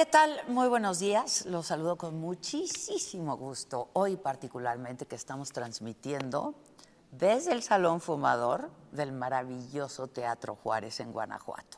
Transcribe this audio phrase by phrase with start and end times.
[0.00, 0.40] ¿Qué tal?
[0.48, 1.44] Muy buenos días.
[1.44, 3.90] Los saludo con muchísimo gusto.
[3.92, 6.54] Hoy particularmente que estamos transmitiendo
[7.12, 11.76] desde el Salón Fumador del maravilloso Teatro Juárez en Guanajuato.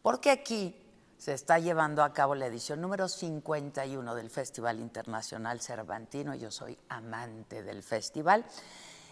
[0.00, 0.80] Porque aquí
[1.18, 6.36] se está llevando a cabo la edición número 51 del Festival Internacional Cervantino.
[6.36, 8.44] Yo soy amante del festival.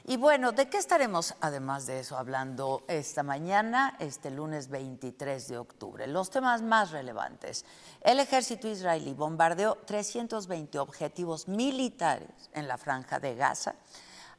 [0.07, 5.57] Y bueno, ¿de qué estaremos además de eso hablando esta mañana, este lunes 23 de
[5.57, 6.07] octubre?
[6.07, 7.65] Los temas más relevantes.
[8.03, 13.77] El ejército israelí bombardeó 320 objetivos militares en la franja de Gaza.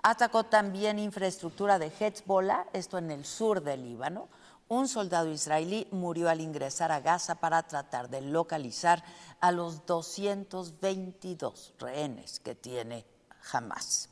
[0.03, 4.30] Atacó también infraestructura de Hezbollah, esto en el sur del Líbano.
[4.68, 9.03] Un soldado israelí murió al ingresar a Gaza para tratar de localizar
[9.42, 13.03] a los 222 rehenes que tiene
[13.52, 14.09] Hamas.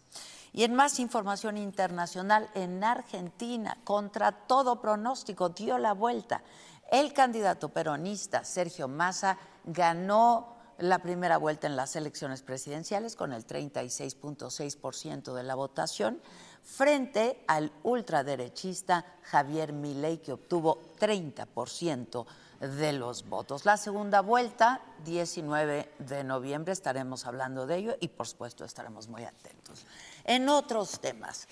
[0.53, 6.43] Y en más información internacional, en Argentina, contra todo pronóstico, dio la vuelta.
[6.91, 13.47] El candidato peronista Sergio Massa ganó la primera vuelta en las elecciones presidenciales con el
[13.47, 16.21] 36.6% de la votación
[16.61, 22.25] frente al ultraderechista Javier Milei que obtuvo 30%
[22.59, 23.65] de los votos.
[23.65, 29.23] La segunda vuelta, 19 de noviembre, estaremos hablando de ello y por supuesto estaremos muy
[29.23, 29.85] atentos.
[30.25, 31.47] En otros temas,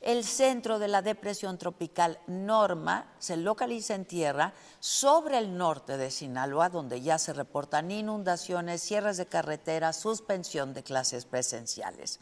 [0.00, 6.10] el centro de la depresión tropical Norma se localiza en tierra sobre el norte de
[6.10, 12.18] Sinaloa, donde ya se reportan inundaciones, cierres de carreteras, suspensión de clases presenciales.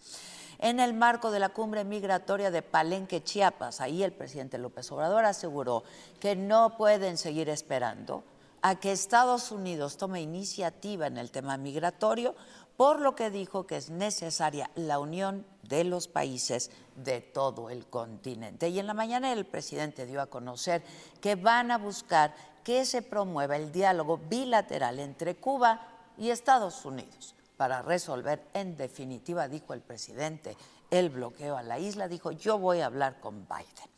[0.58, 5.24] En el marco de la cumbre migratoria de Palenque, Chiapas, ahí el presidente López Obrador
[5.24, 5.84] aseguró
[6.18, 8.24] que no pueden seguir esperando
[8.60, 12.34] a que Estados Unidos tome iniciativa en el tema migratorio
[12.78, 17.88] por lo que dijo que es necesaria la unión de los países de todo el
[17.88, 18.68] continente.
[18.68, 20.84] Y en la mañana el presidente dio a conocer
[21.20, 27.34] que van a buscar que se promueva el diálogo bilateral entre Cuba y Estados Unidos
[27.56, 30.56] para resolver, en definitiva, dijo el presidente,
[30.88, 32.06] el bloqueo a la isla.
[32.06, 33.90] Dijo, yo voy a hablar con Biden.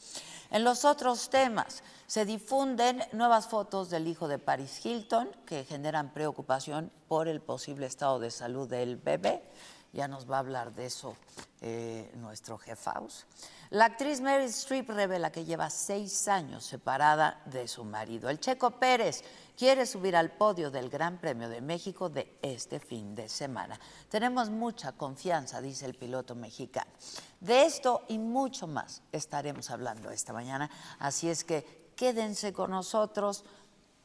[0.51, 6.13] En los otros temas, se difunden nuevas fotos del hijo de Paris Hilton que generan
[6.13, 9.45] preocupación por el posible estado de salud del bebé.
[9.93, 11.17] Ya nos va a hablar de eso
[11.61, 13.27] eh, nuestro jefaus.
[13.71, 18.29] La actriz Mary Streep revela que lleva seis años separada de su marido.
[18.29, 19.23] El Checo Pérez
[19.57, 23.79] quiere subir al podio del Gran Premio de México de este fin de semana.
[24.09, 26.91] Tenemos mucha confianza, dice el piloto mexicano.
[27.39, 33.45] De esto y mucho más estaremos hablando esta mañana, así es que quédense con nosotros.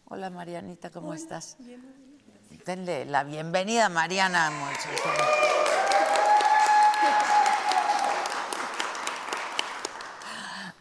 [0.10, 1.56] Hola Marianita, ¿cómo estás?
[2.66, 4.52] Denle la bienvenida Mariana.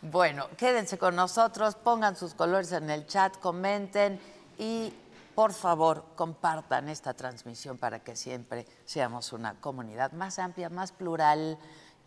[0.03, 4.21] Bueno, quédense con nosotros, pongan sus colores en el chat, comenten
[4.59, 4.93] y
[5.37, 11.59] por favor compartan esta transmisión para que siempre seamos una comunidad más amplia, más plural,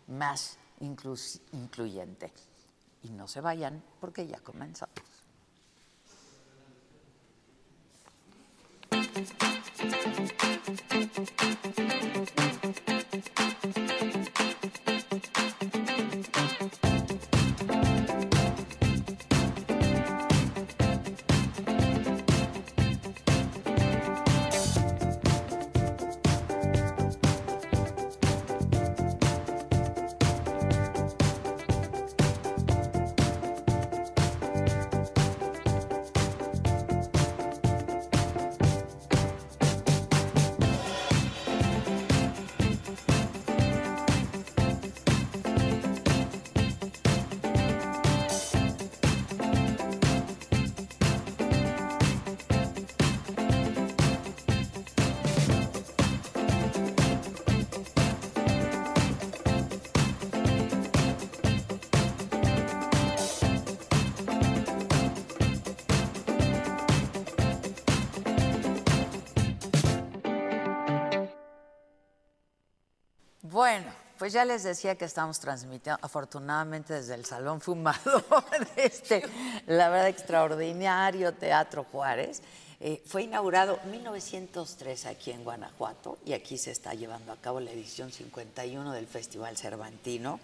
[0.06, 2.30] más incluyente.
[3.10, 4.94] No se vayan porque ya comenzamos.
[74.18, 78.24] Pues ya les decía que estamos transmitiendo, afortunadamente desde el Salón Fumador,
[78.76, 79.22] este,
[79.66, 82.42] la verdad, extraordinario Teatro Juárez.
[82.80, 87.58] Eh, fue inaugurado en 1903 aquí en Guanajuato y aquí se está llevando a cabo
[87.58, 90.38] la edición 51 del Festival Cervantino,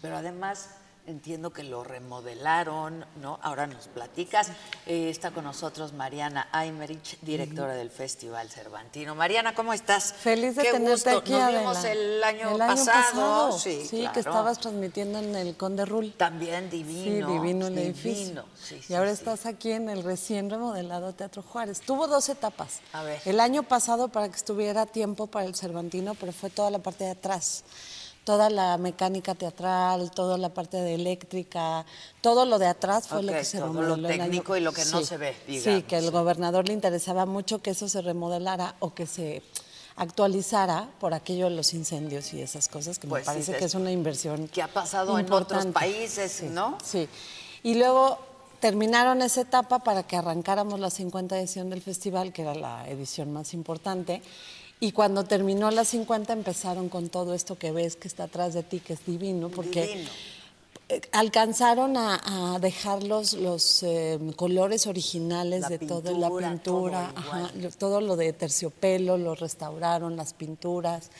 [0.00, 0.68] pero además
[1.06, 3.38] entiendo que lo remodelaron, ¿no?
[3.42, 4.48] Ahora nos platicas.
[4.86, 9.14] Eh, está con nosotros Mariana Aymerich, directora del Festival Cervantino.
[9.14, 10.12] Mariana, ¿cómo estás?
[10.12, 11.18] Feliz de Qué tenerte gusto.
[11.18, 11.58] aquí, Nos Adela.
[11.60, 13.48] vimos el año, El año pasado.
[13.50, 14.20] pasado, Sí, que claro.
[14.20, 16.12] estabas transmitiendo en el Conde Rul.
[16.16, 17.02] También divino.
[17.28, 17.80] Sí, divino el divino.
[17.80, 18.44] edificio.
[18.62, 19.14] Sí, y sí, ahora sí.
[19.14, 21.80] estás aquí en el recién remodelado Teatro Juárez.
[21.80, 22.80] Tuvo dos etapas.
[22.92, 23.20] A ver.
[23.24, 27.04] El año pasado para que estuviera tiempo para el Cervantino, pero fue toda la parte
[27.04, 27.64] de atrás.
[28.24, 31.84] Toda la mecánica teatral, toda la parte de eléctrica,
[32.20, 34.08] todo lo de atrás fue lo que se todo lo remodeló.
[34.08, 35.84] el año- técnico y lo que no Sí, se ve, Sí, digamos.
[35.84, 39.42] que al gobernador le interesaba mucho que eso se remodelara o que se
[39.96, 43.64] actualizara por aquello de los incendios y esas cosas, que Pues me sí, parece que
[43.64, 46.78] es una inversión que ha pasado en otros países, Sí, ¿no?
[46.84, 47.08] Sí.
[47.62, 48.18] Y luego
[48.60, 53.32] terminaron esa etapa para que arrancáramos la 50 edición del festival, que era la edición
[53.32, 54.22] más importante.
[54.80, 58.62] Y cuando terminó la 50 empezaron con todo esto que ves que está atrás de
[58.62, 60.10] ti, que es divino, porque Divino.
[60.88, 67.12] eh, alcanzaron a, a dejar los, los eh, colores originales La de toda la pintura,
[67.14, 71.10] todo ajá, lo- todo lo de terciopelo, lo restauraron, las pinturas.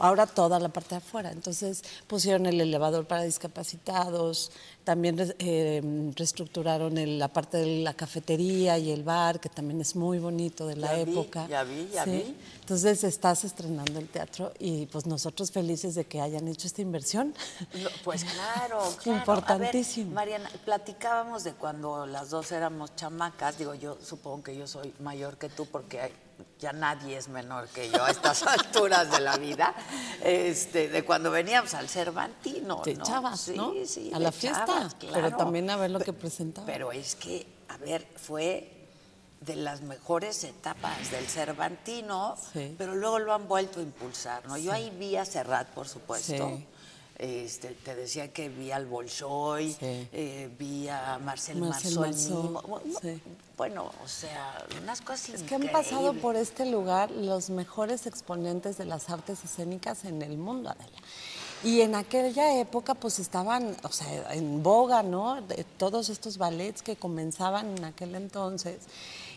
[0.00, 1.30] Ahora toda la parte de afuera.
[1.30, 4.50] Entonces pusieron el elevador para discapacitados,
[4.84, 9.94] también eh, reestructuraron el- la parte de la cafetería y el bar, que también es
[9.94, 11.46] muy bonito de la Ya vi, época.
[11.48, 12.10] ya vi, ya Sí.
[12.10, 12.36] vi.
[12.60, 17.34] Entonces estás estrenando el teatro y pues nosotros felices de que hayan hecho esta inversión.
[17.74, 19.18] No, Pues claro, claro.
[19.18, 20.06] Importantísimo.
[20.06, 23.58] Ver, Mariana, platicábamos de cuando las dos éramos chamacas.
[23.58, 26.12] Digo, yo supongo que yo soy mayor que tú porque hay-
[26.58, 29.74] ya nadie es menor que yo a estas alturas de la vida.
[30.22, 33.04] Este, de cuando veníamos al Cervantino, De ¿no?
[33.04, 33.72] chavas, sí, ¿no?
[33.86, 35.36] Sí, A la fiesta, chavas, pero claro.
[35.36, 36.66] también a ver lo que presentaba.
[36.66, 38.76] Pero es que, a ver, fue
[39.40, 42.74] de las mejores etapas del Cervantino, Sí.
[42.76, 44.58] pero luego lo han vuelto a impulsar, ¿no?
[44.58, 46.60] Yo ahí vi a Serrat, por supuesto.
[47.22, 50.08] Este, te decía que vi al Bolshoi, Sí.
[50.10, 52.62] eh, vi a Marcel, Marcel Marceau, Marceau.
[52.66, 53.20] Bueno, sí.
[53.58, 56.22] Bueno, o sea, unas cosas Es que han pasado increíbles.
[56.22, 60.96] por este lugar los mejores exponentes de las artes escénicas en el mundo, Adela.
[61.62, 65.42] Y en aquella época pues estaban, o sea, en boga, ¿no?
[65.42, 68.78] De todos estos ballets que comenzaban en aquel entonces.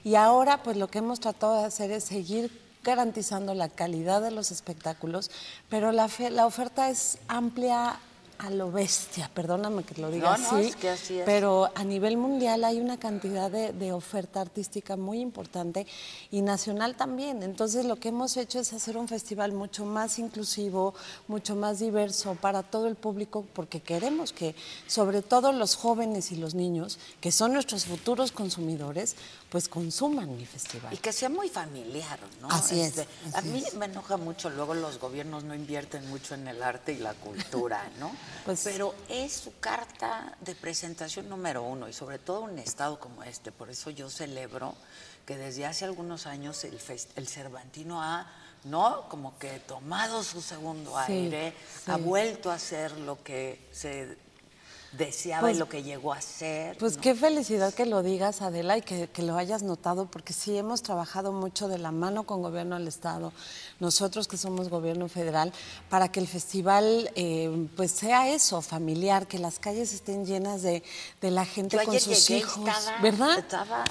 [0.06, 4.32] Y ahora pues lo que hemos tratado de hacer es seguir garantizando la calidad de
[4.32, 5.32] los espectáculos,
[5.70, 7.98] pero la, fe- la oferta es amplia
[8.40, 11.24] a lo bestia, perdóname que lo diga No, no, así, es que así es.
[11.24, 15.86] pero pero a nivel mundial hay una cantidad de, de oferta artística muy importante
[16.32, 17.42] y nacional también.
[17.44, 20.94] Entonces lo que hemos hecho es hacer un festival mucho más inclusivo,
[21.28, 24.56] mucho más diverso para todo el público, porque queremos que
[24.88, 29.16] sobre todo los jóvenes y los niños, que son nuestros futuros consumidores,
[29.54, 30.92] pues consuman mi festival.
[30.92, 32.50] Y que sea muy familiar, ¿no?
[32.50, 33.08] Así es, Este,
[33.38, 33.76] a mí es.
[33.76, 37.88] me enoja mucho, luego los gobiernos no invierten mucho en el arte y la cultura,
[38.00, 38.12] ¿no?
[38.46, 43.22] Pues- Pero es su carta de presentación número uno y sobre todo un estado como
[43.22, 43.52] este.
[43.52, 44.74] Por eso yo celebro
[45.28, 46.80] que desde hace algunos años el,
[47.16, 48.26] el Cervantino ha,
[48.64, 49.08] ¿no?
[49.08, 51.54] Como que tomado su segundo Sí, aire,
[51.86, 54.18] ha vuelto a ser lo que se
[54.98, 56.78] deseaba y Pues- lo que llegó a ser.
[56.78, 57.02] Pues ¿no?
[57.02, 60.82] qué felicidad que lo digas, Adela, y que, que lo hayas notado, porque sí hemos
[60.84, 63.34] trabajado mucho de la mano con gobierno del Estado,
[63.80, 65.52] nosotros que somos gobierno federal,
[65.90, 70.84] para que el festival eh, pues sea eso, familiar, que las calles estén llenas de,
[71.22, 73.40] de la gente Yo con ayer sus llegué y hijos, estaba- ¿verdad?
[73.40, 73.84] estaba-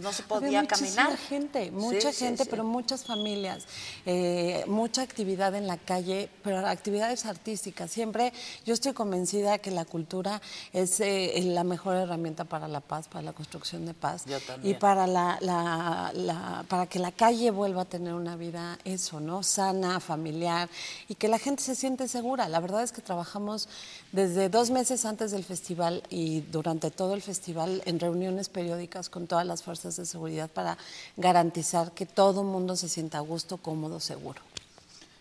[0.00, 1.18] no se Había podía muchísima caminar.
[1.18, 2.48] gente, mucha Sí, gente, sí.
[2.50, 3.64] pero muchas familias,
[4.06, 7.90] eh, mucha actividad en la calle, pero actividades artísticas.
[7.90, 8.32] Siempre
[8.64, 10.40] yo estoy convencida que la cultura
[10.72, 14.74] es eh, la mejor herramienta para la paz, para la construcción de paz Yo y
[14.74, 19.42] para la, la- la- para que la calle vuelva a tener una vida eso, ¿no?
[19.42, 20.68] Sana, familiar
[21.08, 22.48] y que la gente se siente segura.
[22.48, 23.68] La verdad es que trabajamos
[24.12, 29.26] desde dos meses antes del festival y durante todo el festival en reuniones periódicas con
[29.26, 30.76] todas las fuerzas de seguridad para
[31.16, 34.40] garantizar que todo el mundo se sienta a gusto, cómodo, seguro.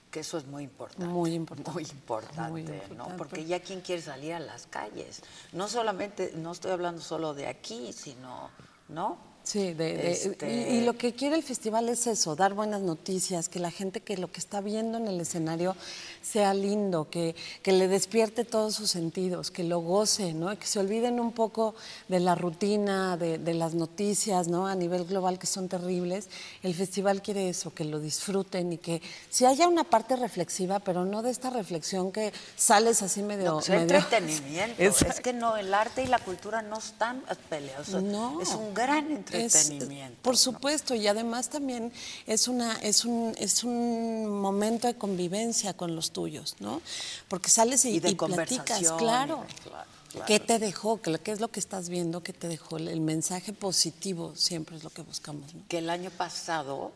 [0.10, 1.06] Que eso es muy importante.
[1.06, 1.72] Muy importante.
[1.72, 3.16] Muy importante, Muy ¿no?
[3.16, 5.22] Porque ya quien quiere salir a las calles.
[5.54, 8.50] No solamente, no estoy hablando solo de aquí, sino,
[8.88, 9.29] ¿no?
[9.50, 12.82] Sí, de, de- Este- y, y lo que quiere el festival es eso, dar buenas
[12.82, 15.76] noticias, que la gente que lo que está viendo en el escenario
[16.22, 20.56] sea lindo, que, que le despierte todos sus sentidos, que lo goce, ¿no?
[20.60, 21.74] que se olviden un poco
[22.10, 24.68] de la rutina, de, de las noticias ¿no?
[24.68, 26.28] a nivel global que son terribles.
[26.62, 29.02] El festival quiere eso, que lo disfruten y que
[29.32, 33.46] si haya una parte reflexiva, pero no de esta reflexión que sales así medio...
[33.46, 34.76] No, medio- entretenimiento.
[34.84, 35.14] Exacto.
[35.16, 37.90] Es que no, el arte y la cultura no están peleados.
[38.04, 38.40] No.
[38.42, 40.22] Es un gran Es- entretenimiento.
[40.22, 40.38] por ¿no?
[40.38, 41.92] supuesto, y además también
[42.28, 46.82] es una es un es un momento de convivencia con los tuyos, ¿no?
[47.28, 48.96] Porque sales y, Y de y platicas, claro.
[48.98, 50.26] y- claro, claro.
[50.26, 51.02] ¿Qué te dejó?
[51.02, 52.24] ¿Qué, es lo que estás viendo?
[52.24, 52.78] ¿Qué te dejó?
[52.78, 55.62] El, mensaje positivo siempre es lo que buscamos, ¿no?
[55.68, 56.92] Que el año pasado,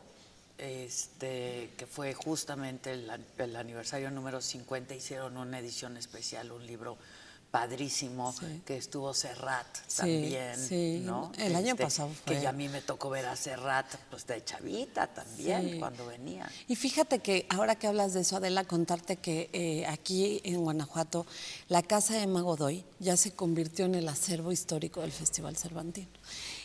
[0.58, 6.98] este, que fue justamente el aniversario número 50, hicieron una edición especial, un libro
[7.54, 8.64] padrísimo, Sí.
[8.66, 11.02] que estuvo Serrat Sí, también, sí.
[11.06, 11.32] ¿no?
[11.38, 12.34] El año pasado fue.
[12.34, 16.50] Que ya a mí me tocó ver a Serrat, pues de chavita también, cuando venía.
[16.68, 21.28] Y fíjate que ahora que hablas de eso, Adela, contarte que eh, aquí en Guanajuato
[21.70, 26.10] la Casa de Magodoy ya se convirtió en el acervo histórico del Festival Cervantino.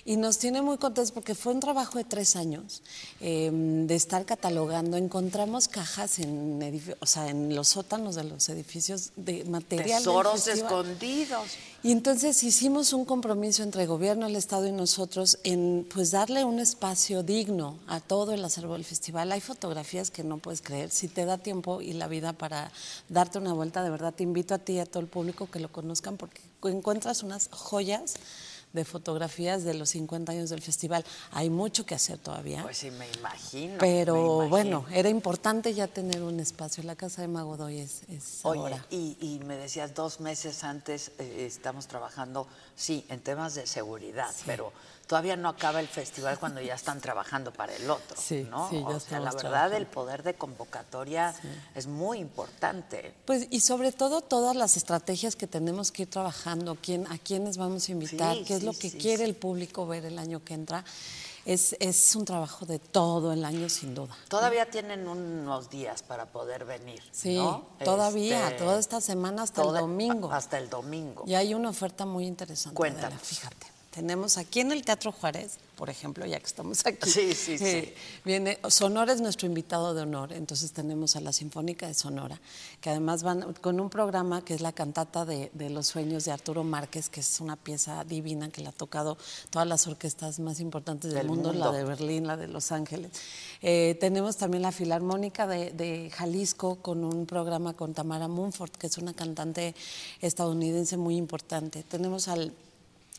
[0.09, 2.83] Y nos tiene muy contentos porque fue un trabajo de tres años
[3.21, 4.97] eh, de estar catalogando.
[4.97, 9.99] Encontramos cajas en, edifi- o sea, en los sótanos de los edificios de material.
[9.99, 11.50] Tesoros escondidos.
[11.83, 16.43] Y entonces hicimos un compromiso entre el gobierno, el Estado y nosotros en pues darle
[16.43, 19.31] un espacio digno a todo el acervo del festival.
[19.31, 20.91] Hay fotografías que no puedes creer.
[20.91, 22.73] Si te da tiempo y la vida para
[23.11, 25.61] darte una vuelta, de verdad te invito a ti y a todo el público que
[25.61, 28.15] lo conozcan porque encuentras unas joyas
[28.73, 31.05] de fotografías de los 50 años del festival.
[31.33, 32.63] Hay mucho que hacer todavía.
[32.63, 33.73] Pues sí, me imagino.
[33.73, 34.49] me pero imagino.
[34.49, 36.83] bueno, era importante ya tener un espacio.
[36.85, 38.87] La casa de Magodoy es, es Oye, ahora.
[38.91, 42.47] y, y me decías dos meses antes eh, estamos trabajando,
[42.77, 44.73] sí, en temas de seguridad, pero
[45.09, 48.69] todavía no acaba el festival cuando ya están trabajando para el otro, Sí, ¿no?
[48.69, 49.77] sí, ya o sea, la verdad, trabajando.
[49.79, 51.35] el poder de convocatoria
[51.75, 53.15] es muy importante.
[53.25, 57.57] Pues y sobre todo todas las estrategias que tenemos que ir trabajando, quién, a quiénes
[57.57, 60.85] vamos a invitar, qué es lo que quiere el público ver el año que entra.
[61.47, 64.15] Es, es un trabajo de todo el año sin duda.
[64.29, 67.03] Todavía tienen unos días para poder venir.
[67.11, 67.65] Sí, ¿no?
[67.83, 70.31] todavía, Este, toda esta semana hasta toda- el domingo.
[70.31, 71.25] Hasta el domingo.
[71.27, 72.77] Y hay una oferta muy interesante.
[72.77, 73.23] Cuéntanos.
[73.23, 73.67] Fíjate.
[73.99, 77.11] Tenemos aquí en el Teatro Juárez, por ejemplo, ya que estamos aquí.
[77.11, 77.64] Sí, sí, sí.
[77.64, 82.40] eh, Viene, Sonora es nuestro invitado de honor, entonces tenemos a la Sinfónica de Sonora,
[82.81, 86.31] que además van con un programa que es la cantata de, de los sueños de
[86.31, 89.19] Arturo Márquez, que es una pieza divina que la ha tocado
[89.50, 91.73] todas las orquestas más importantes del, Del mundo, mundo.
[91.73, 93.11] la de Berlín, la de Los Ángeles.
[93.62, 98.87] Eh, tenemos también la Filarmónica de, de Jalisco con un programa con Tamara Munford, que
[98.87, 99.75] es una cantante
[100.21, 101.83] estadounidense muy importante.
[101.83, 102.52] Tenemos al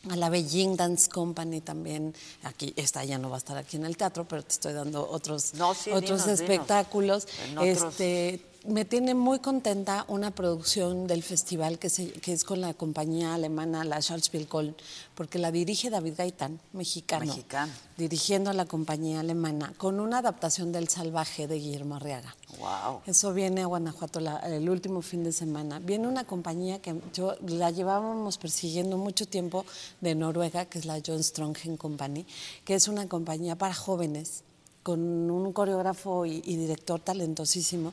[0.08, 2.14] a la Beijing Dance Company también,
[2.44, 5.06] aquí, esta ya no va a estar aquí en el teatro, pero te estoy dando
[5.08, 6.40] otros, No, sí, otros dinos, dinos.
[6.40, 7.28] espectáculos.
[7.58, 12.60] Otros- Este, me tiene muy contenta una producción del festival que, se- que es con
[12.60, 14.74] la compañía alemana, la Schauspielkoln,
[15.14, 17.72] porque la dirige David Gaitán, mexicano, Mexicano.
[17.96, 22.36] dirigiendo a la compañía alemana, con una adaptación del Salvaje de Guillermo Arriaga.
[22.58, 23.00] Wow.
[23.06, 25.78] Eso viene a Guanajuato la- el último fin de semana.
[25.78, 29.64] Viene una compañía que yo la llevábamos persiguiendo mucho tiempo
[30.02, 32.26] de Noruega, que es la John Strongen Company,
[32.64, 34.42] que es una compañía para jóvenes
[34.82, 34.98] con
[35.30, 37.92] un coreógrafo y, y director talentosísimo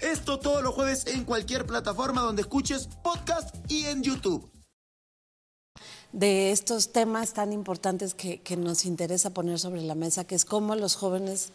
[0.00, 4.50] Esto todos los jueves en cualquier plataforma donde escuches podcast y en YouTube.
[6.12, 10.46] de estos temas tan importantes que, que nos interesa poner sobre la mesa, que es
[10.46, 11.52] cómo los jóvenes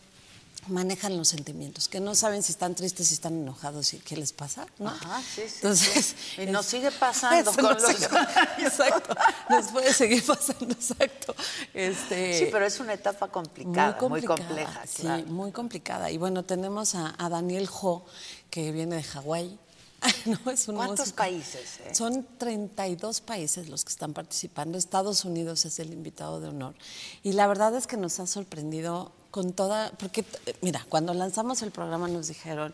[0.67, 4.33] manejan los sentimientos, que no saben si están tristes, si están enojados y qué les
[4.33, 4.89] pasa, ¿no?
[4.89, 6.41] Ajá, sí, sí, Entonces, sí.
[6.41, 8.07] Y nos sigue pasando con nos los sigue-.
[8.59, 9.15] Exacto,
[9.49, 11.35] nos puede seguir pasando, exacto.
[11.73, 14.83] Este, Sí, pero es una etapa complicada, muy, compleja.
[14.87, 15.25] sí, claro.
[15.27, 16.11] muy complicada.
[16.11, 18.05] Y bueno, tenemos a, a Daniel Ho,
[18.49, 19.59] que viene de Hawái.
[20.25, 21.15] No, es un ¿Cuántos músico.
[21.17, 21.79] países?
[21.85, 21.95] eh?
[21.95, 24.77] Son 32 países los que están participando.
[24.77, 26.75] Estados Unidos es el invitado de honor.
[27.23, 30.23] Y la verdad es que nos ha sorprendido con toda, porque
[30.61, 32.71] mira, cuando lanzamos el programa nos dijeron,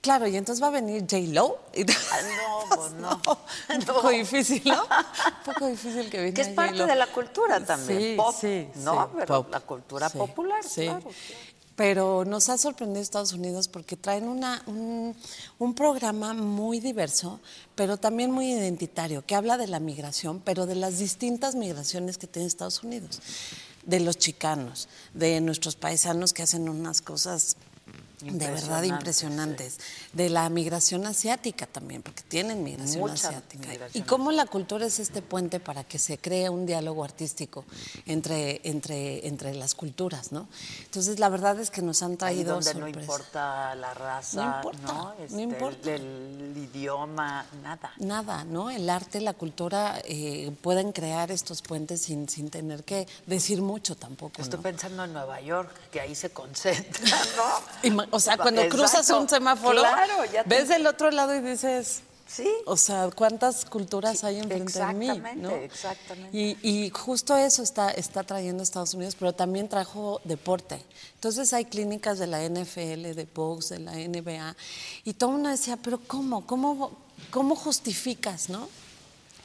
[0.00, 1.18] Claro, y entonces va a venir J.
[1.34, 1.58] Lo.
[1.76, 3.20] Ah, no, pues no.
[3.76, 4.82] Un poco difícil, ¿no?
[4.82, 8.00] Un poco difícil que venga Que es parte de la cultura también.
[8.00, 9.04] Sí, Pop, sí, ¿no?
[9.04, 9.52] sí, Pero pop.
[9.52, 10.84] la cultura popular, sí.
[10.84, 11.00] claro.
[11.00, 11.14] claro.
[11.76, 15.14] Pero nos ha sorprendido Estados Unidos porque traen una, un,
[15.58, 17.40] un programa muy diverso,
[17.74, 22.26] pero también muy identitario, que habla de la migración, pero de las distintas migraciones que
[22.26, 23.20] tiene Estados Unidos.
[23.84, 27.56] De los chicanos, de nuestros paisanos que hacen unas cosas
[28.22, 29.78] de verdad Impresionantes.
[30.12, 33.68] De la migración asiática también, porque tienen migración Mucha asiática.
[33.68, 37.64] migración y cómo la cultura es este puente para que se cree un diálogo artístico
[38.06, 40.48] entre, entre, entre las culturas, ¿no?
[40.84, 44.56] Entonces, la verdad es que nos han Ahí traído donde no importa la raza, No
[44.56, 45.90] importa, no Este, importa.
[45.94, 46.02] El,
[46.56, 47.92] el idioma, nada.
[47.98, 48.70] Nada, ¿no?
[48.70, 53.94] El arte, la cultura eh, pueden crear estos puentes sin, sin tener que decir mucho
[53.96, 54.40] tampoco.
[54.42, 54.62] Estoy ¿no?
[54.62, 57.04] pensando en Nueva York, que ahí se concentra,
[57.36, 58.09] ¿no?
[58.10, 58.76] O sea, cuando Exacto.
[58.82, 62.48] cruzas un semáforo, Claro, ya te- ves del otro lado y dices, Sí.
[62.66, 65.06] o sea, ¿cuántas culturas hay enfrente de mí?
[65.08, 65.50] exactamente, ¿no?
[65.50, 66.36] exactamente.
[66.38, 70.80] Y, y justo eso está, está trayendo Estados Unidos, pero también trajo deporte.
[71.14, 74.54] Entonces hay clínicas de la NFL, de box, de la NBA,
[75.04, 76.46] y todo uno decía, pero ¿cómo?
[76.46, 76.92] ¿Cómo,
[77.30, 78.68] cómo justificas, no?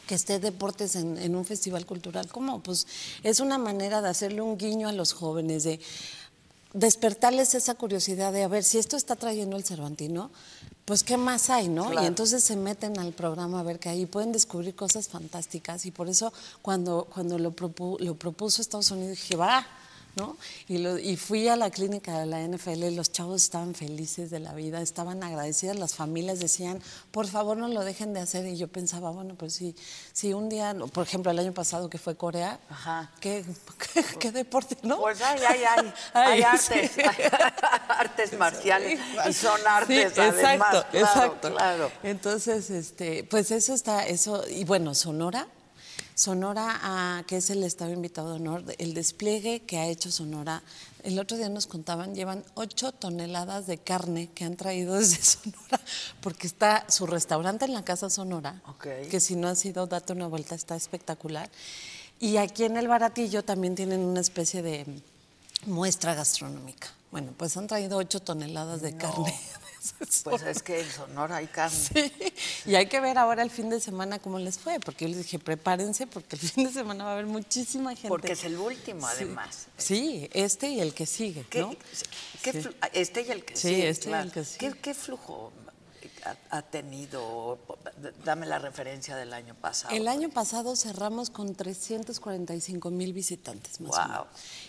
[0.07, 2.27] que esté deportes en, en un festival cultural.
[2.27, 2.62] ¿Cómo?
[2.62, 2.86] Pues
[3.24, 5.79] es una manera de hacerle un guiño a los jóvenes, de
[6.75, 10.29] despertarles esa curiosidad de a ver si esto está trayendo el Cervantino,
[10.84, 11.86] pues qué más hay, ¿no?
[11.89, 12.03] Claro.
[12.03, 15.86] Y entonces se meten al programa a ver qué hay y pueden descubrir cosas fantásticas.
[15.86, 19.65] Y por eso cuando, cuando lo, propu- lo propuso Estados Unidos dije, va,
[20.15, 20.38] ¿no?
[20.67, 24.29] Y, lo- y fui a la clínica de la NFL y los chavos estaban felices
[24.29, 26.81] de la vida, estaban agradecidas, las familias decían,
[27.12, 28.45] por favor no lo dejen de hacer.
[28.48, 29.75] Y yo pensaba, bueno, pues si,
[30.13, 33.12] si un día, por ejemplo, el año pasado que fue Corea, Ajá.
[33.19, 33.45] ¿qué,
[33.93, 35.00] qué, qué deporte, no?
[35.00, 37.01] Pues hay, hay, hay, hay Ay, artes, sí.
[37.01, 37.15] hay
[37.89, 41.51] artes marciales y son Sí, artes además, exacto, claro, exacto.
[41.51, 41.91] claro.
[42.03, 45.48] Entonces, este, pues eso está, eso, y bueno, Sonora,
[46.15, 50.63] Sonora, ah, que es el Estado invitado de honor, el despliegue que ha hecho Sonora,
[51.03, 55.81] el otro día nos contaban, llevan 8 toneladas de carne que han traído desde Sonora,
[56.22, 58.88] porque está su restaurante en la Casa Sonora, Ok.
[59.12, 61.50] que si no ha sido, date una vuelta, está espectacular.
[62.22, 64.86] Y aquí en el Baratillo también tienen una especie de
[65.65, 66.88] muestra gastronómica.
[67.12, 69.38] Bueno, pues han traído 8 toneladas de carne.
[70.24, 71.75] Pues es que en Sonora hay carne.
[71.77, 72.12] Sí,
[72.65, 75.18] y hay que ver ahora el fin de semana cómo les fue, porque yo les
[75.20, 78.10] dije, prepárense, porque el fin de semana va a haber muchísima gente.
[78.10, 79.67] Porque es el último, además.
[79.78, 81.76] Sí, este y el que sigue, ¿Qué- ¿no?
[82.41, 82.60] qué Sí.
[82.60, 84.71] flu- este y el que Sí, sigue, este y el que sigue.
[84.74, 85.52] ¿Qué, qué flujo
[86.25, 87.57] ha, ha tenido?
[88.23, 89.95] Dame la referencia del año pasado.
[89.95, 94.07] El año pasado cerramos con 345 mil visitantes más o Guau.
[94.09, 94.27] menos.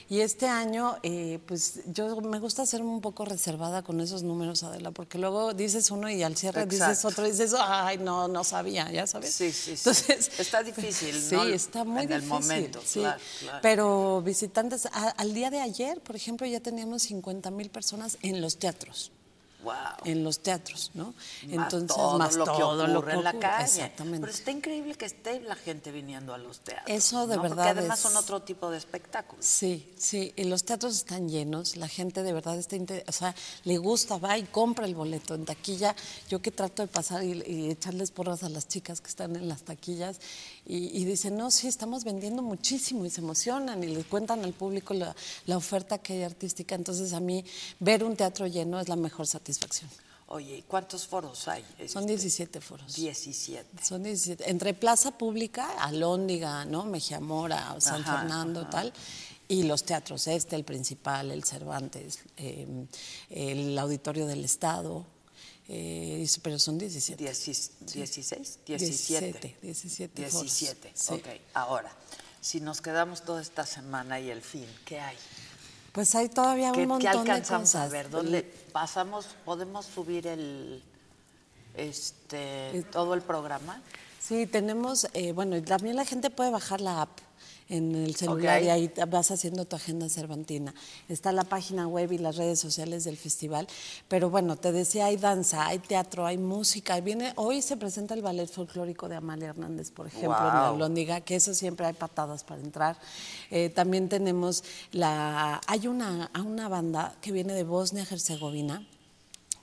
[0.08, 4.62] Y este año, eh, pues yo me gusta ser un poco reservada con esos números,
[4.62, 8.44] Adela, porque luego dices uno y al cierre dices otro y dices, ay, no, no
[8.44, 9.34] sabía, ya sabes.
[9.34, 9.88] Sí, sí, sí.
[9.88, 11.42] Entonces, Está difícil, Sí, ¿no?
[11.44, 12.28] está muy En el difícil.
[12.28, 13.00] momento, sí.
[13.00, 13.58] claro, claro.
[13.62, 18.40] Pero visitantes, a- al día de ayer, por ejemplo, ya teníamos 50 mil personas en
[18.40, 19.10] los teatros.
[19.66, 19.74] Wow.
[20.04, 21.12] En los teatros, ¿no?
[21.48, 23.64] Más todo más lo que todo ocurre lo que en la calle.
[23.64, 24.20] Exactamente.
[24.20, 26.86] Pero está increíble que esté la gente viniendo a los teatros.
[26.96, 27.42] Eso de ¿no?
[27.42, 29.44] verdad Porque además es- son otro tipo de espectáculos.
[29.44, 32.76] Sí, sí, y los teatros están llenos, la gente de verdad está,
[33.08, 35.96] o sea, le gusta, va y compra el boleto en taquilla.
[36.28, 39.48] Yo que trato de pasar y, y echarles porras a las chicas que están en
[39.48, 40.20] las taquillas
[40.66, 44.52] y, y dicen, no, sí, estamos vendiendo muchísimo y se emocionan y les cuentan al
[44.52, 45.14] público la,
[45.46, 46.74] la oferta que hay artística.
[46.74, 47.44] Entonces a mí
[47.78, 49.88] ver un teatro lleno es la mejor satisfacción.
[50.28, 51.62] Oye, ¿y cuántos foros hay?
[51.86, 52.96] Son Este, 17 foros.
[52.96, 53.84] 17.
[53.84, 54.50] Son 17.
[54.50, 56.84] Entre Plaza Pública, Alhóndiga, ¿no?
[56.84, 58.70] Mejía Mora, San Ajá, Fernando, ajá.
[58.70, 58.92] tal.
[59.46, 62.66] Y los teatros, este, el principal, el Cervantes, eh,
[63.30, 65.06] el Auditorio del Estado.
[65.68, 67.22] Eh, pero son 17.
[67.24, 68.58] Diecis- ¿16?
[68.66, 68.66] 17.
[68.66, 70.42] 17, 17 foros.
[70.42, 71.14] 17, Sí.
[71.14, 71.26] ok.
[71.54, 71.90] Ahora,
[72.40, 75.16] si nos quedamos toda esta semana y el fin, ¿qué hay?
[75.92, 77.82] Pues hay todavía ¿Qué, un montón qué de alcanzamos cosas.
[77.86, 78.10] a ver?
[78.10, 79.26] ¿Dónde pasamos?
[79.44, 80.82] ¿Podemos subir el
[81.74, 83.82] este todo el programa?
[84.20, 87.18] Sí, tenemos, eh, bueno, también la gente puede bajar la app
[87.68, 90.72] en el celular y ahí vas haciendo tu agenda cervantina.
[91.08, 93.66] Está la página web y las redes sociales del festival.
[94.08, 97.00] Pero bueno, te decía, hay danza, hay teatro, hay música.
[97.00, 100.72] Viene, hoy se presenta el ballet folclórico de Amalia Hernández, por ejemplo, en la.
[100.76, 102.96] Lóndiga, que eso siempre hay patadas para entrar.
[103.50, 108.86] Eh, también tenemos la, hay una, una banda que viene de Bosnia-Herzegovina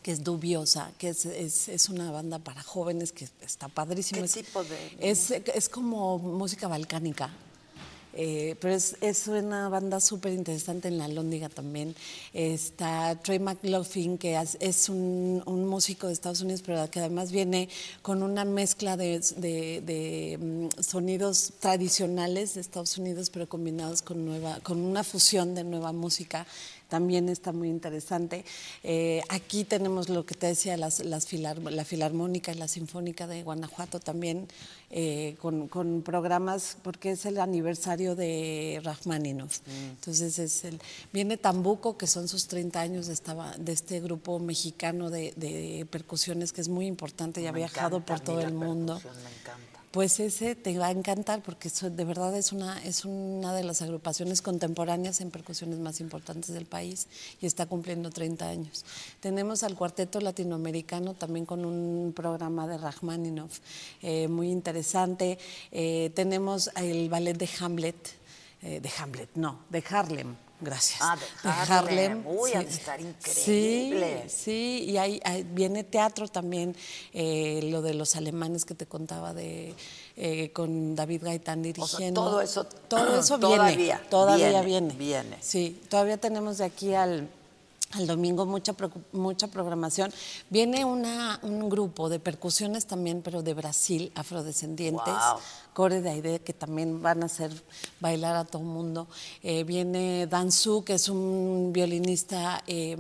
[0.02, 4.22] que es dubiosa, que es, es, es una banda para jóvenes que está padrísimo.
[4.24, 7.30] ¿Qué tipo de- Es, es como música balcánica.
[8.16, 11.96] Eh, pero es, es una banda súper interesante en la Lóndiga también.
[12.34, 17.70] Está Trey McLaughlin, que es, un músico de Estados Unidos, pero que además viene
[18.02, 24.26] con una mezcla de, de- de, mm, sonidos tradicionales de Estados Unidos, pero combinados con,
[24.26, 26.46] nueva, con una fusión de nueva música
[26.94, 28.46] también está muy interesante.
[28.84, 33.26] Eh, aquí tenemos lo que te decía, las, las filar- la Filarmónica y la Sinfónica
[33.26, 34.48] de Guanajuato también,
[34.92, 39.62] eh, con, con programas, porque es el aniversario de Rachmaninoff.
[39.90, 40.80] Entonces es el,
[41.12, 45.88] viene Tambuco, que son sus 30 años de, esta, de este grupo mexicano de, de
[45.90, 49.00] percusiones, que es muy importante y ha viajado encanta por todo el mundo.
[49.02, 49.73] percusión, Me encanta.
[49.94, 53.84] Pues ese te va a encantar porque de verdad es una, es una de las
[53.84, 57.08] agrupaciones contemporáneas en percusiones más importantes del país
[57.40, 58.86] y está cumpliendo 30 años.
[59.20, 63.60] Tenemos al Cuarteto Latinoamericano también con un programa de Rachmaninoff
[64.02, 65.38] eh, muy interesante.
[65.72, 67.96] Eh, tenemos el ballet de Hamlet,
[68.64, 70.36] eh, de Hamlet, no, de Harlem.
[70.64, 71.00] Gracias.
[71.02, 72.24] Ah, de Harlem.
[72.24, 72.78] De sí.
[72.78, 74.30] estar Sí, increíble.
[74.30, 76.76] Sí, y hay, hay- viene teatro también,
[77.14, 79.74] eh, lo de los alemanes que te contaba de
[80.16, 82.22] eh, con David Gaitán O sea, dirigiendo.
[82.24, 85.38] todo eso- todo eso todavía, viene, todavía viene, viene, viene.
[85.42, 87.28] Sí, todavía tenemos de aquí al
[87.96, 88.76] al domingo mucha
[89.12, 90.12] mucha programación.
[90.50, 95.06] Viene una, un grupo de percusiones también, pero de Brasil, afrodescendientes.
[95.06, 95.40] Guau.
[95.74, 97.52] Core de Aide, que también van a hacer
[98.00, 99.08] bailar a todo el mundo.
[99.42, 102.96] Eh, viene Dan Su, que es un violinista eh,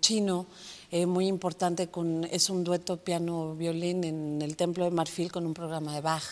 [0.00, 0.46] chino
[0.90, 5.54] eh, muy importante, con, es un dueto piano-violín en el Templo de Marfil con un
[5.54, 6.24] programa de Bach.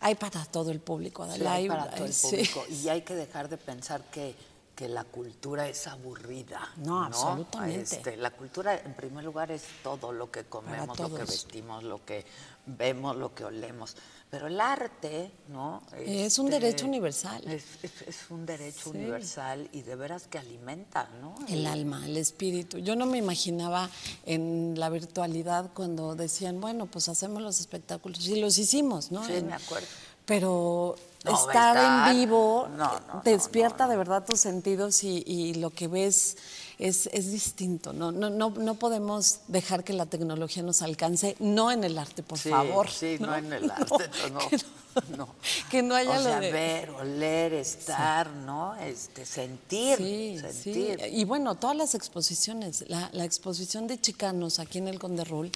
[0.00, 2.28] Hay para todo el público, Adela, hay hay- para todo el sí.
[2.28, 2.64] público.
[2.82, 4.34] Y hay que dejar de pensar que,
[4.82, 6.68] que la cultura es aburrida.
[6.78, 7.82] No, absolutamente.
[7.82, 12.04] Este, la cultura, en primer lugar, es todo lo que comemos, lo que vestimos, lo
[12.04, 12.24] que
[12.66, 13.94] vemos, lo que olemos.
[14.28, 15.82] Pero el arte, ¿no?
[15.96, 17.46] Es un Este, derecho universal.
[17.46, 18.98] Es, es- es un derecho Sí.
[18.98, 21.36] universal y de veras que alimenta, ¿no?
[21.48, 22.78] El alma, el espíritu.
[22.78, 23.88] Yo no me imaginaba
[24.26, 28.26] en la virtualidad cuando decían, bueno, pues hacemos los espectáculos.
[28.26, 29.24] Y los hicimos, ¿no?
[29.24, 29.86] Sí, En- me acuerdo.
[30.32, 35.04] Pero No, estar, estar- en vivo no, no, te no, despierta de verdad tus sentidos
[35.04, 36.36] y, y lo que ves
[36.78, 37.92] es, es distinto.
[37.92, 38.10] ¿no?
[38.12, 42.38] No, no, no podemos dejar que la tecnología nos alcance, no en el arte, por
[42.38, 42.88] Sí, favor.
[42.88, 45.28] Sí, no, en el arte, no.
[45.70, 45.94] que no.
[45.94, 48.74] haya o lo sea, de- ver, oler, estar, ¿no?
[48.76, 51.00] Este, sentir, Sí, sentir.
[51.00, 51.06] sí.
[51.12, 52.84] Y bueno, todas las exposiciones.
[52.88, 55.52] La, la exposición de chicanos aquí en el Conde Rul, eh,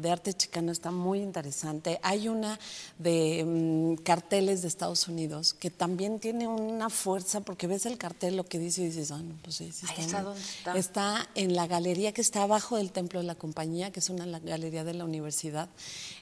[0.00, 1.98] de arte chicano, está muy interesante.
[2.02, 2.58] Hay una
[2.98, 8.36] de mm, carteles de Estados Unidos que también tiene una fuerza, porque ves el cartel,
[8.36, 10.06] lo que dice y dices, ah, no, pues sí, sí Ahí está.
[10.06, 10.24] está, bien".
[10.24, 10.78] ¿dónde está?
[10.78, 14.26] Está en la galería que está abajo del Templo de la Compañía, que es una
[14.26, 15.68] galería de la universidad,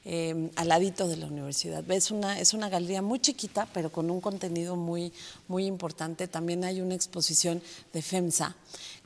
[0.04, 1.88] eh, al ladito de la universidad.
[1.90, 5.12] Es una, es una galería muy chiquita, pero con un contenido muy,
[5.48, 6.28] muy importante.
[6.28, 8.56] También hay una exposición de FEMSA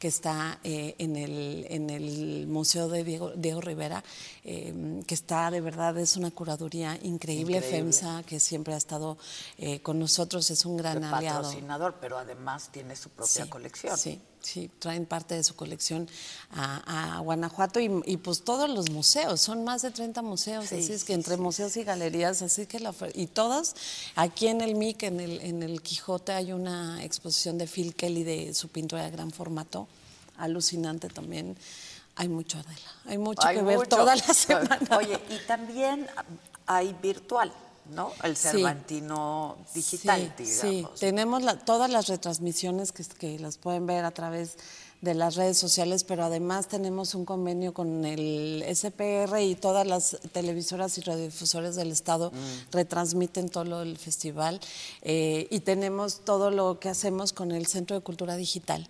[0.04, 4.04] que está eh, en, el, en el Museo de Diego, Diego Rivera,
[4.44, 7.62] eh, que está de verdad, es una curaduría increíble, Increíble.
[7.62, 9.16] FEMSA, que siempre ha estado
[9.56, 11.44] eh, con nosotros, es un gran aliado.
[11.44, 13.96] patrocinador, pero además tiene su propia Sí, colección.
[13.96, 16.08] Sí, sí, traen parte de su colección
[16.50, 20.76] a, a Guanajuato y, y, pues todos los museos, son más de 30 museos, Sí,
[20.76, 23.74] así es que entre sí, museos y galerías, así que la y todas,
[24.14, 28.22] aquí en el MIC, en el, en el Quijote hay una exposición de Phil Kelly
[28.22, 29.88] de su pintura de gran formato,
[30.36, 31.56] alucinante también.
[32.16, 34.78] Hay mucho, Adela, hay mucho Hay que ver toda la semana.
[34.96, 36.06] Oye, y también
[36.66, 37.52] hay virtual,
[37.90, 38.12] ¿no?
[38.22, 38.48] El Sí.
[38.48, 40.60] Cervantino digital, sí, digamos.
[40.60, 44.56] Sí, tenemos la- todas las retransmisiones que, que las pueden ver a través
[45.00, 50.16] de las redes sociales, pero además tenemos un convenio con el SPR y todas las
[50.32, 52.72] televisoras y radiodifusores del Estado Mm.
[52.72, 54.60] retransmiten todo lo del festival
[55.02, 58.88] eh, y tenemos todo lo que hacemos con el Centro de Cultura Digital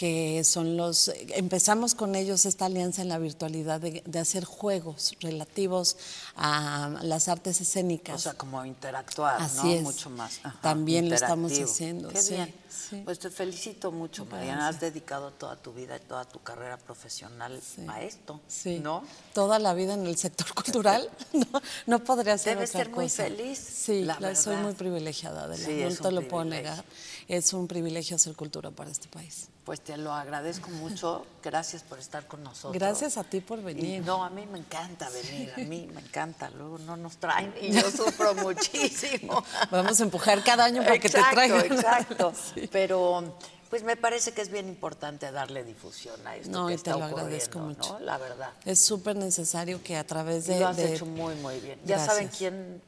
[0.00, 5.12] que son los, empezamos con ellos esta alianza en la virtualidad de, de hacer juegos
[5.20, 5.98] relativos
[6.36, 8.14] a las artes escénicas.
[8.16, 9.72] O sea, como interactuar, Así ¿no?
[9.74, 9.82] es.
[9.82, 10.40] Mucho más.
[10.42, 12.54] Ajá, También lo estamos haciendo, Qué sí, bien.
[12.70, 13.02] sí.
[13.04, 14.68] Pues te felicito mucho, Mariana.
[14.68, 17.84] Has dedicado toda tu vida y toda tu carrera profesional Sí.
[17.86, 18.78] a esto, Sí.
[18.78, 19.04] ¿no?
[19.34, 21.10] Toda la vida en el sector cultural.
[21.34, 25.44] No, no podría ser Debes otra ser muy feliz, Sí, la la- soy muy privilegiada,
[25.44, 26.82] Adela, Sí, no te lo puedo negar.
[27.28, 29.49] Es un privilegio hacer cultura para este país.
[29.64, 31.26] Pues te lo agradezco mucho.
[31.42, 32.72] Gracias por estar con nosotros.
[32.72, 34.02] Gracias a ti por Y venir.
[34.04, 36.50] no, a mí me encanta venir, a mí me encanta.
[36.50, 39.44] Luego no nos traen y yo sufro muchísimo.
[39.70, 41.60] Vamos a empujar cada año para que te traigan.
[41.66, 42.68] Exacto, Sí.
[42.72, 43.36] Pero
[43.68, 46.90] pues me parece que es bien importante darle difusión a esto No, que y te
[46.90, 47.66] lo agradezco ¿no?
[47.66, 47.98] mucho.
[48.00, 48.50] La verdad.
[48.64, 50.60] Es súper necesario que a través Y de...
[50.60, 51.78] lo has de- hecho muy, muy bien.
[51.84, 52.82] ¿Ya saben quién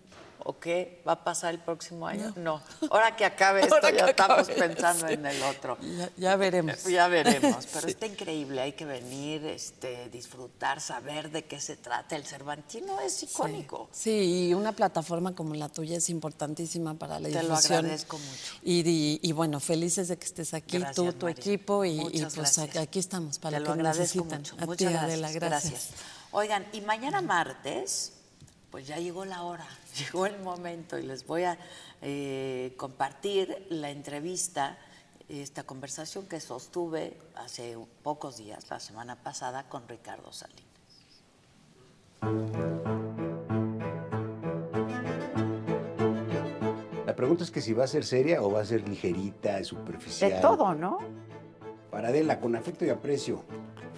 [0.44, 2.32] o qué va a pasar el próximo año?
[2.36, 2.62] No.
[2.90, 5.78] Ahora que acabe esto, ya estamos pensando en el otro.
[6.16, 6.84] Ya, veremos.
[6.92, 7.66] Ya veremos.
[7.72, 12.16] Pero está increíble, hay que venir, este, disfrutar, saber de qué se trata.
[12.16, 13.88] El Cervantino es icónico.
[13.92, 17.60] Sí, y una plataforma como la tuya es importantísima para la difusión.
[17.60, 18.54] Te lo agradezco mucho.
[18.62, 23.58] Y, bueno, felices de que estés aquí, tú, tu equipo, y, pues aquí estamos para
[23.58, 24.40] lo, que necesitan.
[24.40, 24.56] Mucho.
[24.56, 25.34] Muchas gracias.
[25.34, 25.88] gracias.
[26.32, 28.12] Oigan, y mañana martes,
[28.72, 31.58] pues ya llegó la hora, llegó el momento y les voy a
[32.00, 34.78] eh, compartir la entrevista,
[35.28, 40.66] esta conversación que sostuve hace pocos días, la semana pasada, con Ricardo Salinas.
[47.06, 50.32] La pregunta es que si va a ser seria o va a ser ligerita, superficial.
[50.32, 50.98] De todo, ¿no?
[51.90, 53.44] Para Adela, con afecto y aprecio.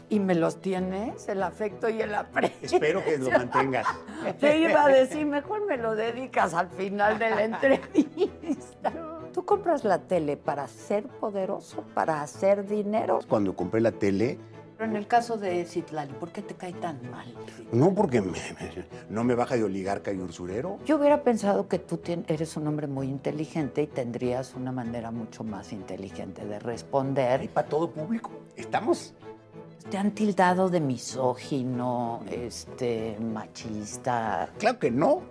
[0.09, 1.29] ¿Y me los tienes?
[1.29, 2.59] El afecto y el aprecio.
[2.63, 3.87] Espero que lo mantengas.
[4.41, 8.93] Te iba a decir, mejor me lo dedicas al final de la entrevista.
[9.33, 13.19] ¿Tú compras la tele para ser poderoso, para hacer dinero?
[13.29, 14.39] Cuando compré la tele...
[14.77, 17.33] Pero en el caso de Citlali, ¿por qué te cae tan mal?
[17.71, 18.23] No, porque
[19.09, 20.79] no me baja de oligarca y usurero.
[20.85, 25.45] Yo hubiera pensado que tú eres un hombre muy inteligente y tendrías una manera mucho
[25.45, 27.45] más inteligente de responder.
[27.45, 28.33] Y para todo público.
[28.57, 29.15] Estamos
[29.91, 34.49] ¿Te han tildado de misógino, este, machista?
[34.59, 35.23] Claro que no.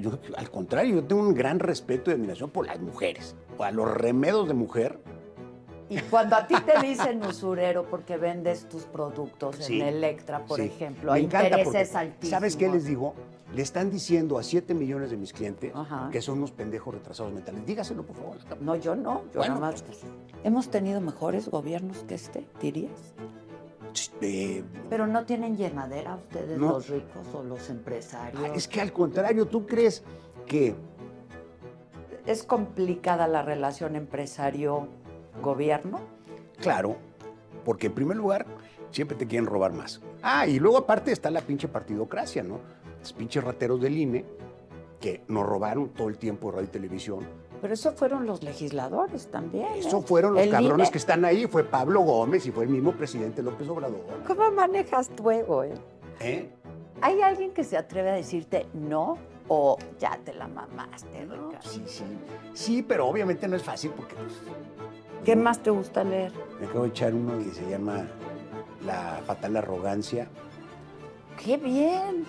[0.00, 3.90] Yo, al contrario, yo tengo un gran respeto y admiración por las mujeres, a los
[3.90, 5.00] remedos de mujer.
[5.88, 11.12] Y cuando a ti te dicen usurero porque vendes tus productos en Electra, por ejemplo,
[11.12, 12.30] hay intereses altísimos.
[12.30, 13.14] ¿Sabes qué les digo?
[13.54, 15.72] Le están diciendo a 7 millones de mis clientes
[16.12, 17.66] que son unos pendejos retrasados mentales.
[17.66, 18.36] Dígaselo, por favor.
[18.60, 19.22] No, yo no.
[19.34, 19.82] Yo nada más.
[19.82, 20.02] Pues,
[20.44, 23.14] ¿Hemos tenido mejores gobiernos que este, dirías?
[24.88, 28.42] Pero no tienen llenadera ustedes, los ricos o los empresarios.
[28.54, 30.02] es que al contrario, ¿tú crees
[30.46, 30.74] que...
[32.26, 36.00] ¿Es complicada la relación empresario-gobierno?
[36.60, 36.96] Claro,
[37.64, 38.46] porque en primer lugar
[38.90, 40.00] siempre te quieren robar más.
[40.22, 42.60] Ah, y luego aparte está la pinche partidocracia, ¿no?
[43.00, 44.26] Los pinches rateros del INE
[45.00, 47.26] que nos robaron todo el tiempo radio y televisión
[47.60, 49.66] pero eso fueron los legisladores también.
[49.76, 50.04] Eso ¿eh?
[50.04, 51.46] fueron los cabrones que están ahí.
[51.46, 54.00] Fue Pablo Gómez y fue el mismo presidente López Obrador.
[54.26, 55.74] ¿Cómo manejas tu ego, eh?
[56.20, 56.50] ¿Eh?
[57.02, 59.18] ¿Hay alguien que se atreve a decirte no
[59.48, 61.26] o ya te la mamaste,
[61.60, 62.04] Sí, sí.
[62.54, 64.14] Sí, pero obviamente no es fácil porque...
[64.14, 64.34] Pues,
[65.24, 66.32] ¿Qué más te gusta leer?
[66.60, 68.06] Me acabo de echar uno que se llama
[68.86, 70.28] La fatal arrogancia.
[71.42, 72.24] ¡Qué bien!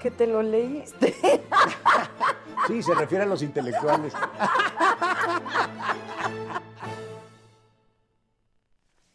[0.00, 1.14] Que te lo leíste.
[2.66, 4.12] Sí, se refiere a los intelectuales.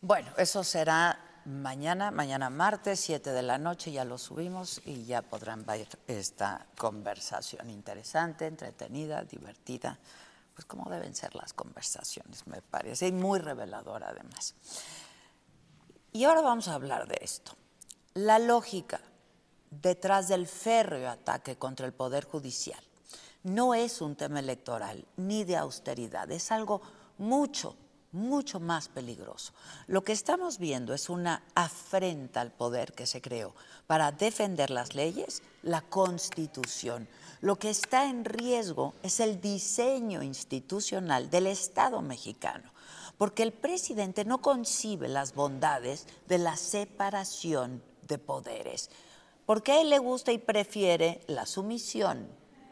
[0.02, 5.22] Bueno, eso será mañana, mañana martes, 7 de la noche, ya lo subimos y ya
[5.22, 9.98] podrán ver esta conversación interesante, entretenida, divertida,
[10.54, 14.56] pues como deben ser las conversaciones, me parece, y muy reveladora además.
[16.12, 17.54] Y ahora vamos a hablar de esto.
[18.14, 19.00] La lógica
[19.70, 22.87] detrás del férreo ataque contra el Poder Judicial
[23.48, 26.82] no es un tema electoral ni de austeridad, es algo
[27.18, 27.78] mucho,
[28.12, 29.54] mucho más peligroso.
[29.88, 33.56] Lo que estamos viendo es una afrenta al poder que se creó
[33.88, 37.08] para defender las leyes, la constitución.
[37.40, 42.74] Lo que está en riesgo es el diseño institucional del Estado mexicano,
[43.18, 48.90] porque el presidente no concibe las bondades de la separación de poderes,
[49.46, 52.28] porque a él le gusta y prefiere la sumisión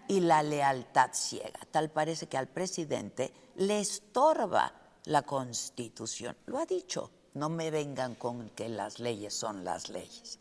[0.08, 1.60] y la lealtad ciega.
[1.72, 4.74] Tal parece que al presidente le estorba
[5.06, 6.36] la constitución.
[6.46, 10.40] Lo ha dicho, no me vengan con que las leyes son las leyes.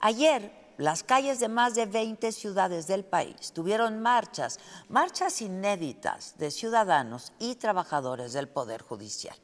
[0.00, 6.52] Ayer las calles de más de 20 ciudades del país tuvieron marchas, marchas inéditas de
[6.52, 9.36] ciudadanos y trabajadores del Poder Judicial.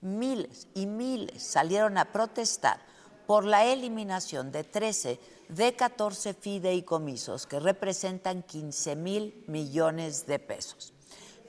[0.00, 2.80] Miles y miles salieron a protestar
[3.30, 10.92] por la eliminación de 13 de 14 fideicomisos que representan 15 mil millones de pesos.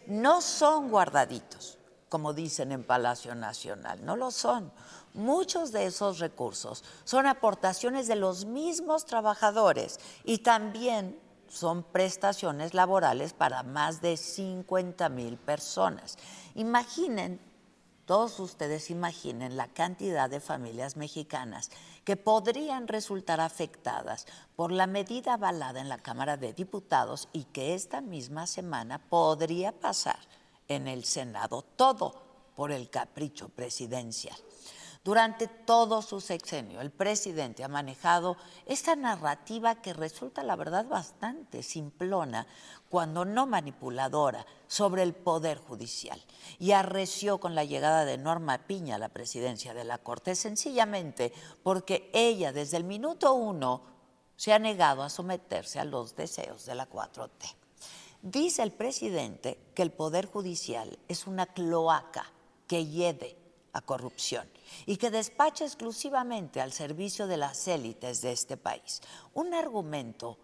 [0.05, 4.71] No son guardaditos, como dicen en Palacio Nacional, no lo son.
[5.15, 13.33] Muchos de esos recursos son aportaciones de los mismos trabajadores y también son prestaciones laborales
[13.33, 16.19] para más de 50 mil personas.
[16.53, 17.41] Imaginen,
[18.11, 21.71] todos ustedes imaginen la cantidad de familias mexicanas
[22.03, 27.73] que podrían resultar afectadas por la medida avalada en la Cámara de Diputados y que
[27.73, 30.19] esta misma semana podría pasar
[30.67, 32.21] en el Senado, todo
[32.57, 34.35] por el capricho presidencial.
[35.05, 41.63] Durante todo su sexenio, el presidente ha manejado esta narrativa que resulta, la verdad, bastante
[41.63, 42.45] simplona,
[42.91, 46.21] cuando no manipuladora, sobre el Poder Judicial.
[46.59, 51.33] Y arreció con la llegada de Norma Piña a la presidencia de la Corte, sencillamente
[51.63, 53.81] porque ella, desde el minuto uno,
[54.35, 57.55] se ha negado a someterse a los deseos de la 4T.
[58.21, 62.31] Dice el presidente que el Poder Judicial es una cloaca
[62.67, 63.37] que hiede
[63.73, 64.49] a corrupción
[64.85, 69.01] y que despacha exclusivamente al servicio de las élites de este país.
[69.33, 70.37] Un argumento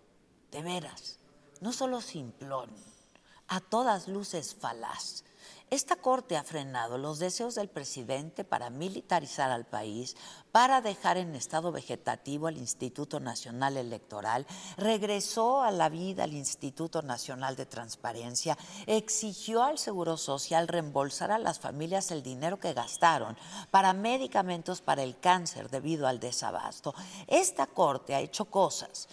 [0.51, 1.19] de veras,
[1.61, 2.69] no solo simplón,
[3.47, 5.23] a todas luces falaz,
[5.69, 10.15] esta Corte ha frenado los deseos del presidente para militarizar al país,
[10.53, 17.01] para dejar en estado vegetativo al Instituto Nacional Electoral, regresó a la vida al Instituto
[17.01, 23.37] Nacional de Transparencia, exigió al Seguro Social reembolsar a las familias el dinero que gastaron
[23.69, 26.95] para medicamentos para el cáncer debido al desabasto.
[27.27, 29.09] Esta Corte ha hecho cosas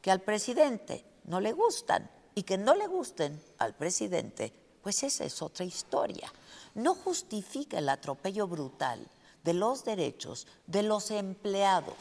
[0.00, 5.24] que al presidente no le gustan y que no le gusten al presidente pues esa
[5.24, 6.32] es otra historia.
[6.74, 9.06] No justifica el atropello brutal
[9.44, 11.94] de los derechos de los empleados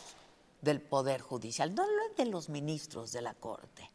[0.62, 1.86] del Poder Judicial, no
[2.16, 3.92] de los ministros de la Corte,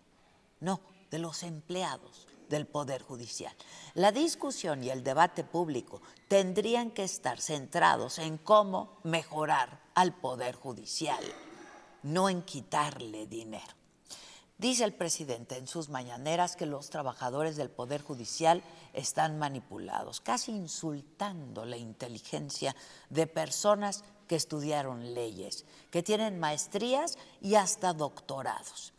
[0.61, 3.55] no, de los empleados del Poder Judicial.
[3.95, 10.55] La discusión y el debate público tendrían que estar centrados en cómo mejorar al Poder
[10.55, 11.25] Judicial,
[12.03, 13.82] no en quitarle dinero.
[14.62, 20.53] Dice el presidente en sus mañaneras que los trabajadores del Poder Judicial están manipulados, casi
[20.53, 22.77] insultando la inteligencia
[23.11, 28.92] de personas que estudiaron leyes, que tienen maestrías y hasta doctorados.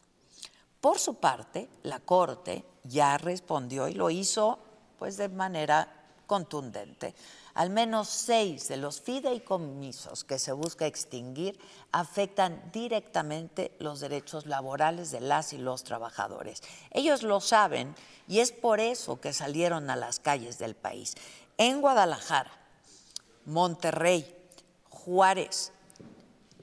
[0.82, 4.60] Por su parte, la Corte ya respondió y lo hizo
[5.00, 5.88] pues de manera
[6.28, 7.16] contundente.
[7.54, 11.60] Al menos seis de los fideicomisos que se busca extinguir
[11.92, 16.64] afectan directamente los derechos laborales de las y los trabajadores.
[16.90, 17.96] Ellos lo saben
[18.28, 21.14] y es por eso que salieron a las calles del país.
[21.58, 22.52] En Guadalajara,
[23.46, 24.36] Monterrey,
[24.90, 25.72] Juárez,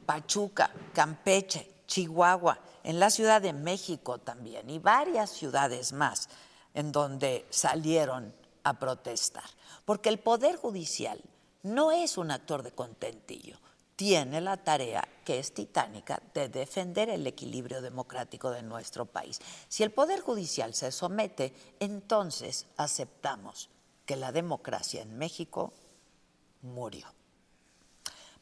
[0.07, 6.29] Pachuca, Campeche, Chihuahua, en la Ciudad de México también y varias ciudades más
[6.75, 9.45] en donde salieron a protestar
[9.85, 11.21] porque el Poder Judicial
[11.63, 13.59] no es un actor de contentillo,
[14.01, 19.41] tiene la tarea, que es titánica, de defender el equilibrio democrático de nuestro país.
[19.69, 23.69] Si el Poder Judicial se somete, entonces aceptamos
[24.07, 25.75] que la democracia en México
[26.63, 27.07] murió.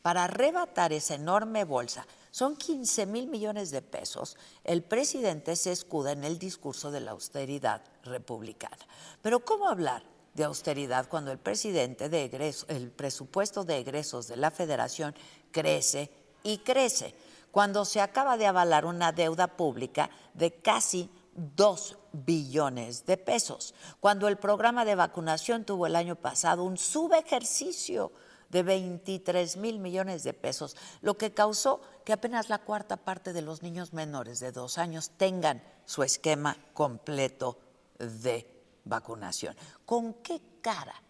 [0.01, 6.13] Para arrebatar esa enorme bolsa, son 15 mil millones de pesos, el presidente se escuda
[6.13, 8.79] en el discurso de la austeridad republicana.
[9.23, 10.05] Pero ¿cómo hablar
[10.39, 15.15] de austeridad cuando el presidente de el presupuesto de egresos de la federación
[15.51, 16.11] crece
[16.43, 17.15] y crece,
[17.51, 24.29] cuando se acaba de avalar una deuda pública de casi 2 billones de pesos, cuando
[24.29, 28.13] el programa de vacunación tuvo el año pasado un subejercicio
[28.49, 33.43] de 23 mil millones de pesos, lo que causó que apenas la cuarta parte de
[33.43, 37.59] los niños menores de dos años tengan su esquema completo
[37.99, 39.57] de vacunación.
[39.85, 41.03] ¿Con qué cara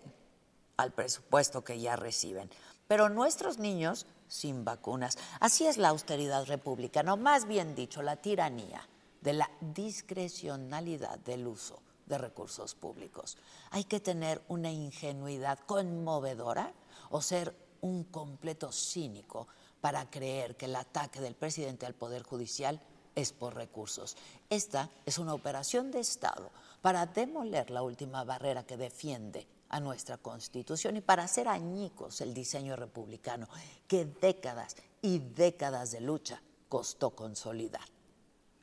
[0.77, 2.51] al presupuesto que ya reciben.
[2.89, 5.19] Pero nuestros niños sin vacunas.
[5.39, 8.89] Así es la austeridad republicana, o más bien dicho, la tiranía
[9.21, 13.37] de la discrecionalidad del uso de recursos públicos.
[13.71, 16.73] Hay que tener una ingenuidad conmovedora
[17.11, 19.47] o ser un completo cínico
[19.81, 22.81] para creer que el ataque del presidente al Poder Judicial
[23.17, 24.17] es por recursos.
[24.49, 26.51] Esta es una operación de Estado
[26.83, 32.33] para demoler la última barrera que defiende a nuestra Constitución y para hacer añicos el
[32.33, 33.49] diseño republicano
[33.89, 37.89] que décadas y décadas de lucha costó consolidar.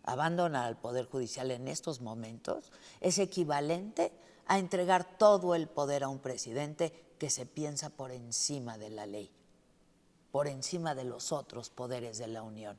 [0.03, 4.11] Abandonar al Poder Judicial en estos momentos es equivalente
[4.47, 9.05] a entregar todo el poder a un presidente que se piensa por encima de la
[9.05, 9.31] ley,
[10.31, 12.77] por encima de los otros poderes de la Unión.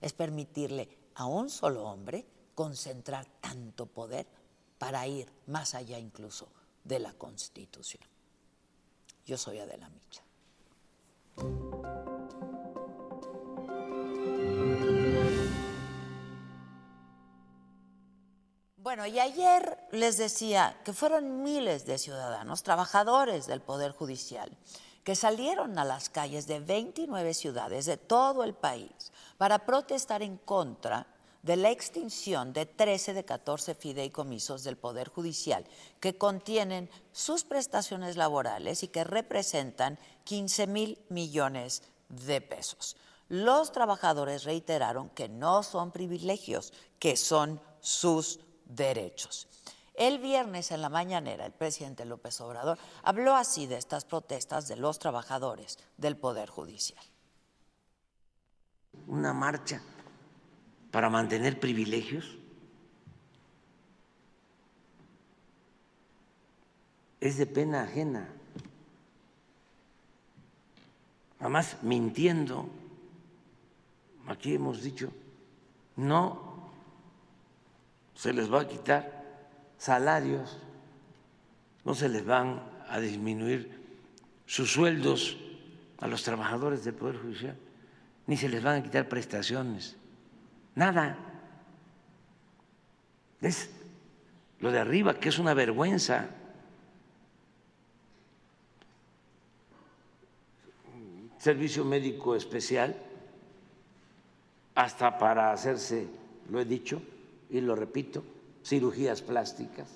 [0.00, 4.26] Es permitirle a un solo hombre concentrar tanto poder
[4.78, 6.48] para ir más allá incluso
[6.82, 8.02] de la Constitución.
[9.24, 10.22] Yo soy Adela Micha.
[18.76, 24.56] Bueno, y ayer les decía que fueron miles de ciudadanos, trabajadores del Poder Judicial,
[25.02, 30.36] que salieron a las calles de 29 ciudades de todo el país para protestar en
[30.36, 31.06] contra
[31.44, 35.66] de la extinción de 13 de 14 fideicomisos del Poder Judicial
[36.00, 42.96] que contienen sus prestaciones laborales y que representan 15 mil millones de pesos.
[43.28, 49.46] Los trabajadores reiteraron que no son privilegios, que son sus derechos.
[49.92, 54.76] El viernes en la mañanera, el presidente López Obrador habló así de estas protestas de
[54.76, 57.04] los trabajadores del Poder Judicial.
[59.06, 59.82] Una marcha
[60.94, 62.36] para mantener privilegios
[67.20, 68.28] es de pena ajena.
[71.40, 72.68] Además, mintiendo,
[74.28, 75.10] aquí hemos dicho,
[75.96, 76.70] no
[78.14, 80.60] se les va a quitar salarios,
[81.84, 83.84] no se les van a disminuir
[84.46, 85.38] sus sueldos
[85.98, 87.56] a los trabajadores del Poder Judicial,
[88.28, 89.96] ni se les van a quitar prestaciones,
[90.74, 91.16] nada.
[93.40, 93.70] Es
[94.60, 96.28] lo de arriba, que es una vergüenza.
[101.38, 102.96] Servicio médico especial,
[104.74, 106.08] hasta para hacerse,
[106.48, 107.02] lo he dicho,
[107.50, 108.24] y lo repito,
[108.64, 109.88] cirugías plásticas,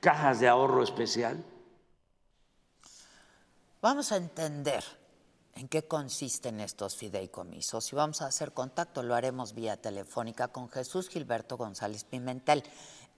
[0.00, 1.44] cajas de ahorro especial.
[3.80, 4.82] Vamos a entender
[5.54, 7.84] en qué consisten estos fideicomisos.
[7.84, 12.62] Si vamos a hacer contacto, lo haremos vía telefónica con Jesús Gilberto González Pimentel.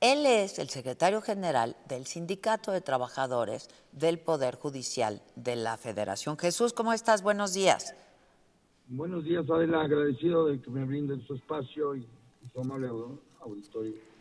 [0.00, 6.36] Él es el secretario general del Sindicato de Trabajadores del Poder Judicial de la Federación.
[6.36, 7.22] Jesús, ¿cómo estás?
[7.22, 7.94] Buenos días.
[8.88, 9.82] Buenos días, Adela.
[9.82, 12.06] Agradecido de que me brinden su espacio y
[13.40, 14.13] auditorio.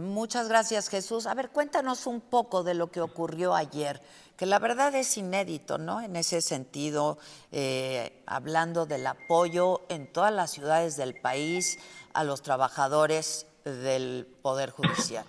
[0.00, 1.26] Muchas gracias, Jesús.
[1.26, 4.00] A ver, cuéntanos un poco de lo que ocurrió ayer,
[4.38, 6.00] que la verdad es inédito, ¿no?
[6.00, 7.18] En ese sentido,
[7.50, 11.78] eh, hablando del apoyo en todas las ciudades del país
[12.14, 15.26] a los trabajadores del Poder Judicial.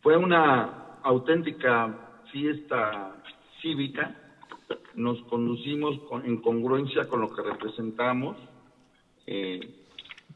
[0.00, 1.94] Fue una auténtica
[2.32, 3.14] fiesta
[3.60, 4.16] cívica.
[4.94, 8.38] Nos conducimos en congruencia con lo que representamos.
[9.26, 9.60] Eh,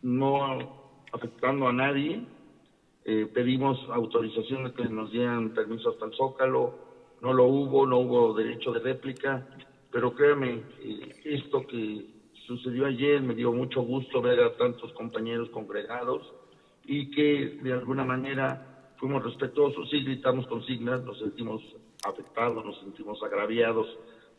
[0.02, 2.35] no afectando a nadie.
[3.08, 6.74] Eh, pedimos autorización de que nos dieran permiso hasta el Zócalo,
[7.22, 9.46] no lo hubo, no hubo derecho de réplica,
[9.92, 12.04] pero créame, eh, esto que
[12.48, 16.32] sucedió ayer me dio mucho gusto ver a tantos compañeros congregados
[16.84, 21.62] y que de alguna manera fuimos respetuosos, sí gritamos consignas, nos sentimos
[22.04, 23.86] afectados, nos sentimos agraviados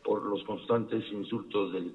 [0.04, 1.94] por los constantes insultos del,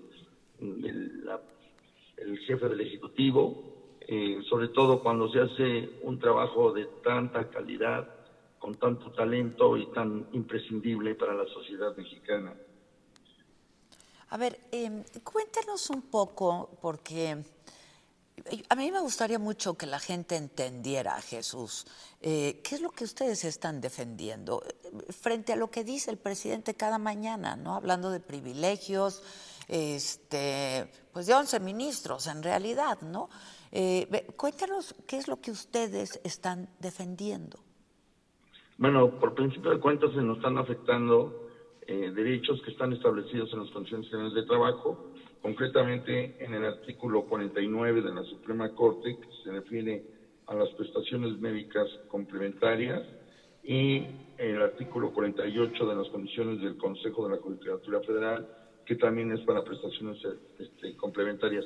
[2.17, 3.72] el jefe del Ejecutivo,
[4.07, 8.07] eh, sobre todo cuando se hace un trabajo de tanta calidad,
[8.59, 12.53] con tanto talento y tan imprescindible para la sociedad mexicana.
[14.29, 17.43] A ver, eh, cuéntanos un poco, porque
[18.69, 21.85] a mí me gustaría mucho que la gente entendiera, Jesús,
[22.19, 24.63] eh, qué es lo que ustedes están defendiendo
[25.09, 27.75] frente a lo que dice el presidente cada mañana, ¿no?
[27.75, 29.21] Hablando de privilegios,
[29.67, 33.29] este, pues de 11 ministros en realidad, ¿no?
[33.75, 34.07] Eh,
[34.37, 37.57] cuéntanos qué es lo que ustedes están defendiendo.
[38.77, 41.49] Bueno, por principio de cuentas se nos están afectando
[41.87, 45.11] eh, derechos que están establecidos en las condiciones de trabajo,
[45.41, 50.05] concretamente en el artículo 49 de la Suprema Corte, que se refiere
[50.45, 53.01] a las prestaciones médicas complementarias,
[53.63, 54.05] y
[54.37, 58.47] el artículo 48 de las condiciones del Consejo de la Judicatura Federal,
[58.85, 60.17] que también es para prestaciones
[60.59, 61.65] este, complementarias.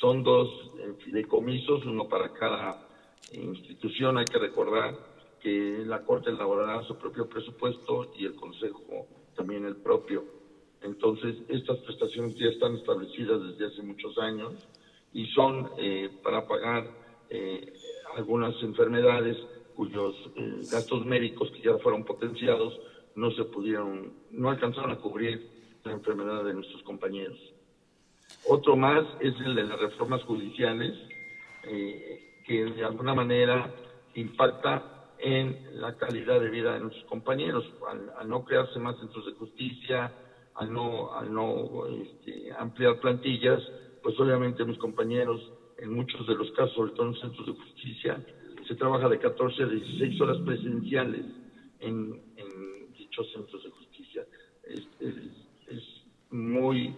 [0.00, 2.88] Son dos eh, fideicomisos, uno para cada
[3.32, 4.18] institución.
[4.18, 4.96] Hay que recordar
[5.40, 10.24] que la Corte elaborará su propio presupuesto y el Consejo también el propio.
[10.82, 14.54] Entonces, estas prestaciones ya están establecidas desde hace muchos años
[15.12, 16.88] y son eh, para pagar
[17.30, 17.72] eh,
[18.16, 19.36] algunas enfermedades
[19.74, 20.14] cuyos
[20.72, 22.80] gastos médicos que ya fueron potenciados
[23.14, 25.48] no se pudieron, no alcanzaron a cubrir
[25.84, 27.38] la enfermedad de nuestros compañeros.
[28.46, 30.94] Otro más es el de las reformas judiciales,
[31.64, 33.70] eh, que de alguna manera
[34.14, 37.64] impacta en la calidad de vida de nuestros compañeros,
[38.18, 40.12] al, no crearse más centros de justicia,
[40.54, 43.62] al no, al no este, ampliar plantillas,
[44.02, 45.40] pues obviamente mis compañeros,
[45.78, 48.24] en muchos de los casos, sobre todo en centros de justicia,
[48.66, 51.24] se trabaja de 14 a 16 horas presenciales
[51.80, 52.20] en
[52.96, 54.26] dichos centros de justicia.
[54.64, 55.82] Es, es
[56.30, 56.94] muy,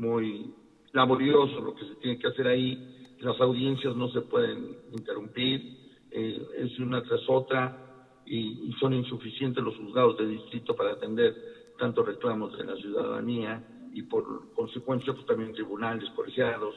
[0.00, 0.52] muy
[0.92, 3.16] laborioso lo que se tiene que hacer ahí.
[3.20, 5.78] Las audiencias no se pueden interrumpir,
[6.10, 7.86] eh, es una tras otra
[8.24, 11.34] y, son insuficientes los juzgados de distrito para atender
[11.78, 16.74] tantos reclamos de la ciudadanía y por consecuencia pues también tribunales colegiados.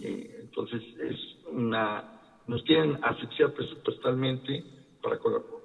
[0.00, 1.18] Eh, entonces es
[1.50, 4.64] una nos quieren asfixiar presupuestalmente
[5.02, 5.18] para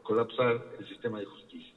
[0.03, 1.73] colapsar el sistema de justicia.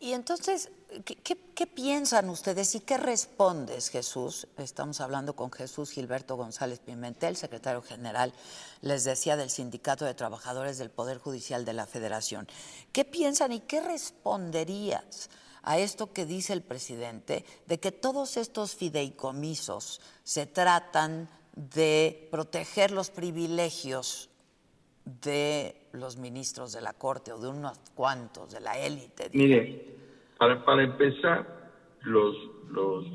[0.00, 0.70] Y entonces,
[1.00, 4.46] ¿qué, piensan ustedes y qué respondes, Jesús?
[4.58, 8.32] Estamos hablando con Jesús Gilberto González Pimentel, secretario general,
[8.80, 12.46] les decía, del Sindicato de Trabajadores del Poder Judicial de la Federación.
[12.92, 15.30] ¿Qué piensan y qué responderías
[15.62, 22.90] a esto que dice el presidente de que todos estos fideicomisos se tratan de proteger
[22.90, 24.28] los privilegios
[25.04, 29.30] de los ministros de la Corte o de unos cuantos de la élite.
[29.32, 30.01] Mire,
[30.42, 31.70] para, para empezar,
[32.00, 32.34] los,
[32.68, 33.06] los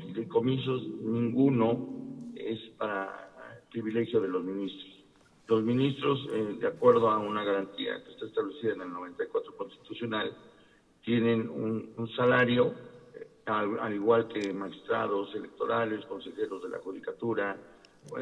[1.02, 5.04] ninguno es para privilegio de los ministros.
[5.46, 10.34] Los ministros, eh, de acuerdo a una garantía que está establecida en el 94 constitucional,
[11.04, 12.72] tienen un, salario,
[13.14, 17.58] eh, al, igual que magistrados electorales, consejeros de la judicatura,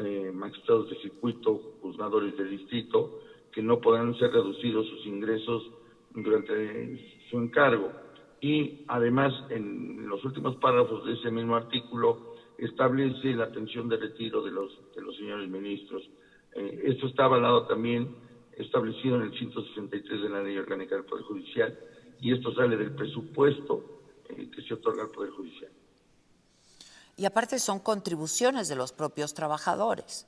[0.03, 3.21] eh, magistrados de circuito, juzgadores de distrito,
[3.53, 5.63] que no podrán ser reducidos sus ingresos
[6.13, 8.06] durante su encargo.
[8.41, 14.43] Y además, en los últimos párrafos de ese mismo artículo, establece la pensión de retiro
[14.43, 16.03] de los, de los señores ministros.
[16.53, 18.15] Eh, esto está avalado también,
[18.57, 21.77] establecido en el 163 de la Ley Orgánica del Poder Judicial,
[22.19, 25.71] y esto sale del presupuesto eh, que se otorga al Poder Judicial.
[27.15, 30.27] Y aparte son contribuciones de los propios trabajadores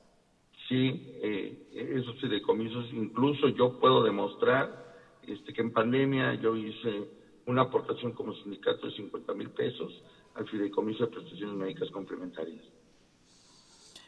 [0.70, 4.94] sí, eh, esos fideicomisos, incluso yo puedo demostrar
[5.26, 7.10] este, que en pandemia yo hice
[7.50, 9.92] una aportación como sindicato de 50 mil pesos
[10.34, 12.64] al fideicomiso de prestaciones médicas complementarias.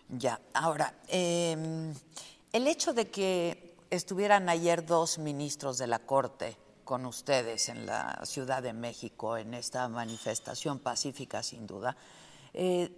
[0.08, 1.92] Ya, ahora, em,
[2.52, 8.20] el hecho de que estuvieran ayer dos ministros de la Corte con ustedes en la
[8.24, 11.96] Ciudad de México en esta manifestación pacífica, sin duda,
[12.54, 12.90] eh,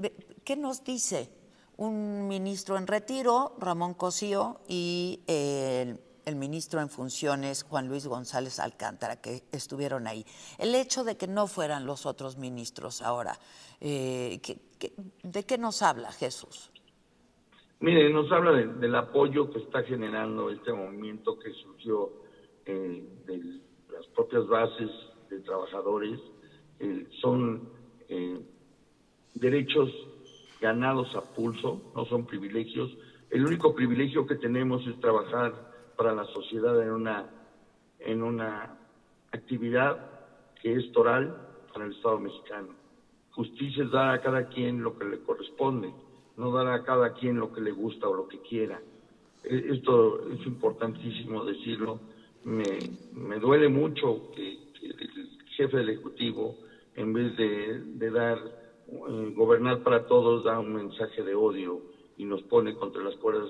[0.44, 1.30] ¿qué nos dice
[1.76, 6.00] un ministro en retiro, Ramón Cosío, y el,
[6.36, 10.24] ministro en funciones, Juan Luis González Alcántara, que estuvieron ahí.
[10.58, 13.38] El hecho de que no fueran los otros ministros ahora,
[13.80, 14.40] eh,
[15.22, 16.70] de qué nos habla Jesús?
[17.80, 22.12] Mire, nos habla del apoyo que está generando este movimiento que surgió
[22.64, 23.38] eh, de
[23.92, 24.90] las propias bases
[25.28, 26.18] de trabajadores.
[26.80, 27.68] Eh, son
[29.34, 29.90] derechos
[30.60, 32.90] ganados a pulso, no son privilegios.
[33.30, 37.26] El único privilegio que tenemos es trabajar para la sociedad en una,
[37.98, 38.78] en una
[39.32, 40.10] actividad
[40.60, 41.36] que es toral
[41.72, 42.68] para el Estado mexicano.
[43.32, 45.92] Justicia es dar a cada quien lo que le corresponde,
[46.36, 48.80] no dar a cada quien lo que le gusta o lo que quiera.
[49.42, 52.00] E, esto es importantísimo decirlo.
[52.44, 52.64] Me,
[53.12, 56.56] me duele mucho que, el jefe del Ejecutivo,
[56.94, 58.38] en vez de, de dar
[58.86, 61.80] eh, gobernar para todos da un mensaje de odio
[62.18, 63.48] y nos pone contra las cuerdas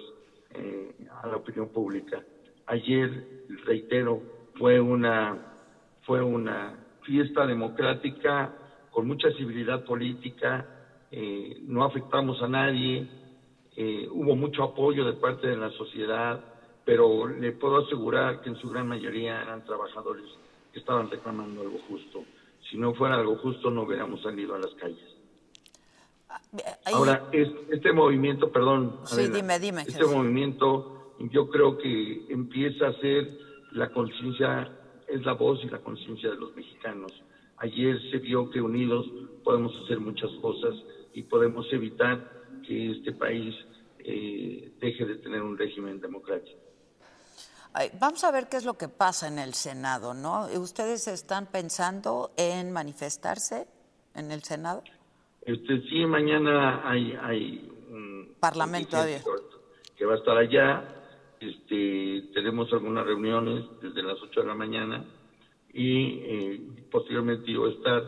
[0.50, 2.24] eh, a la opinión pública.
[2.66, 4.22] Ayer, reitero,
[4.54, 5.38] fue una,
[6.02, 8.54] fue una fiesta democrática
[8.90, 10.66] con mucha civilidad política,
[11.10, 13.08] eh, no afectamos a nadie,
[14.12, 16.40] hubo mucho apoyo de parte de la sociedad,
[16.84, 20.24] pero le puedo asegurar que en su gran mayoría eran trabajadores
[20.72, 22.24] que estaban reclamando algo justo.
[22.70, 25.14] Si no fuera algo justo, no hubiéramos salido a las calles.
[26.86, 33.38] Ahora, este movimiento, perdón, este movimiento yo creo que empieza a ser
[33.72, 34.70] la conciencia,
[35.08, 37.12] es la voz y la conciencia de los mexicanos.
[37.58, 39.06] Ayer se vio que unidos
[39.42, 40.74] podemos hacer muchas cosas
[41.12, 42.32] y podemos evitar
[42.66, 43.54] que este país
[44.00, 46.58] eh, deje de tener un régimen democrático.
[48.00, 50.46] vamos a ver qué es lo que pasa en el Senado, ¿no?
[50.60, 53.66] ¿Ustedes están pensando en manifestarse
[54.14, 54.82] en el Senado?
[55.42, 58.96] Este, sí, mañana hay, hay un parlamento
[59.96, 60.93] que va a estar allá.
[61.44, 65.04] Este, tenemos algunas reuniones desde las 8 de la mañana
[65.74, 68.02] y eh, posteriormente yo estar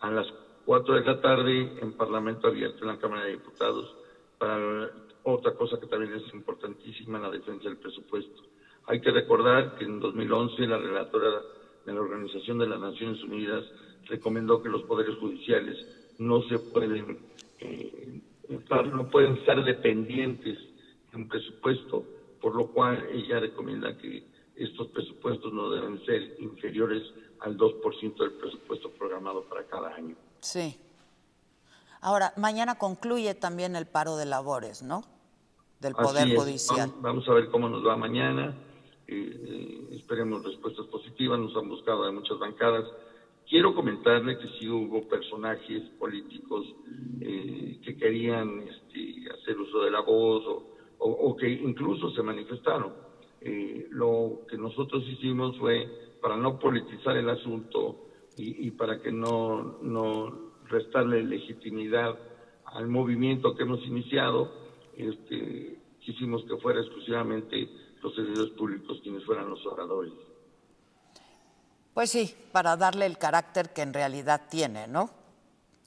[0.00, 0.26] a las
[0.64, 3.94] 4 de la tarde en Parlamento Abierto en la Cámara de Diputados
[4.38, 4.90] para
[5.22, 8.42] otra cosa que también es importantísima, la defensa del presupuesto.
[8.86, 11.42] Hay que recordar que en 2011 la relatora
[11.84, 13.64] de la Organización de las Naciones Unidas
[14.06, 15.76] recomendó que los poderes judiciales
[16.18, 17.18] no se pueden,
[17.60, 20.58] eh, no pueden estar dependientes
[21.10, 22.04] de un presupuesto,
[22.40, 24.26] por lo cual ella recomienda que
[24.56, 27.02] estos presupuestos no deben ser inferiores
[27.40, 30.16] al 2% del presupuesto programado para cada año.
[30.40, 30.78] Sí.
[32.00, 35.04] Ahora, mañana concluye también el paro de labores, ¿no?
[35.80, 36.36] Del Poder es.
[36.36, 36.88] Judicial.
[36.88, 38.54] Vamos, vamos a ver cómo nos va mañana.
[39.06, 41.38] Eh, eh, esperemos respuestas positivas.
[41.38, 42.84] Nos han buscado de muchas bancadas.
[43.48, 46.66] Quiero comentarle que sí hubo personajes políticos
[47.20, 52.22] eh, que querían este, hacer uso de la voz o, o- o que incluso se
[52.22, 52.92] manifestaron.
[53.40, 59.12] Eh, lo que nosotros hicimos fue para no politizar el asunto y, y para que
[59.12, 62.18] no, no restarle legitimidad
[62.64, 64.52] al movimiento que hemos iniciado,
[64.96, 67.68] este, quisimos que fuera exclusivamente
[68.02, 70.12] los servidores públicos quienes fueran los oradores.
[71.94, 75.10] Pues sí, para darle el carácter que en realidad tiene, ¿no?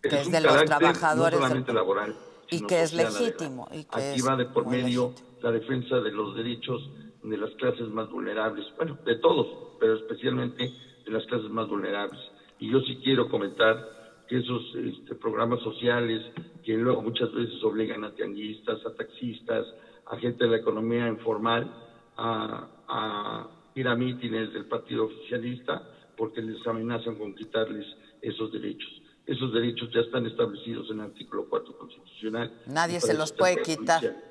[0.01, 2.16] Que es de los trabajadores No del- solamente laboral.
[2.51, 5.37] Y que es legítimo, y que Aquí es va de por medio legítimo.
[5.41, 6.89] la defensa de los derechos
[7.23, 9.47] de las clases más vulnerables, bueno, de todos,
[9.79, 10.71] pero especialmente
[11.05, 12.19] de las clases más vulnerables.
[12.59, 16.21] Y yo sí quiero comentar que esos este, programas sociales
[16.63, 19.65] que luego muchas veces obligan a tianguistas, a taxistas,
[20.07, 21.71] a gente de la economía informal
[22.17, 25.81] a, a ir a mítines del partido oficialista
[26.17, 27.85] porque les amenazan con quitarles
[28.21, 29.00] esos derechos.
[29.26, 32.51] Esos derechos ya están establecidos en el artículo 4 constitucional.
[32.67, 33.99] Nadie se los puede quitar.
[33.99, 34.30] judicial.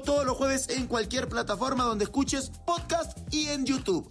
[0.00, 4.10] todos los jueves en cualquier plataforma donde escuches podcast y en YouTube.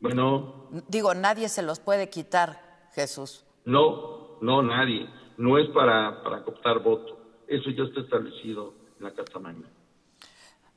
[0.00, 3.44] Bueno, Digo, nadie se los puede quitar, Jesús.
[3.64, 5.08] no, no, nadie.
[5.36, 7.16] No es para, para cooptar voto.
[7.48, 9.68] Eso ya está establecido en la Carta Magna.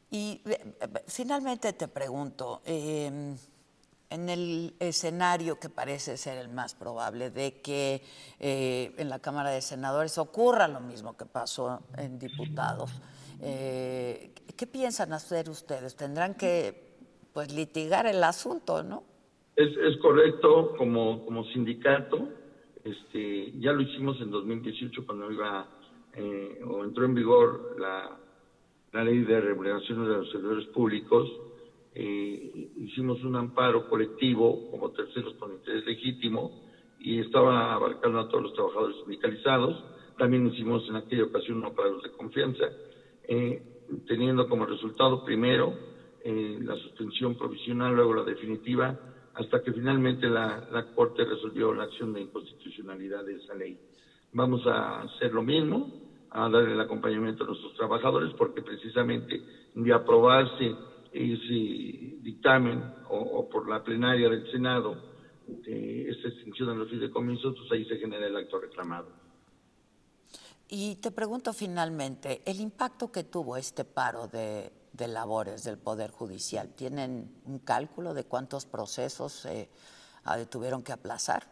[0.10, 3.36] Y eh, eh, finalmente te pregunto, eh,
[4.12, 8.02] en el escenario que parece ser el más probable de que
[8.40, 12.92] eh, en la Cámara de Senadores ocurra lo mismo que pasó en diputados,
[13.42, 15.96] eh, ¿qué piensan hacer ustedes?
[15.96, 16.92] Tendrán que
[17.34, 19.04] pues litigar el asunto, ¿no?
[19.56, 22.28] Es, correcto, como, como sindicato,
[22.84, 25.68] este, ya lo hicimos en 2018 cuando iba
[26.14, 28.18] eh, o entró en vigor la,
[28.92, 31.30] la ley de remuneración de los servidores públicos.
[31.94, 36.52] Eh, hicimos un amparo colectivo como terceros con interés legítimo
[37.00, 39.84] y estaba abarcando a todos los trabajadores sindicalizados.
[40.18, 42.66] También hicimos en aquella ocasión un amparo de confianza,
[43.28, 43.62] eh,
[44.08, 45.74] teniendo como resultado primero
[46.24, 48.98] eh, la suspensión provisional, luego la definitiva,
[49.34, 53.78] hasta que finalmente la, la Corte resolvió la acción de inconstitucionalidad de esa ley.
[54.34, 55.92] Vamos a hacer lo mismo,
[56.30, 59.42] a dar el acompañamiento a nuestros trabajadores, porque precisamente
[59.74, 60.76] de aprobarse
[61.12, 65.12] ese dictamen o, o por la plenaria del Senado,
[65.48, 69.10] de esta extinción de los fideicomisos, pues ahí se genera el acto reclamado.
[70.70, 76.12] Y te pregunto finalmente, el impacto que tuvo este paro de, de labores del Poder
[76.12, 79.70] Judicial, ¿tienen un cálculo de cuántos procesos se
[80.50, 81.44] tuvieron que aplazar?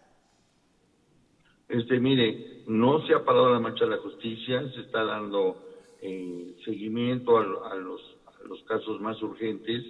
[1.67, 5.67] Este, mire, no se ha parado la marcha de la justicia, se está dando
[6.01, 8.01] eh, seguimiento a, a los,
[8.47, 9.83] los casos más urgentes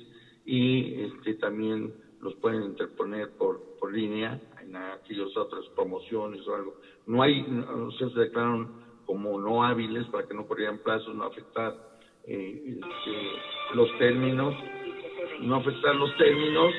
[0.46, 6.76] y este, también los pueden interponer por, por línea en aquellas otras promociones o algo.
[7.08, 8.72] No hay, no, se declararon
[9.06, 11.76] como no hábiles para que no corrieran plazos, no afectar
[12.26, 14.56] eh, este, los términos,
[15.42, 16.74] no afectar los términos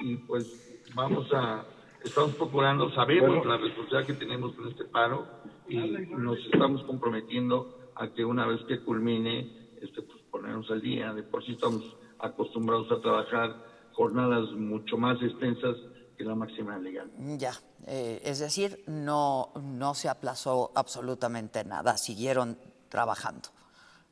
[0.00, 1.64] y, y pues vamos a
[2.04, 5.26] estamos procurando, sabemos la responsabilidad que tenemos con este paro
[5.68, 11.12] y nos estamos comprometiendo a que una vez que culmine, este, pues ponernos al día.
[11.12, 11.82] De por sí estamos
[12.18, 15.76] acostumbrados a trabajar jornadas mucho más extensas
[16.16, 17.10] que la máxima legal.
[17.38, 17.52] Ya,
[17.86, 22.58] eh, es decir, no, no se aplazó absolutamente nada, siguieron
[22.88, 23.48] trabajando.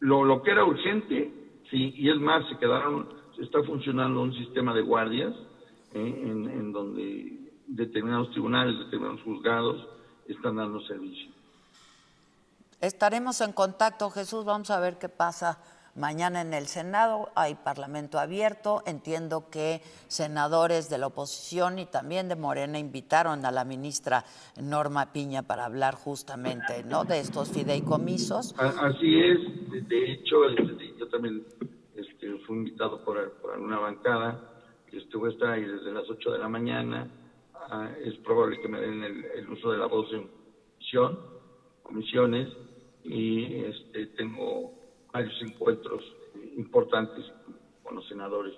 [0.00, 1.32] Lo, lo que era urgente,
[1.70, 3.08] sí, y es más, se quedaron,
[3.40, 5.34] está funcionando un sistema de guardias
[5.94, 9.86] eh, en, en donde determinados tribunales, determinados juzgados
[10.28, 11.30] están dando servicio.
[12.80, 14.44] Estaremos en contacto, Jesús.
[14.44, 15.58] Vamos a ver qué pasa
[15.96, 17.30] mañana en el Senado.
[17.34, 18.82] Hay parlamento abierto.
[18.86, 24.24] Entiendo que senadores de la oposición y también de Morena invitaron a la ministra
[24.60, 27.04] Norma Piña para hablar justamente ¿no?
[27.04, 28.54] de estos fideicomisos.
[28.58, 29.88] Así es.
[29.88, 30.36] De hecho,
[30.98, 31.44] yo también
[31.94, 34.40] este, fui invitado por, por bancada
[34.92, 37.10] Este, voy a estar ahí desde las 8 de la mañana.
[37.68, 40.30] Ah, es probable que me den el, uso de la voz en
[41.82, 42.48] comisiones,
[43.04, 44.75] y este, tengo
[45.12, 46.02] varios encuentros
[46.56, 47.24] importantes
[47.82, 48.54] con los senadores.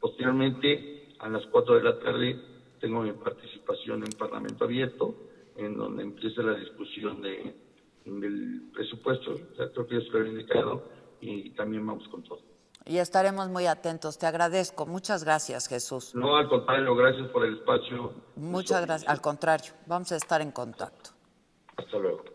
[0.00, 2.40] Posteriormente, a las 4 de la tarde,
[2.80, 5.14] tengo mi participación en Parlamento Abierto,
[5.56, 7.54] en donde empieza la discusión de,
[8.04, 10.84] del presupuesto, creo que es lo indicado,
[11.20, 12.40] y también vamos con todo.
[12.86, 14.18] Y estaremos muy atentos.
[14.18, 14.84] Te agradezco.
[14.84, 16.14] Muchas gracias, Jesús.
[16.14, 18.12] No, al contrario, gracias por el espacio.
[18.36, 19.10] Muchas gracias.
[19.10, 21.10] Al contrario, vamos a estar en contacto.
[21.76, 22.33] Hasta luego.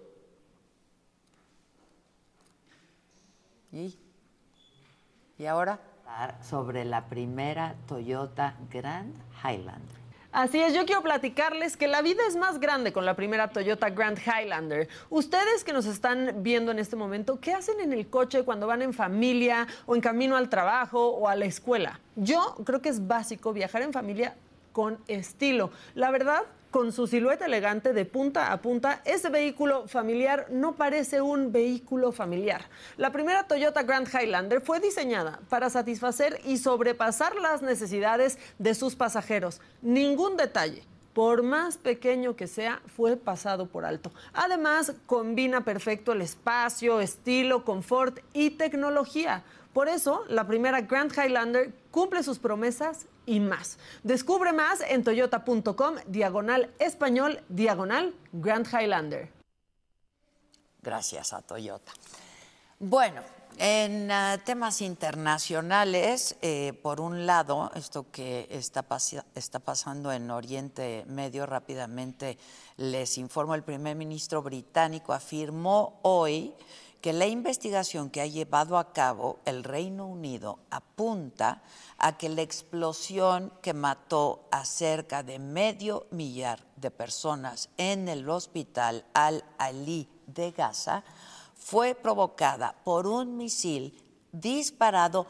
[3.72, 3.98] ¿Y?
[5.38, 5.80] ¿Y ahora?
[6.42, 10.00] Sobre la primera Toyota Grand Highlander.
[10.32, 13.90] Así es, yo quiero platicarles que la vida es más grande con la primera Toyota
[13.90, 14.88] Grand Highlander.
[15.10, 18.84] Ustedes que nos están viendo en este momento, ¿qué hacen en el coche cuando van
[18.84, 22.00] en familia o en camino al trabajo o a la escuela?
[22.16, 24.36] Yo creo que es básico viajar en familia
[24.72, 25.72] con estilo.
[25.96, 26.42] La verdad,
[26.72, 32.12] con su silueta elegante de punta a punta, ese vehículo familiar no parece un vehículo
[32.12, 32.66] familiar.
[32.98, 38.96] La primera Toyota Grand Highlander fue diseñada para satisfacer y sobrepasar las necesidades de sus
[38.96, 39.62] pasajeros.
[39.82, 44.12] Ningún detalle por más pequeño que sea, fue pasado por alto.
[44.32, 49.44] Además, combina perfecto el espacio, estilo, confort y tecnología.
[49.74, 53.78] Por eso, la primera Grand Highlander cumple sus promesas y más.
[54.02, 59.30] Descubre más en toyota.com, diagonal español, diagonal Grand Highlander.
[60.82, 61.92] Gracias a Toyota.
[62.80, 63.22] Bueno,
[63.60, 68.84] en ah, temas internacionales, eh, por un lado, esto que está,
[69.36, 72.40] está pasando en Oriente Medio rápidamente,
[72.78, 76.56] les informo, el primer ministro británico afirmó hoy
[77.02, 81.62] que la investigación que ha llevado a cabo el Reino Unido apunta
[81.98, 88.30] a que la explosión que mató a cerca de medio millar de personas en el
[88.30, 91.04] hospital Al-Ali de Gaza
[91.56, 95.28] fue provocada por un misil disparado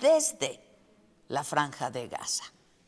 [0.00, 0.60] desde
[1.28, 2.44] la franja de Gaza,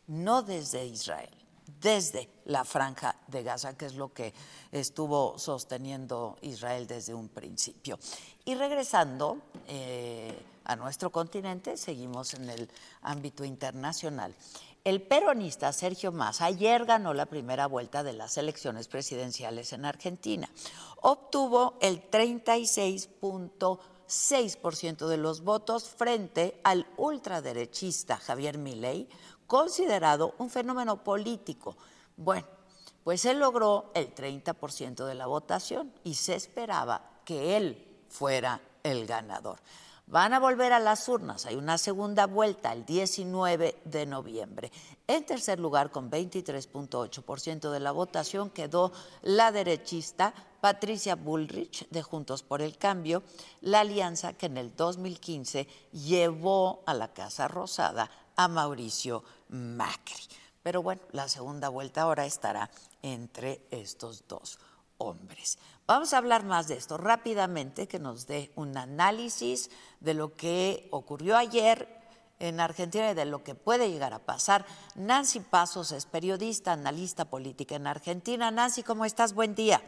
[0.07, 1.44] no desde Israel,
[1.85, 4.33] desde la franja de Gaza, que es lo que
[4.73, 7.99] estuvo sosteniendo Israel desde un principio.
[8.47, 9.37] Y regresando,
[9.69, 12.71] eh, a nuestro continente, seguimos en el
[13.03, 14.35] ámbito internacional.
[14.83, 20.49] El peronista Sergio Massa ayer ganó la primera vuelta de las elecciones presidenciales en Argentina.
[21.03, 29.07] Obtuvo el 36.6% de los votos frente al ultraderechista Javier Milei,
[29.47, 31.77] considerado un fenómeno político.
[32.17, 32.47] Bueno,
[33.03, 39.07] pues él logró el 30% de la votación y se esperaba que él fuera el
[39.07, 39.59] ganador.
[40.07, 41.47] Van a volver a las urnas.
[41.47, 44.71] Hay una segunda vuelta el 19 de noviembre.
[45.07, 48.93] En tercer lugar, con 23.8% de la votación, quedó
[49.23, 53.23] la derechista Patricia Bullrich de Juntos por el Cambio,
[53.63, 60.25] la alianza que en el 2015 llevó a la Casa Rosada a Mauricio Macri.
[60.63, 62.71] Pero bueno, la segunda vuelta ahora estará
[63.03, 64.59] entre estos dos
[64.99, 65.59] hombres.
[65.87, 69.71] Vamos a hablar más de esto rápidamente, que nos dé un análisis
[70.01, 71.89] de lo que ocurrió ayer
[72.39, 74.65] en Argentina y de lo que puede llegar a pasar.
[74.95, 78.51] Nancy Pasos es periodista, analista política en Argentina.
[78.51, 79.35] Nancy, ¿cómo estás?
[79.35, 79.83] Buen día.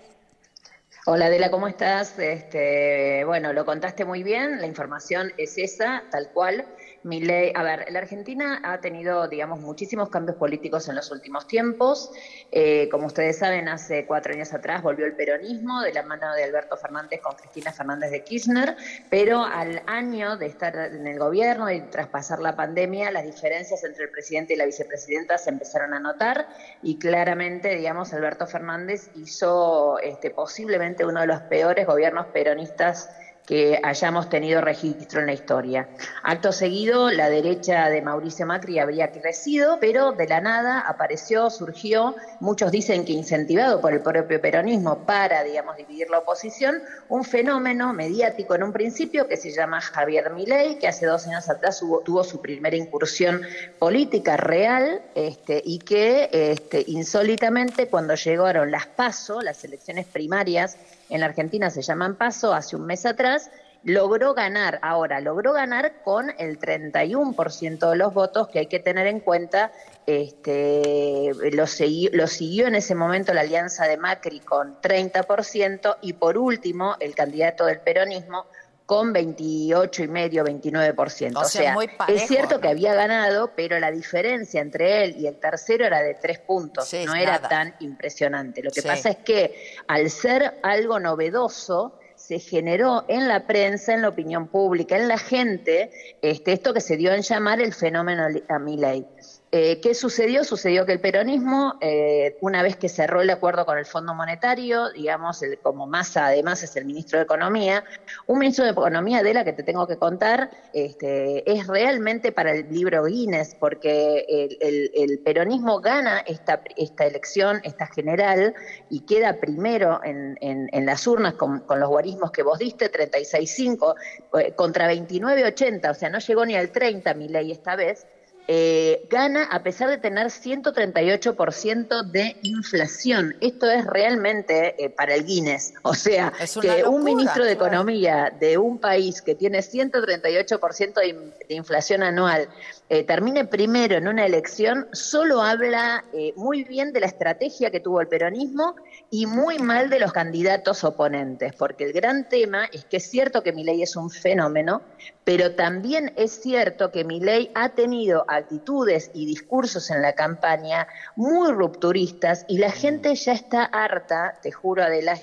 [1.06, 2.18] Hola Adela, ¿cómo estás?
[2.18, 6.66] Este, bueno, lo contaste muy bien, la información es esa, tal cual
[7.06, 12.10] ley, a ver, la Argentina ha tenido, digamos, muchísimos cambios políticos en los últimos tiempos.
[12.50, 16.44] Eh, como ustedes saben, hace cuatro años atrás volvió el peronismo de la mano de
[16.44, 18.76] Alberto Fernández con Cristina Fernández de Kirchner,
[19.08, 24.04] pero al año de estar en el gobierno y traspasar la pandemia, las diferencias entre
[24.04, 26.48] el presidente y la vicepresidenta se empezaron a notar
[26.82, 33.08] y claramente, digamos, Alberto Fernández hizo este, posiblemente uno de los peores gobiernos peronistas
[33.46, 35.88] que hayamos tenido registro en la historia.
[36.24, 42.16] Acto seguido, la derecha de Mauricio Macri habría crecido, pero de la nada apareció, surgió,
[42.40, 47.92] muchos dicen que incentivado por el propio peronismo para, digamos, dividir la oposición, un fenómeno
[47.92, 52.24] mediático en un principio que se llama Javier Milei, que hace dos años atrás tuvo
[52.24, 53.42] su primera incursión
[53.78, 60.76] política real este, y que este, insólitamente cuando llegaron las PASO, las elecciones primarias,
[61.08, 63.50] en la Argentina se llaman PASO, hace un mes atrás,
[63.86, 69.06] logró ganar, ahora logró ganar con el 31% de los votos que hay que tener
[69.06, 69.70] en cuenta,
[70.06, 71.64] este, lo,
[72.12, 77.14] lo siguió en ese momento la alianza de Macri con 30% y por último el
[77.14, 78.46] candidato del peronismo
[78.86, 81.36] con 28 y medio, 29%.
[81.36, 82.60] O O sea, sea, muy parejo, es cierto ¿no?
[82.60, 86.86] que había ganado, pero la diferencia entre él y el tercero era de tres puntos.
[86.88, 87.48] Sí, no era nada.
[87.48, 88.62] tan impresionante.
[88.62, 88.86] Lo que Sí.
[88.86, 94.48] pasa es que al ser algo novedoso, se generó en la prensa, en la opinión
[94.48, 95.90] pública, en la gente,
[96.22, 99.15] este, esto que se dio en llamar el fenómeno a.
[99.52, 100.42] Eh, ¿Qué sucedió?
[100.44, 104.90] Sucedió que el peronismo, eh, una vez que cerró el acuerdo con el Fondo Monetario,
[104.90, 107.84] digamos, el- como Massa además es el ministro de Economía,
[108.26, 112.50] un ministro de Economía de la que te tengo que contar, este, es realmente para
[112.52, 118.52] el libro Guinness, porque el, peronismo gana esta, esta elección, esta general,
[118.88, 122.90] y queda primero en, en- en las urnas con, con los guarismos que vos diste,
[122.90, 123.94] 36.5
[124.40, 128.06] eh, contra 29.80, o sea, no llegó ni al 30 mi ley esta vez,
[128.48, 133.36] eh, gana a pesar de tener 138% de inflación.
[133.40, 135.74] Esto es realmente eh, para el Guinness.
[135.82, 137.66] O sea, que locura, un ministro de claro.
[137.74, 142.48] Economía de un país que tiene 138% de, in- de inflación anual
[142.88, 147.80] eh, termine primero en una elección, solo habla eh, muy bien de la estrategia que
[147.80, 148.76] tuvo el peronismo
[149.10, 153.42] y muy mal de los candidatos oponentes, porque el gran tema es que es cierto
[153.42, 154.82] que Milei es un fenómeno,
[155.24, 161.52] pero también es cierto que Milei ha tenido actitudes y discursos en la campaña muy
[161.52, 165.16] rupturistas y la gente ya está harta, te juro, Adela,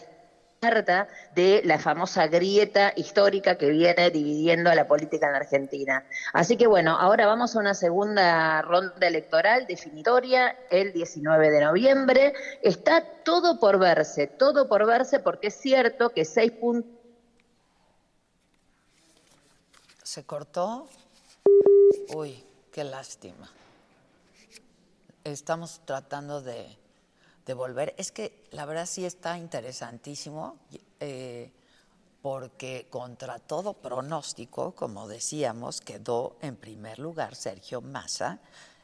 [0.63, 6.05] harta de la famosa grieta histórica que viene dividiendo a la política en Argentina.
[6.33, 12.33] Así que bueno, ahora vamos a una segunda ronda electoral definitoria el 19 de noviembre.
[12.61, 17.03] Está todo por verse, todo por verse porque es cierto que seis puntos
[20.13, 20.87] ¿Se cortó?
[22.13, 23.49] Uy, qué lástima.
[25.23, 26.77] Estamos tratando de,
[27.45, 27.93] de volver.
[27.97, 30.57] Es que la verdad sí está interesantísimo,
[30.99, 31.51] eh,
[32.21, 38.39] porque contra todo pronóstico, como decíamos, quedó en primer lugar Sergio Massa.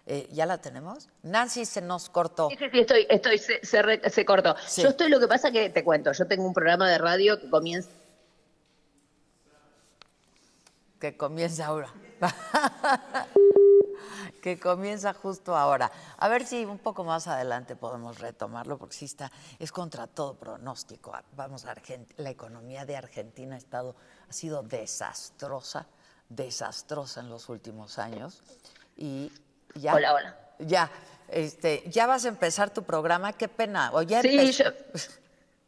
[0.05, 1.07] Eh, ¿Ya la tenemos?
[1.23, 2.49] Nancy se nos cortó.
[2.49, 4.55] Sí, sí, estoy, estoy, se, se re- se cortó.
[4.67, 4.81] Sí.
[4.81, 7.49] Yo estoy, lo que pasa que te cuento, yo tengo un programa de radio que
[7.49, 7.89] comienza
[10.99, 11.93] Que comienza ahora.
[14.41, 15.91] que comienza justo ahora.
[16.17, 20.35] A ver si un poco más adelante podemos retomarlo, porque sí está, es contra todo
[20.35, 21.13] pronóstico.
[21.35, 23.95] Vamos, Argent- la economía de Argentina ha estado,
[24.29, 25.87] ha sido desastrosa,
[26.29, 28.41] desastrosa en los últimos años.
[28.95, 29.31] Y
[29.75, 29.93] ya.
[29.95, 30.39] Hola, hola.
[30.59, 30.91] Ya,
[31.29, 33.91] este, ya vas a empezar tu programa, qué pena.
[33.93, 34.65] O ya Sí, yo-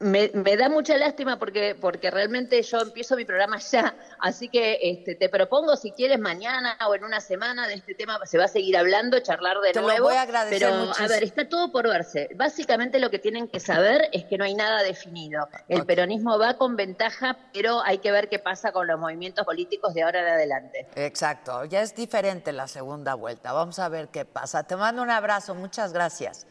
[0.02, 4.80] me, me da mucha lástima porque, porque realmente yo empiezo mi programa ya, así que
[4.82, 8.46] este, te propongo si quieres mañana o en una semana de este tema se va
[8.46, 10.06] a seguir hablando, charlar de Te lo nuevo.
[10.08, 11.06] voy a agradecer pero muchísimo.
[11.06, 12.30] a ver, está todo por verse.
[12.36, 15.48] Básicamente lo que tienen que saber es que no hay nada definido.
[15.68, 19.94] El peronismo va con ventaja, pero hay que ver qué pasa con los movimientos políticos
[19.94, 20.88] de ahora en adelante.
[20.96, 23.54] Exacto, ya es diferente la segunda vuelta.
[23.54, 24.64] Vamos a ver qué pasa.
[24.64, 26.48] Te mando un abrazo, muchas gracias.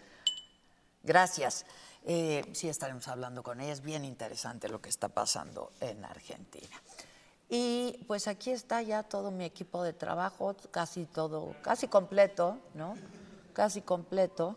[1.03, 1.65] Gracias.
[2.05, 3.73] Eh, sí, estaremos hablando con ella.
[3.73, 6.81] Es bien interesante lo que está pasando en Argentina.
[7.49, 12.95] Y pues aquí está ya todo mi equipo de trabajo, casi todo, casi completo, ¿no?
[13.53, 14.57] Casi completo.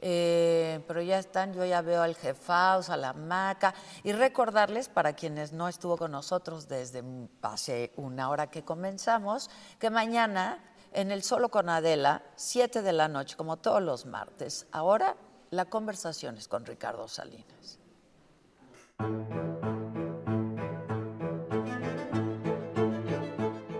[0.00, 3.74] Eh, pero ya están, yo ya veo al Jefaus, a la Maca.
[4.04, 7.02] Y recordarles, para quienes no estuvo con nosotros desde
[7.42, 13.08] hace una hora que comenzamos, que mañana en el Solo con Adela, 7 de la
[13.08, 15.16] noche, como todos los martes, ahora
[15.50, 17.78] la conversación es con Ricardo Salinas.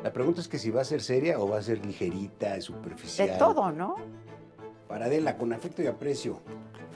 [0.03, 3.29] La pregunta es que si va a ser seria o va a ser ligerita, superficial.
[3.29, 3.97] De todo, ¿no?
[4.89, 6.41] Para Adela, con afecto y aprecio.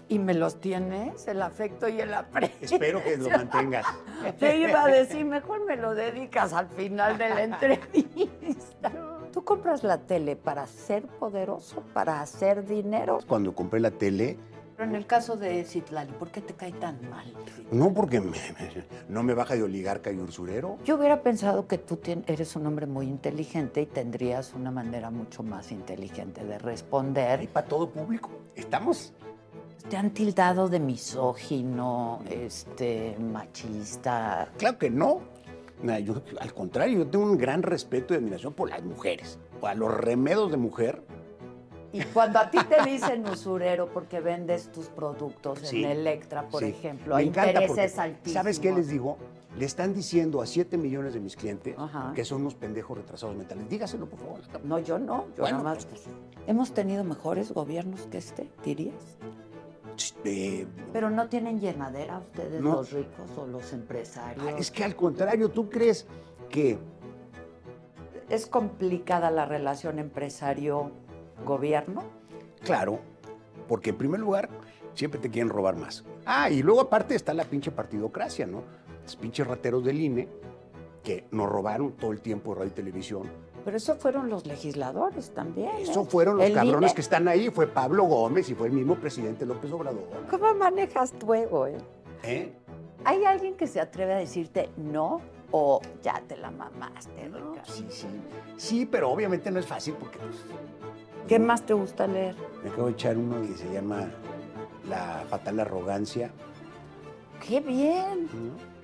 [0.08, 2.58] Y me los tienes, el afecto y el aprecio.
[2.60, 3.86] Espero que lo mantengas.
[4.38, 8.92] Te iba a decir, mejor me lo dedicas al final de la entrevista.
[9.32, 13.18] ¿Tú compras la tele para ser poderoso, para hacer dinero?
[13.26, 14.38] Cuando compré la tele,
[14.82, 17.32] Pero en el caso de Citlali, ¿por qué te cae tan mal?
[17.70, 20.76] no porque me- me- no me baja de oligarca y usurero.
[20.84, 25.44] Yo hubiera pensado que tú eres un hombre muy inteligente y tendrías una manera mucho
[25.44, 27.48] más inteligente de responder.
[27.50, 28.28] para todo público.
[28.56, 29.12] Estamos.
[29.88, 34.48] Te han tildado de misógino, este, machista.
[34.58, 35.20] Claro que no.
[36.04, 39.38] Yo, al contrario, yo tengo un gran respeto y admiración por las mujeres.
[39.60, 41.02] O a los remedos de mujer.
[41.92, 46.60] Y cuando a ti te dicen usurero porque vendes tus productos Sí, en Electra, por
[46.62, 46.70] sí.
[46.70, 48.32] ejemplo, Me encanta intereses altísimos.
[48.32, 49.18] ¿Sabes qué les digo?
[49.58, 52.12] Le están diciendo a 7 millones de mis clientes Ajá.
[52.14, 53.68] que son unos pendejos retrasados mentales.
[53.68, 54.40] Dígaselo, por favor.
[54.64, 55.84] No, yo no, yo Bueno, nada más.
[55.84, 56.04] pues,
[56.46, 58.94] Hemos tenido mejores gobiernos que este, dirías.
[60.24, 62.76] Eh, Pero no tienen llenadera ustedes, No.
[62.76, 64.54] los ricos o los empresarios.
[64.58, 66.06] es que al contrario, ¿tú crees
[66.48, 66.78] ¿Qué?
[68.30, 69.98] ¿Es complicada la relación
[71.42, 72.02] empresario-gobierno?
[72.64, 72.98] Claro,
[73.68, 74.48] porque en primer lugar
[74.94, 76.04] siempre te quieren robar más.
[76.24, 78.62] Ah, y luego aparte está la pinche partidocracia, ¿no?
[79.02, 80.28] Los pinches rateros del INE
[81.02, 83.22] que nos robaron todo el tiempo radio y televisión.
[83.64, 85.68] Pero eso fueron los legisladores también.
[85.70, 85.82] ¿eh?
[85.82, 86.94] Eso fueron los El cabrones INE.
[86.94, 87.50] que están ahí.
[87.50, 90.04] Fue Pablo Gómez y fue el mismo presidente López Obrador.
[90.30, 91.76] ¿Cómo manejas tu ego, eh?
[92.24, 92.52] ¿Eh?
[93.04, 95.20] ¿Hay alguien que se atreve a decirte no
[95.50, 97.72] o ya te la mamaste, No, Ricardo?
[97.72, 98.06] sí, sí.
[98.56, 100.36] Sí, pero obviamente no es fácil porque pues,
[101.28, 102.36] ¿Qué más te gusta leer?
[102.62, 104.08] me acabo de echar uno que se llama
[104.88, 106.30] La fatal arrogancia.
[107.46, 108.28] ¡Qué bien!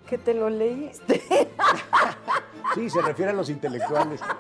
[0.09, 1.23] Que te lo leíste.
[2.75, 4.21] Sí, se refiere a los intelectuales.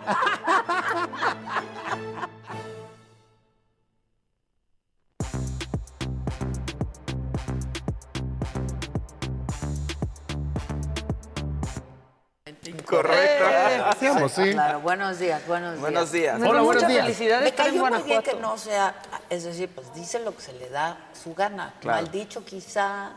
[12.89, 13.45] Correcto.
[13.87, 14.53] Hacíamos, sí.
[14.53, 15.81] Claro, buenos días, buenos días.
[15.81, 16.39] Buenos días.
[16.39, 17.03] Me Hola, buenos mucha días.
[17.05, 18.95] felicidad Me cayó muy bien que no sea,
[19.29, 21.75] es decir, pues dice lo que se le da su gana.
[21.81, 22.03] Claro.
[22.03, 23.11] Mal dicho quizá,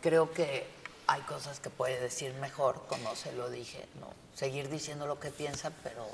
[0.00, 0.64] creo que
[1.08, 4.06] hay cosas que puede decir mejor, como se lo dije, ¿no?
[4.34, 6.06] Seguir diciendo lo que piensa, pero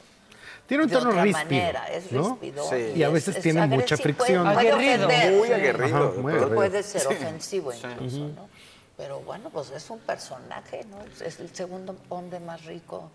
[0.66, 2.38] Tiene un de tono otra ríspido, manera, es ¿no?
[2.70, 2.92] Sí.
[2.96, 4.42] Y a veces tiene mucha agresivo, fricción.
[4.54, 5.36] Puede, puede Aguerrido.
[5.38, 5.52] Muy sí.
[5.52, 5.96] aguerrido.
[5.96, 6.54] Ajá, muy pero- aguerrido.
[6.54, 8.48] Puede ser ofensivo incluso, ¿no?
[8.96, 10.98] Pero bueno, pues es un personaje, ¿no?
[11.24, 13.10] Es el segundo hombre más rico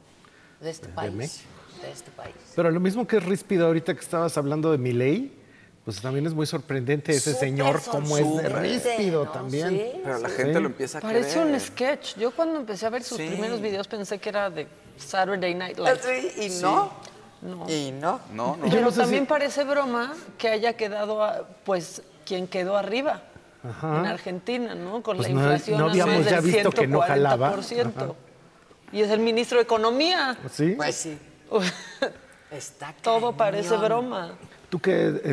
[0.59, 1.11] de este país.
[1.13, 1.49] México.
[1.82, 2.36] De este país.
[2.55, 5.32] Pero lo mismo que es ríspido ahorita que estabas hablando de Milei,
[5.84, 9.32] pues también es muy sorprendente ese Súper señor como es de ríspido ¿no?
[9.32, 9.69] también.
[9.69, 10.36] Sí, Pero la sí.
[10.36, 11.47] gente lo empieza a Parece querer.
[11.53, 12.15] un sketch.
[12.17, 13.27] Yo cuando empecé a ver sus Sí.
[13.27, 14.67] primeros videos pensé que era de
[14.97, 15.99] Saturday Night Live.
[16.03, 16.91] Sí, y no.
[17.67, 18.19] Y no.
[18.36, 18.69] No, no.
[18.69, 23.23] Pero no sé también si- parece broma que haya quedado, a- pues, quien quedó arriba
[23.64, 25.01] en Argentina, ¿no?
[25.03, 27.51] Con Pues la no- inflación no a habíamos más ya del visto que no jalaba.
[27.53, 27.88] 140%.
[27.95, 28.14] Ajá.
[28.91, 30.38] Y es el ministro de Economía.
[30.51, 30.74] ¿Sí?
[30.76, 31.18] Pues sí.
[32.51, 34.34] Está Todo parece broma.
[34.70, 34.82] Tú es-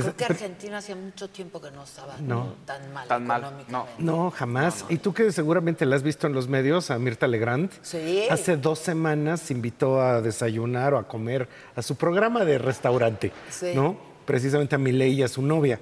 [0.05, 2.55] Creo que Argentina hacía mucho tiempo que no estaba No.
[2.65, 4.03] tan mal Tan mal, económicamente.
[4.03, 4.85] No, jamás.
[4.89, 7.71] Y tú que seguramente la has visto en los medios, a Mirta Legrand.
[7.83, 8.25] Sí.
[8.31, 13.73] Hace dos semanas invitó a desayunar o a comer a su programa de restaurante, Sí.
[13.75, 13.97] ¿no?
[14.27, 15.81] Precisamente a Milei y a su novia.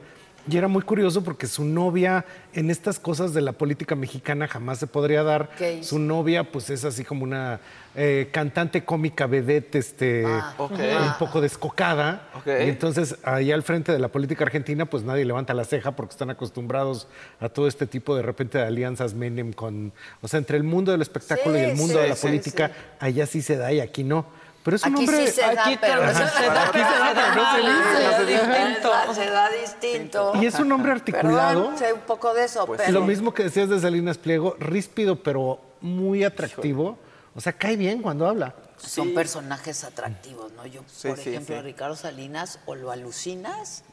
[0.48, 4.78] Y era muy curioso porque su novia, en estas cosas de la política mexicana, jamás
[4.78, 5.50] se podría dar.
[5.58, 5.90] ¿Qué hizo?
[5.90, 7.58] Su novia, pues es así como una
[7.96, 10.24] eh, cantante cómica vedette, este,
[10.58, 10.70] Ok.
[10.72, 12.28] un poco descocada.
[12.36, 12.46] Ok.
[12.46, 16.12] Y entonces, ahí al frente de la política argentina, pues nadie levanta la ceja porque
[16.12, 17.08] están acostumbrados
[17.40, 19.92] a todo este tipo de repente de alianzas Menem con.
[20.22, 22.26] O sea, entre el mundo del espectáculo Sí, y el mundo sí, de la sí,
[22.26, 22.74] política, sí.
[23.00, 24.26] allá sí se da y aquí no.
[24.66, 25.26] Pero es un Aquí hombre.
[25.28, 27.96] sí se da, Aquí pero se da, aquí se da, pero no se dice.
[27.96, 28.88] Se da Se distinto.
[28.90, 30.32] da Se da distinto.
[30.42, 31.60] Y es un hombre articulado.
[31.62, 32.92] Perdón, sé un poco de eso, Pues pero...
[32.98, 36.98] Lo mismo que decías de Salinas Pliego, ríspido, pero muy atractivo.
[37.36, 38.56] O sea, cae bien cuando habla.
[38.76, 40.66] Son personajes atractivos, ¿no?
[40.66, 41.58] Yo, Sí, por sí, ejemplo, sí.
[41.60, 43.84] a Ricardo Salinas, o lo alucinas,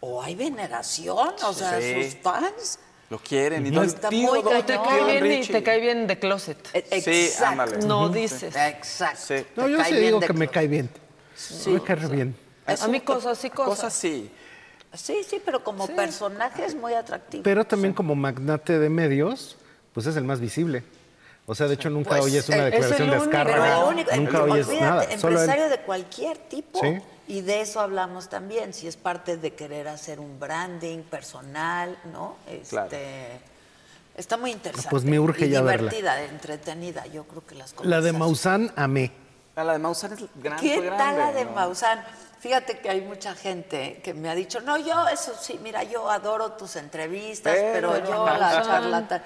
[0.00, 2.02] o hay veneración, o sea, Sí.
[2.10, 2.80] sus fans.
[3.08, 3.64] Lo quieren.
[3.66, 6.58] Y No, don está tío, muy te cae bien y te cae bien de closet.
[6.72, 7.62] E- Sí, Exacto.
[7.62, 7.86] ándale.
[7.86, 8.54] No dices.
[8.56, 9.20] Exacto.
[9.28, 9.46] Sí.
[9.54, 10.90] No, yo sí digo que me cae bien.
[11.66, 12.34] me cae bien.
[12.66, 13.68] A mí cosas y cosas.
[13.76, 14.30] Cosas sí.
[14.94, 17.42] Sí, sí, pero como personaje es muy atractivo.
[17.42, 19.56] Pero también como magnate de medios,
[19.92, 20.82] pues es el más visible.
[21.44, 23.16] O sea, de hecho nunca Pues, oyes una eh, es declaración el de
[23.88, 25.18] único, nunca el- oyes olvídate, nada.
[25.18, 25.42] Solo él.
[25.44, 26.80] empresario de cualquier tipo.
[26.80, 26.98] Sí.
[27.28, 32.36] Y de eso hablamos también, si es parte de querer hacer un branding personal, ¿no?
[32.46, 32.88] Este, Claro.
[34.16, 34.88] Está muy interesante.
[34.90, 35.90] Pues me urge y ya verla.
[35.90, 37.04] divertida, entretenida.
[37.06, 37.86] Yo creo que las cosas.
[37.90, 39.12] La de Maussan, amé.
[39.56, 41.50] Ah, La de Maussan es gran, ¿Qué fue tal grande, la de ¿no?
[41.52, 42.02] Maussan?
[42.40, 46.10] Fíjate que hay mucha gente que me ha dicho, no, yo eso sí, mira, yo
[46.10, 49.22] adoro tus entrevistas, pero, Pero yo la Maussan.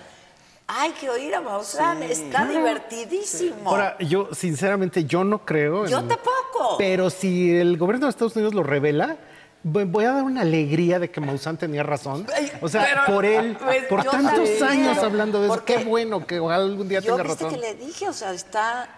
[0.73, 3.69] Hay que oír a Maussan, está divertidísimo.
[3.71, 5.87] Ahora, yo sinceramente yo no creo.
[5.87, 6.77] Yo en- tampoco.
[6.79, 9.17] Pero si el gobierno de Estados Unidos lo revela,
[9.65, 12.25] voy- a dar una alegría de que Maussan tenía razón.
[12.61, 14.63] O sea, Pero, por él, pues, por tantos también.
[14.65, 17.61] años hablando de eso, qué bueno que algún día Yo tenga viste razón.
[17.61, 18.89] que le dije, o sea, está,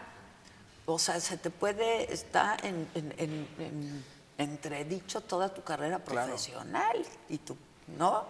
[0.85, 4.05] o sea, se te puede, está en, en- en- en
[4.37, 6.99] entredicho toda tu carrera profesional
[7.31, 7.57] y tú,
[7.99, 8.25] ¿no?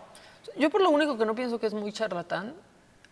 [0.57, 2.55] Yo por lo único que no pienso que es muy charlatán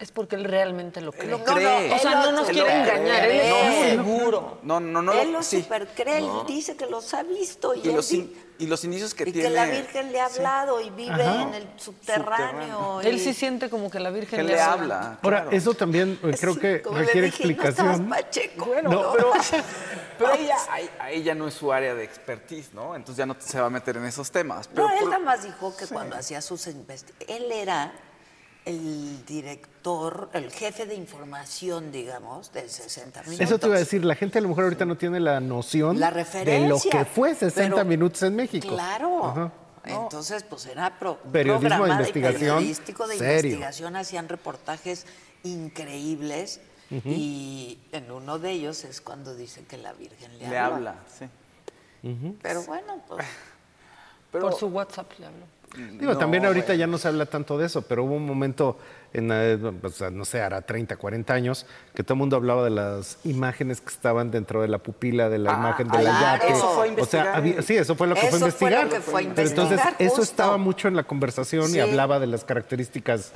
[0.01, 1.29] es porque él realmente lo cree.
[1.29, 1.89] lo No, cree.
[1.91, 3.91] no, O sea, no nos quiere engañar, cree.
[3.91, 4.59] él No, seguro.
[4.63, 5.13] No, no, no.
[5.13, 5.63] él lo sí.
[5.63, 6.45] supercree, él No.
[6.45, 9.33] dice que los ha visto y, Y él los, in- y los inicios que y
[9.33, 9.49] tiene.
[9.49, 11.43] que la Virgen le ha hablado y vive Ajá.
[11.43, 13.01] en el subterráneo.
[13.03, 15.19] Él y- sí siente como que la Virgen Que le habla.
[15.23, 15.51] Ahora, claro.
[15.57, 18.09] eso también eh, creo Sí, que como le requiere dije, "Y no explicación.
[18.09, 18.67] pacheco".
[18.83, 19.33] No, Pero,
[20.19, 22.95] pero ella, ahí, ahí ya no es su área de expertise, ¿no?
[22.97, 24.69] Entonces ya no se va a meter en esos temas.
[24.69, 27.93] Pero no, él nada más dijo que cuando hacía sus investigaciones, él era
[28.65, 33.41] el director, el jefe de información, digamos, del 60 minutos.
[33.41, 35.99] Eso te iba a decir, la gente a lo mejor ahorita no tiene la noción
[35.99, 38.69] La de lo que fue 60 pero- minutos en México.
[38.69, 39.25] Claro.
[39.25, 39.53] Ajá.
[39.85, 43.35] Entonces, pues era pro- Periodismo de investigación periodístico de serio.
[43.53, 45.07] investigación, hacían reportajes
[45.43, 46.61] increíbles
[47.05, 51.27] y en uno de ellos es cuando dicen que la Virgen le, Le habla, sí.
[52.43, 53.25] Pero bueno, pues
[54.33, 55.47] Por su WhatsApp le hablo.
[55.99, 58.77] Digo, también ahorita ya no se habla tanto de eso, pero hubo un momento,
[59.13, 61.65] en, o sea, no sé, hará 30, 40 años,
[61.95, 65.39] que todo el mundo hablaba de las imágenes que estaban dentro de la pupila de
[65.39, 66.53] la Ah, imagen de la yate.
[66.53, 68.85] Eso fue o sea, había- sí, eso fue lo que fue Eso fue investigar.
[68.85, 71.77] lo que fue Pero entonces, investigar, eso estaba mucho en la conversación Sí.
[71.77, 73.33] y hablaba de las características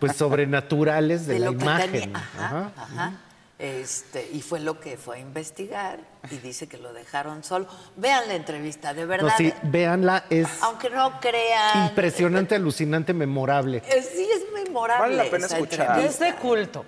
[0.00, 1.90] pues sobrenaturales de, de la imagen.
[1.92, 2.16] tenía.
[2.16, 2.82] Ajá, Ajá.
[2.82, 3.12] ajá.
[3.58, 5.98] Este, y fue lo que fue a investigar
[6.30, 7.66] y dice que lo dejaron solo.
[7.96, 9.32] Vean la entrevista, de No, verdad.
[9.38, 11.88] sí, véanla, es Aunque no crean.
[11.88, 13.82] impresionante, alucinante, memorable.
[13.88, 15.16] eh, sí, es memorable.
[15.16, 15.98] Vale la pena escuchar.
[16.00, 16.84] Es de culto.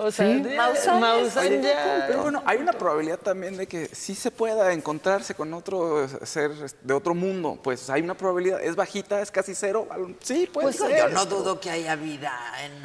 [0.00, 0.42] O sea, Sí.
[0.56, 5.34] Maussan Maussan ya- Pero bueno, hay una probabilidad también de que sí se pueda encontrarse
[5.34, 7.58] con otro ser de otro mundo.
[7.62, 9.88] Pues hay una probabilidad, es bajita, es casi cero.
[10.22, 10.96] Sí, puede Pues ser.
[10.96, 12.32] yo no dudo que haya vida
[12.64, 12.78] en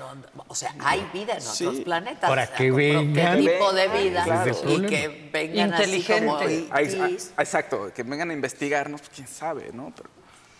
[0.47, 1.65] o sea, hay vida en Sí.
[1.65, 2.29] otros planetas.
[2.29, 3.39] Para o sea, que vengan.
[3.39, 4.23] ¿Qué tipo de vida?
[4.23, 4.55] Claro.
[4.67, 6.25] Y que vengan así Inteligente.
[6.25, 9.93] como ETs, exacto, que vengan a investigarnos, pues, quién sabe, ¿no?
[9.95, 10.09] Pero,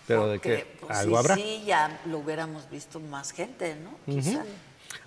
[0.07, 1.35] Pero de que, que pues, algo sí, habrá.
[1.35, 3.91] sí, ya lo hubiéramos visto más gente, ¿no?
[4.13, 4.43] Quizá.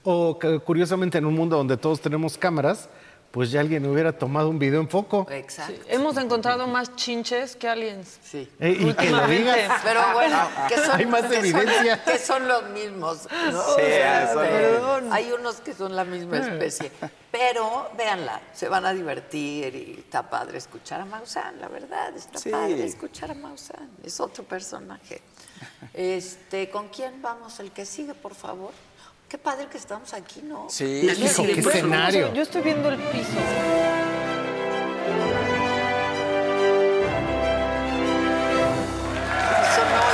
[0.08, 2.88] O curiosamente en un mundo donde todos tenemos cámaras,
[3.32, 5.26] pues ya alguien hubiera tomado un video en foco.
[5.30, 5.74] Exacto.
[5.88, 8.18] Hemos encontrado más chinches que aliens.
[8.22, 8.48] Sí.
[8.60, 8.88] Eh, y que lo
[9.18, 9.36] Últimamente.
[9.42, 9.80] digas.
[9.82, 10.38] Pero bueno,
[10.68, 12.04] que son, Hay más que son- evidencia.
[12.06, 13.28] que son los mismos.
[13.52, 13.62] ¿no?
[13.62, 14.40] Sí, O sea, eso no.
[14.42, 15.12] perdón.
[15.12, 16.92] Hay unos que son la misma especie.
[17.32, 22.38] Pero véanla, se van a divertir y está padre escuchar a Maussan, la verdad, está
[22.38, 22.48] Sí.
[22.48, 23.90] padre escuchar a Maussan.
[24.02, 25.20] Es otro personaje.
[25.92, 27.60] Este, ¿Con quién vamos?
[27.60, 28.70] El que sigue, por favor.
[29.28, 30.66] Qué padre que estamos aquí, ¿no?
[30.70, 32.32] sí, Hijo, sí, qué pues, escenario.
[32.32, 33.40] Yo estoy viendo el piso.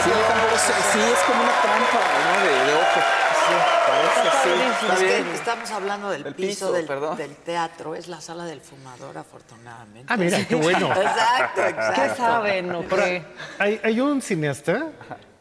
[0.02, 2.44] Sí, yo- yo tampoco sé, sí, es como una trampa, ¿no?
[2.44, 3.00] De, de ojo.
[3.42, 3.54] Sí,
[3.86, 4.50] parece, sí,
[4.82, 5.28] está Es que bien.
[5.34, 10.06] estamos hablando del El piso, piso, del, teatro, es la sala del fumador, afortunadamente.
[10.12, 10.86] Ah, mira, qué bueno.
[10.92, 12.02] Exacto, exacto.
[12.02, 13.24] ¿Qué saben o qué?
[13.58, 14.86] Hay, hay un cineasta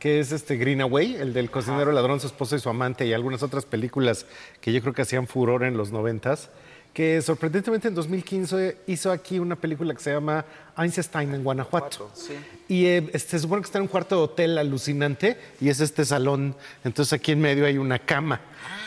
[0.01, 3.43] que es este Greenaway, el del cocinero ladrón, su esposa y su amante, y algunas
[3.43, 4.25] otras películas
[4.59, 6.49] que yo creo que hacían furor en los noventas,
[6.91, 10.43] que sorprendentemente en 2015 hizo aquí una película que se llama
[10.75, 12.09] Einstein en Guanajuato.
[12.15, 12.33] Sí.
[12.67, 15.79] Y eh, este, se supone que está en un cuarto de hotel alucinante y es
[15.79, 16.55] este salón.
[16.83, 18.41] Entonces aquí en medio hay una cama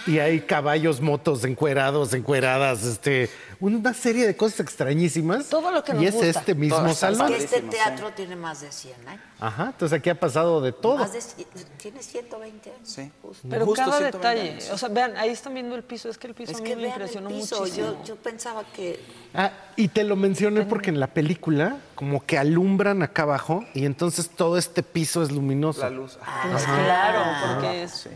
[0.06, 3.30] y hay caballos, motos encuerados, encueradas, este,
[3.60, 5.48] una serie de cosas extrañísimas.
[5.48, 6.28] Todo lo que nos Y es gusta.
[6.40, 7.28] este mismo esas salón.
[7.32, 9.22] Que este teatro tiene más de 100 años.
[9.40, 10.98] Ajá, entonces aquí ha pasado de todo.
[10.98, 11.46] Más de, cien-
[11.78, 12.80] tiene 120 años.
[12.88, 13.10] Sí.
[13.22, 13.46] justo.
[13.48, 14.50] Pero Justo cada 120 detalle.
[14.52, 14.70] años.
[14.70, 16.08] O sea, vean, ahí están viendo el piso.
[16.08, 17.66] Es que el piso Es a mí que me impresionó muchísimo.
[17.66, 19.00] Yo, yo pensaba que
[19.34, 23.84] Ah, y te lo mencioné porque en la película como que alumbran acá abajo y
[23.84, 25.80] entonces todo este piso es luminoso.
[25.80, 26.18] La luz.
[26.50, 28.08] Pues claro, porque es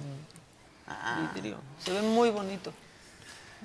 [1.35, 1.59] vidrio.
[1.85, 2.73] Se ve muy bonito.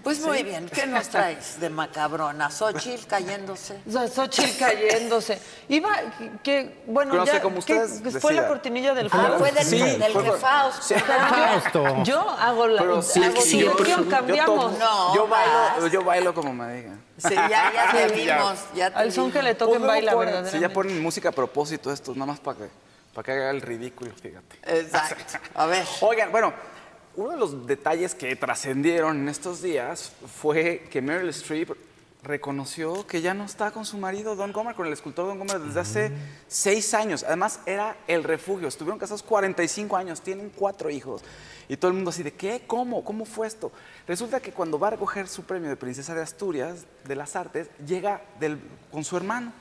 [0.03, 2.49] Pues muy bien, ¿qué nos traes de macabrona?
[2.49, 3.79] Xochitl cayéndose.
[4.15, 5.39] Xochitl cayéndose.
[5.69, 5.91] Iba,
[6.41, 9.37] que, bueno, No sé ya, cómo que ustedes fue la cortinilla del Ah, juego.
[9.37, 10.23] fue del, Sí, del fue-
[10.81, 10.95] sí.
[10.95, 12.03] Fausto.
[12.03, 12.81] Yo hago la.
[12.81, 14.71] Pero sí, hago sí, yo, yo cambiamos.
[14.73, 16.99] tomo- No, yo bailo, yo bailo como me digan.
[17.19, 18.59] Sí, ya, ya te Sí, vimos.
[18.73, 20.57] Ya te Al son que le toquen luego baila, verdaderamente.
[20.57, 22.69] Si ya ponen música a propósito estos, nada más para que,
[23.13, 24.57] para que haga el ridículo, fíjate.
[24.79, 25.37] Exacto.
[25.53, 25.85] A ver.
[26.01, 26.51] Oigan, bueno,
[27.15, 30.11] uno de los detalles que trascendieron en estos días
[30.41, 31.71] fue que Meryl Streep
[32.23, 35.59] reconoció que ya no está con su marido Don Gomer, con el escultor Don Gomer
[35.59, 36.11] desde hace
[36.47, 37.23] seis años.
[37.23, 38.67] Además, era el refugio.
[38.69, 41.21] Estuvieron casados 45 años, tienen cuatro hijos.
[41.67, 42.63] Y todo el mundo así de, ¿qué?
[42.65, 43.03] ¿Cómo?
[43.03, 43.71] ¿Cómo fue esto?
[44.07, 47.69] Resulta que cuando va a recoger su premio de Princesa de Asturias, de las Artes,
[47.85, 48.59] llega del-
[48.91, 49.51] con su hermano.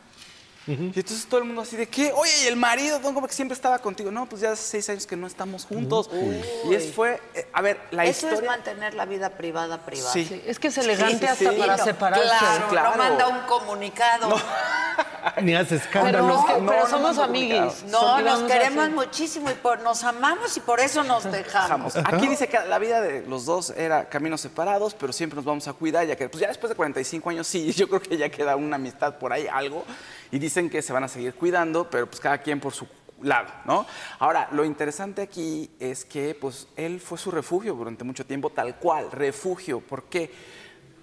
[0.67, 2.13] Y entonces todo el mundo así de, ¿qué?
[2.15, 4.11] Oye, ¿y el marido, Don Gomer, que siempre estaba contigo?
[4.13, 6.09] No, pues ya hace seis años que no estamos juntos.
[6.71, 8.51] Y es fue, eh, a ver, la Eso es historia...
[8.51, 10.13] mantener la vida privada privada.
[10.13, 10.25] Sí.
[10.25, 11.59] Sí, es que es elegante Sí, sí, hasta sí.
[11.59, 12.29] para no- separarse.
[12.29, 12.91] Claro, Claro.
[12.91, 14.29] no manda un comunicado.
[15.41, 16.45] Ni hace Pero, escándalo.
[16.47, 17.85] que- no, pero no somos amiguis.
[17.89, 18.93] No, nos queremos así.
[18.95, 21.97] muchísimo y por, nos amamos y por eso nos dejamos.
[21.97, 25.67] Aquí dice que la vida de los dos era caminos separados, pero siempre nos vamos
[25.69, 28.29] a cuidar, ya que pues ya después de 45 años sí, yo creo que ya
[28.29, 29.85] queda una amistad por ahí, algo,
[30.31, 32.87] y dicen que se van a seguir cuidando, pero pues cada quien por su
[33.23, 33.87] lado, ¿no?
[34.19, 38.77] Ahora, lo interesante aquí es que pues él fue su refugio durante mucho tiempo, tal
[38.77, 40.31] cual, refugio, porque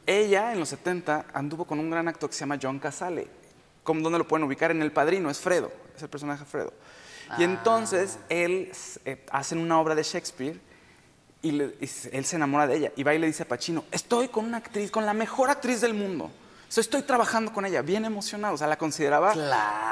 [0.06, 3.28] ella en los 70 anduvo con un gran actor que se llama John Casale,
[3.84, 6.72] como donde lo pueden ubicar en El Padrino, es Fredo, es el personaje Fredo.
[7.40, 8.72] Y entonces él
[9.06, 10.60] eh, hacen una obra de Shakespeare
[11.42, 13.84] y, le- y él se enamora de ella y va y le dice a Pacino,
[13.92, 16.30] estoy con una actriz, con la mejor actriz del mundo.
[16.70, 18.54] O sea, estoy trabajando con ella, bien emocionado.
[18.54, 19.34] O sea, la consideraba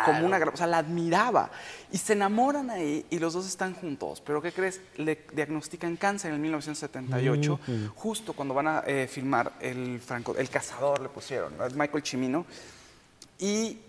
[0.05, 0.53] como una gran...
[0.53, 1.49] O sea, la admiraba.
[1.91, 4.21] Y se enamoran ahí y los dos están juntos.
[4.23, 4.79] Pero ¿qué crees?
[4.95, 7.91] Le diagnostican cáncer en el 1978, Ujú.
[7.95, 11.67] justo cuando van a eh, filmar el, franco, el Cazador, le pusieron, ¿no?
[11.75, 12.45] Michael Cimino.
[13.39, 13.79] Y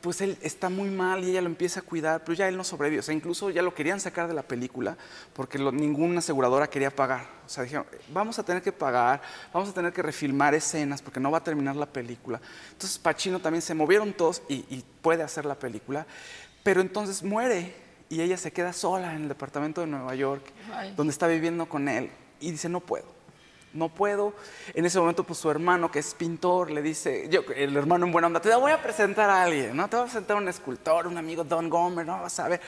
[0.00, 2.62] pues él está muy mal y ella lo empieza a cuidar, pero ya él no
[2.62, 3.00] sobrevive.
[3.00, 4.96] O sea, incluso ya lo querían sacar de la película
[5.32, 7.26] porque lo- ninguna aseguradora quería pagar.
[7.44, 9.20] O sea, dijeron, vamos a tener que pagar,
[9.52, 12.40] vamos a tener que refilmar escenas porque no va a terminar la película.
[12.72, 16.06] Entonces Pacino también se movieron todos y, y puede hacer la película,
[16.62, 17.74] pero entonces muere
[18.08, 20.42] y ella se queda sola en el departamento de Nueva York,
[20.72, 20.94] Ay.
[20.96, 22.08] donde está viviendo con él
[22.40, 23.17] y dice, no puedo
[23.72, 24.34] no puedo.
[24.74, 28.12] En ese momento, pues su hermano, que es pintor, le dice, yo, el hermano en
[28.12, 29.88] buena onda, te voy a presentar a alguien, ¿no?
[29.88, 32.20] Te voy a presentar a un escultor, un amigo Don Gomer, ¿no?
[32.22, 32.60] Vas a ver.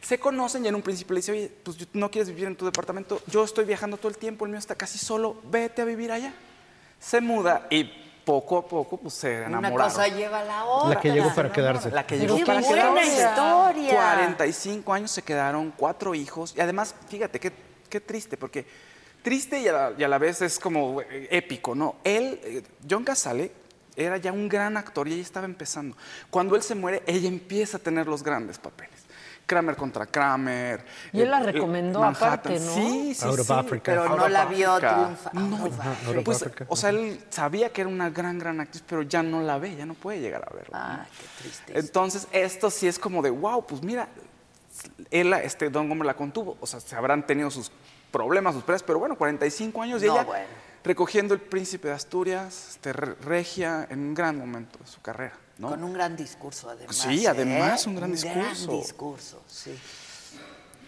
[0.00, 2.54] Se conocen y en un principio le dice, oye, pues yo- no quieres vivir en
[2.56, 5.84] tu departamento, yo estoy viajando todo el tiempo, el mío está casi solo, vete a
[5.84, 6.32] vivir allá.
[7.00, 7.84] Se muda y
[8.24, 9.92] poco a poco, pues se Una enamoraron.
[9.92, 10.94] cosa lleva a la otra.
[10.94, 11.90] La que llegó para quedarse.
[11.90, 13.22] La que llegó qué para buena quedarse.
[13.24, 13.90] historia.
[13.90, 16.54] 45 años se quedaron, cuatro hijos.
[16.56, 17.52] Y además, fíjate, qué,
[17.88, 18.66] qué triste, porque
[19.28, 21.96] triste y a, la, y a la vez es como eh, épico, ¿no?
[22.02, 23.52] Él, eh, John Casale,
[23.94, 25.96] era ya un gran actor y ella estaba empezando.
[26.30, 29.04] Cuando él se muere, ella empieza a tener los grandes papeles.
[29.44, 30.82] Kramer contra Kramer.
[31.12, 32.28] Y él la eh, recomendó Manhattan.
[32.28, 32.74] aparte, ¿no?
[32.74, 33.52] Sí, sí, Out of sí.
[33.52, 33.82] Africa.
[33.84, 34.94] Pero Out no of la vio Africa.
[34.94, 35.34] triunfar.
[35.34, 36.66] No, of pues, Africa.
[36.68, 39.76] o sea, él sabía que era una gran, gran actriz, pero ya no la ve,
[39.76, 41.02] ya no puede llegar a verla.
[41.02, 41.78] Ay, qué triste.
[41.78, 44.08] Entonces, esto sí es como de, wow, pues mira,
[45.10, 46.56] él, este, Don Gomer la contuvo.
[46.60, 47.70] O sea, se habrán tenido sus
[48.10, 50.46] problemas, sus peleas, pero bueno, 45 años y No, ella bueno.
[50.84, 55.34] recogiendo el Príncipe de Asturias, este, re- regia en un gran momento de su carrera,
[55.58, 55.68] ¿no?
[55.70, 56.96] Con un gran discurso, además.
[56.96, 57.28] Sí, ¿eh?
[57.28, 58.22] además, un gran Gran
[58.52, 58.72] discurso.
[58.72, 59.78] discurso, sí.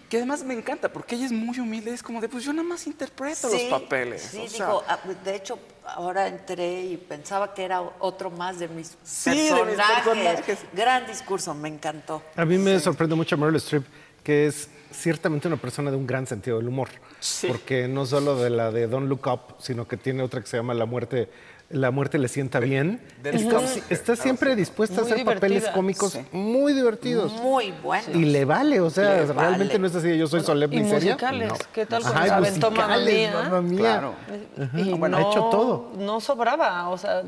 [0.08, 2.66] Que además me encanta, porque ella es muy humilde, es como de, pues yo nada
[2.66, 4.22] más interpreto los papeles.
[4.22, 8.58] Sí, o sea, digo, ah, de hecho, ahora entré y pensaba que era otro más
[8.58, 10.58] de mis, Sí, de mis personajes.
[10.72, 12.24] Gran discurso, me encantó.
[12.34, 13.84] A mí me sorprende mucho Meryl Streep,
[14.24, 16.88] que es ciertamente una persona de un gran sentido del humor.
[17.48, 20.56] Porque no solo de la de Don't Look Up, sino que tiene otra que se
[20.56, 21.28] llama La muerte,
[21.70, 23.00] la muerte le sienta bien.
[23.22, 23.60] de Está,
[23.90, 25.72] está siempre dispuesta Muy a hacer papeles divertida.
[25.72, 26.20] cómicos Sí.
[26.32, 27.32] muy divertidos.
[27.34, 28.04] Muy bueno.
[28.12, 29.78] Y le vale, o sea, Le realmente vale.
[29.78, 31.12] no es así, yo soy solemne y, y seria.
[31.12, 31.54] musicales, No.
[31.72, 33.30] ¿qué tal Ajá, cuando y se aventó Mamma Mía?
[33.34, 33.78] Mamma Mía.
[33.78, 34.14] Claro.
[34.74, 35.92] Y bueno, no, ha hecho todo.
[35.98, 37.22] No sobraba, o sea,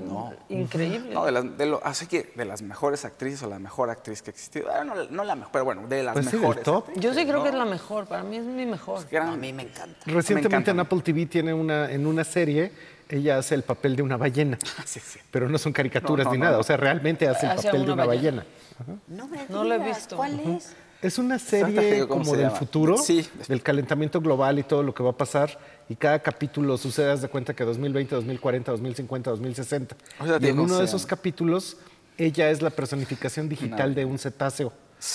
[0.48, 1.14] increíble.
[1.14, 4.22] No, de las, de lo- así que de las mejores actrices o la mejor actriz
[4.22, 4.68] que ha existido.
[4.72, 6.64] Ah, no, no la mejor, pero bueno, de las Pues sí, mejores.
[6.64, 6.78] top.
[6.88, 7.42] actrices, Yo sí creo ¿no?
[7.44, 9.06] que es la mejor, para mí es mi mejor.
[9.10, 9.98] Gran- A mí me encanta.
[10.06, 10.82] Recientemente Me en encanta.
[10.82, 12.72] Apple TV tiene una, en una serie,
[13.12, 14.58] ella hace el papel de una ballena.
[14.84, 15.18] Sí, sí.
[15.30, 16.60] Pero no son caricaturas No, no, ni no, nada, no.
[16.60, 18.44] o sea, realmente hace el Hace papel de una ballena.
[18.78, 19.00] ballena.
[19.08, 20.16] No me No lo he visto.
[20.16, 20.72] ¿Cuál es?
[21.02, 22.56] Es una serie ¿cómo como se del llama?
[22.58, 23.28] futuro, Sí.
[23.48, 25.58] del calentamiento global y todo lo que va a pasar.
[25.88, 29.96] Y cada capítulo sucede, haz de cuenta que 2020, 2040, 2050, 2060.
[30.20, 31.76] O sea, y en uno de esos capítulos,
[32.18, 34.72] ella es la personificación digital de un cetáceo.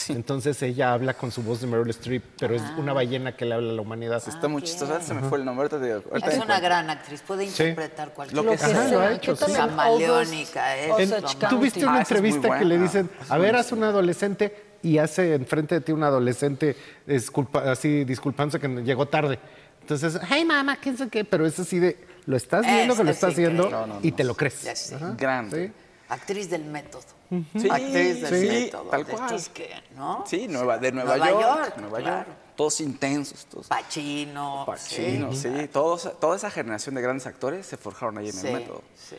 [0.09, 3.55] Entonces ella habla con su voz de Meryl Streep, pero es una ballena que le
[3.55, 4.21] habla a la humanidad.
[4.27, 4.91] Está muy chistoso.
[4.91, 5.69] Ahorita Se me fue el nombre.
[5.69, 8.67] Te digo, Es una gran actriz, puede interpretar cualquier Lo que cosa.
[8.69, 8.79] sea.
[8.81, 9.55] Ajá, lo ha hecho, ¿Qué tal sí.
[9.55, 11.37] Camaleónica, es Osage En- lo County?
[11.41, 13.83] más- ¿Tú viste una Ah, es muy entrevista que le dicen, a ver, haz un
[13.83, 16.75] adolescente y hace enfrente de ti un adolescente
[17.07, 19.39] disculpa- así disculpándose que llegó tarde?
[19.81, 21.23] Entonces, hey mamá, ¿qué es qué?
[21.23, 23.69] Pero es así de, lo estás viendo que lo estás sí haciendo.
[23.69, 24.15] No, no, y no.
[24.17, 24.63] te lo crees.
[24.63, 24.95] Ya sé.
[24.95, 25.67] Ajá, Grande.
[25.67, 25.73] sí.
[26.09, 27.03] Actriz del método.
[27.29, 29.25] Sí, Actriz del sí, tal de cual.
[29.25, 30.23] estos que, ¿no?
[30.25, 31.41] Sí, Nueva, de Nueva, Nueva York.
[31.65, 32.25] York, Nueva claro.
[32.27, 32.37] York.
[32.55, 33.45] Todos intensos.
[33.45, 33.67] Todos.
[33.67, 34.63] Pacino.
[34.65, 35.49] Pacino, sí.
[35.71, 38.81] Todos, toda esa generación de grandes actores se forjaron ahí en Sí, el método.
[38.95, 39.15] sí.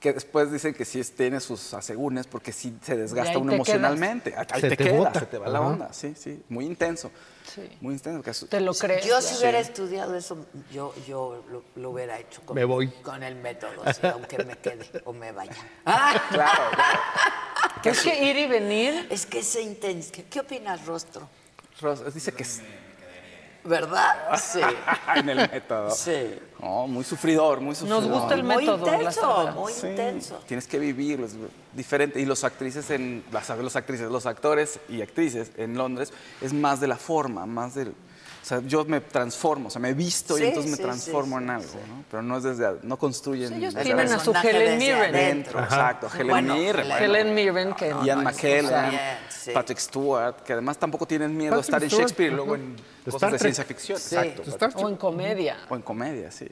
[0.00, 3.54] Que después dicen que sí tiene sus asegúnes porque sí se desgasta ahí uno te
[3.56, 4.34] emocionalmente.
[4.34, 5.20] Ahí Se te, te queda, bota.
[5.20, 5.92] se te va la onda.
[5.92, 6.42] Sí, sí.
[6.48, 7.10] Muy intenso.
[7.54, 7.68] Sí.
[7.82, 8.22] Muy intenso.
[8.22, 9.04] que Te lo crees.
[9.04, 12.88] Yo si hubiera estudiado eso, yo, yo lo, lo hubiera hecho con, Me voy.
[13.02, 15.52] con el método, sí, aunque me quede o me vaya.
[15.84, 17.00] Ah, Claro, claro.
[17.82, 19.06] Que es que ir y venir.
[19.10, 20.10] Es que es intenso.
[20.12, 21.28] ¿Qué, qué opinas, Rostro?
[21.80, 22.62] Ros- Dice que es
[23.64, 24.38] ¿Verdad?
[24.40, 24.60] Sí.
[25.16, 25.90] en el método.
[25.90, 26.38] Sí.
[26.60, 28.02] No, muy sufridor, muy sufridor.
[28.02, 28.86] Nos gusta el Muy método.
[28.86, 30.36] la intenso, muy Sí, intenso.
[30.46, 31.34] Tienes que vivirlo, es
[31.74, 32.20] diferente.
[32.20, 36.80] Y los actrices en, las, los actrices, los actores y actrices en Londres es más
[36.80, 37.94] de la forma, más del.
[38.42, 41.36] O sea, yo me transformo, o sea, me visto Sí, y entonces sí, me transformo
[41.38, 41.78] sí, en algo, sí.
[41.88, 42.04] ¿no?
[42.10, 43.52] Pero no es desde, no construyen.
[43.52, 45.14] Ellos tienen a su Helen Mirren.
[45.14, 45.60] adentro.
[45.62, 47.04] Exacto, Helen Bueno, Mirren, Helen- bueno.
[47.04, 49.50] Helen Mirren, que Ian no, McKellen, bien, sí.
[49.52, 52.54] Patrick Stewart, que además tampoco tienen miedo a Patrick estar en Stewart, Shakespeare y luego
[52.56, 53.54] en cosas Star de Trek.
[53.54, 53.98] ciencia ficción.
[53.98, 54.16] Sí.
[54.16, 54.80] Exacto.
[54.82, 55.56] O en comedia.
[55.68, 56.48] O en comedia, sí.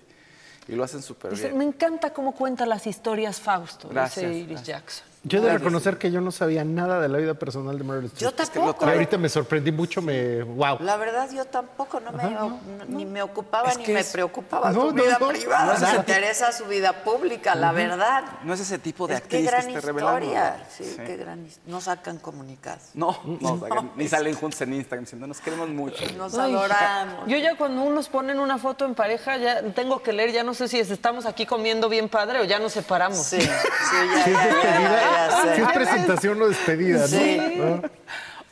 [0.69, 1.57] Y lo hacen súper Dice, bien.
[1.59, 4.67] me encanta cómo cuenta las historias Fausto, Gracias, dice Iris gracias.
[4.67, 5.08] Jackson.
[5.25, 8.07] Yo he de reconocer que yo no sabía nada de la vida personal de Meryl
[8.07, 8.31] Streep.
[8.31, 8.87] Yo tampoco.
[8.87, 10.43] Y ahorita me sorprendí mucho, me...
[10.43, 10.79] ¡Wow!
[10.81, 14.71] La verdad, yo tampoco, no me, no- ni me ocupaba Es ni me es- preocupaba
[14.73, 15.29] No, su no, vida no.
[15.29, 15.67] privada.
[15.67, 18.25] No es me ese interesa su vida pública, la verdad.
[18.45, 20.19] No es ese tipo de Es actriz que gran esté revelando.
[20.21, 20.65] historia.
[20.71, 20.97] Sí, Sí.
[21.05, 22.83] qué gran No sacan comunicados.
[22.95, 26.05] No, no, No, ni salen juntos en Instagram diciendo nos queremos mucho.
[26.17, 27.27] Nos Ay, adoramos.
[27.29, 30.55] Yo ya cuando unos ponen una foto en pareja, ya tengo que leer, ya no
[30.55, 33.19] sé si es- estamos aquí comiendo bien padre o ya nos separamos.
[33.19, 35.57] Sí, sí, ya, ya, ya, despedida, ya sé.
[35.57, 37.07] si es presentación o despedida, ¿no?
[37.07, 37.39] Sí.
[37.57, 37.83] ¿no?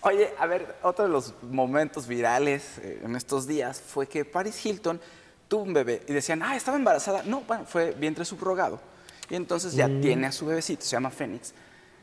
[0.02, 4.64] Oye, a ver, otro de los momentos virales eh, en estos días fue que Paris
[4.64, 5.00] Hilton
[5.48, 7.22] tuvo un bebé y decían, ah, estaba embarazada.
[7.24, 8.80] No, bueno, fue vientre subrogado.
[9.28, 11.52] Y entonces ya tiene a su bebecito, se llama Fénix,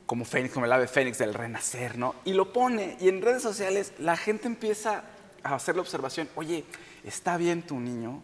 [0.06, 2.16] como Fénix, como el ave Fénix del renacer, ¿no?
[2.26, 5.04] Y lo pone y en redes sociales la gente empieza
[5.42, 6.66] a hacer la observación, oye,
[7.06, 8.22] ¿está bien tu niño?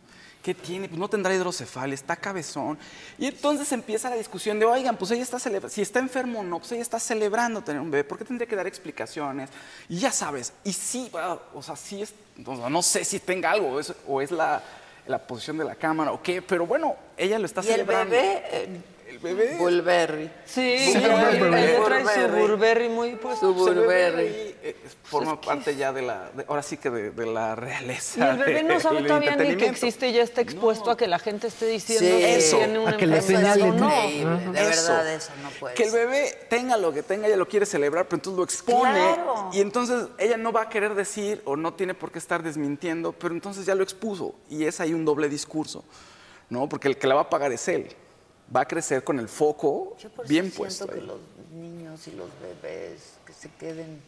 [0.49, 0.87] ¿Qué tiene?
[0.87, 2.79] Pues no tendrá hidrocefalia, está cabezón.
[3.19, 6.43] Y entonces empieza la discusión de, oigan, pues ella está celebrando, si está enfermo o
[6.43, 9.51] no, pues ella está celebrando tener un bebé, ¿por qué tendría que dar explicaciones?
[9.89, 13.73] Y ya sabes, y sí, ah, o sea, sí es, no sé si tenga algo,
[13.73, 14.63] o es, o es la,
[15.05, 18.09] la posición de la cámara o qué, pero bueno, ella lo está Y el celebrando.
[18.09, 19.55] bebé, eh, El bebé.
[19.57, 20.29] Bulberry.
[20.45, 21.83] Sí, Sí, Burberry.
[21.85, 23.47] trae su Burberry muy puesto.
[23.47, 24.21] Su Burberry.
[24.27, 28.19] ahí, eh, forma parte ya de la, de- ahora sí que de, de la realeza.
[28.27, 31.07] Y el bebé no sabe todavía ni que existe y ya está expuesto a que
[31.07, 32.21] la gente esté diciendo Sí.
[32.21, 33.75] que Eso, tiene una a que le señalen.
[33.77, 33.89] no.
[33.89, 34.21] De
[34.69, 34.93] Eso.
[34.93, 38.05] verdad, eso no puede Que el bebé tenga lo que tenga, ella lo quiere celebrar,
[38.05, 38.93] pero entonces lo expone.
[39.15, 39.49] Claro.
[39.53, 43.11] Y entonces ella no va a querer decir o no tiene por qué estar desmintiendo,
[43.13, 44.35] pero entonces ya lo expuso.
[44.49, 45.83] Y es ahí un doble discurso,
[46.49, 46.69] ¿no?
[46.69, 47.87] Porque el que la va a pagar es él.
[48.55, 50.87] Va a crecer con el foco Yo por bien siento puesto.
[50.87, 51.05] que ahí.
[51.05, 51.17] los
[51.53, 54.01] niños y los bebés que se queden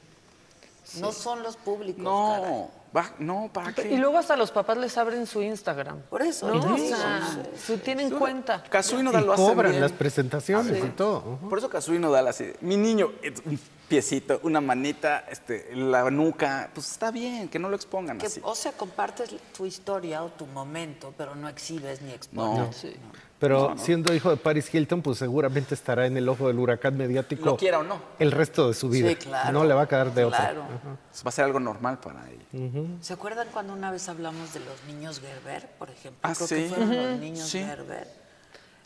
[1.00, 2.04] no son los públicos.
[2.04, 3.94] No, va- no, ¿para qué?
[3.94, 6.02] Y luego hasta los papás les abren su Instagram.
[6.10, 6.56] Por eso, ¿no?
[6.66, 6.76] ¿no?
[6.76, 7.22] O sea,
[7.66, 8.62] su- tienen cuenta.
[8.64, 9.82] Kazuy Y Nodal lo hace cobran bien.
[9.82, 11.20] las presentaciones y todo.
[11.20, 11.50] Ujú.
[11.50, 13.12] Por eso Kazuy Nodal así, mi niño,
[13.46, 18.26] un piecito, una manita, este, la nuca, pues está bien, que no lo expongan Que,
[18.26, 18.42] así.
[18.44, 22.58] o sea, compartes tu historia o tu momento, pero no exhibes ni expones.
[22.68, 22.74] No.
[22.74, 22.94] Sí.
[23.42, 27.44] Pero siendo hijo de Paris Hilton, pues seguramente estará en el ojo del huracán mediático.
[27.44, 28.00] Lo quiera o no.
[28.20, 29.10] El resto de su vida.
[29.10, 29.52] Sí, claro.
[29.52, 30.38] No le va a quedar de otra.
[30.38, 30.62] Claro.
[30.64, 32.86] Va a ser algo normal para ella.
[33.02, 36.20] ¿Se acuerdan cuando una vez hablamos de los niños Gerber, por ejemplo?
[36.22, 36.56] Ah, Creo sí.
[36.56, 37.60] que fueron los niños Sí.
[37.64, 38.08] Gerber.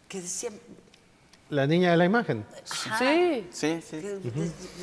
[0.07, 0.53] Que decían,
[1.49, 2.43] La niña de la imagen.
[2.71, 3.47] ajá, Sí.
[3.51, 3.97] Sí, sí.
[4.01, 4.19] que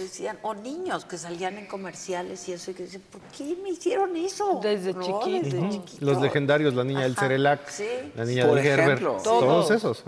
[0.00, 3.70] decían, o niños que salían en comerciales y eso, y que decían, ¿por qué me
[3.70, 4.60] hicieron eso?
[4.62, 5.44] Desde No, chiquito.
[5.44, 5.70] desde Ujú.
[5.72, 6.04] chiquito.
[6.06, 7.88] Los legendarios, la niña del Cerelac, sí.
[8.14, 8.86] la niña Por del Gerber.
[8.90, 9.18] ejemplo.
[9.24, 9.70] Todos, Todos.
[9.72, 10.04] esos.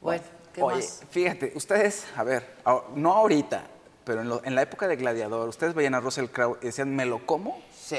[0.00, 0.22] Bueno,
[0.52, 1.02] ¿qué Oye, más?
[1.10, 2.56] fíjate, ustedes, a ver,
[2.96, 3.64] no ahorita,
[4.04, 6.94] pero en, lo- en la época de Gladiador, ustedes veían a Russell Crowe y decían,
[6.94, 7.62] ¿me lo como?
[7.72, 7.98] Sí.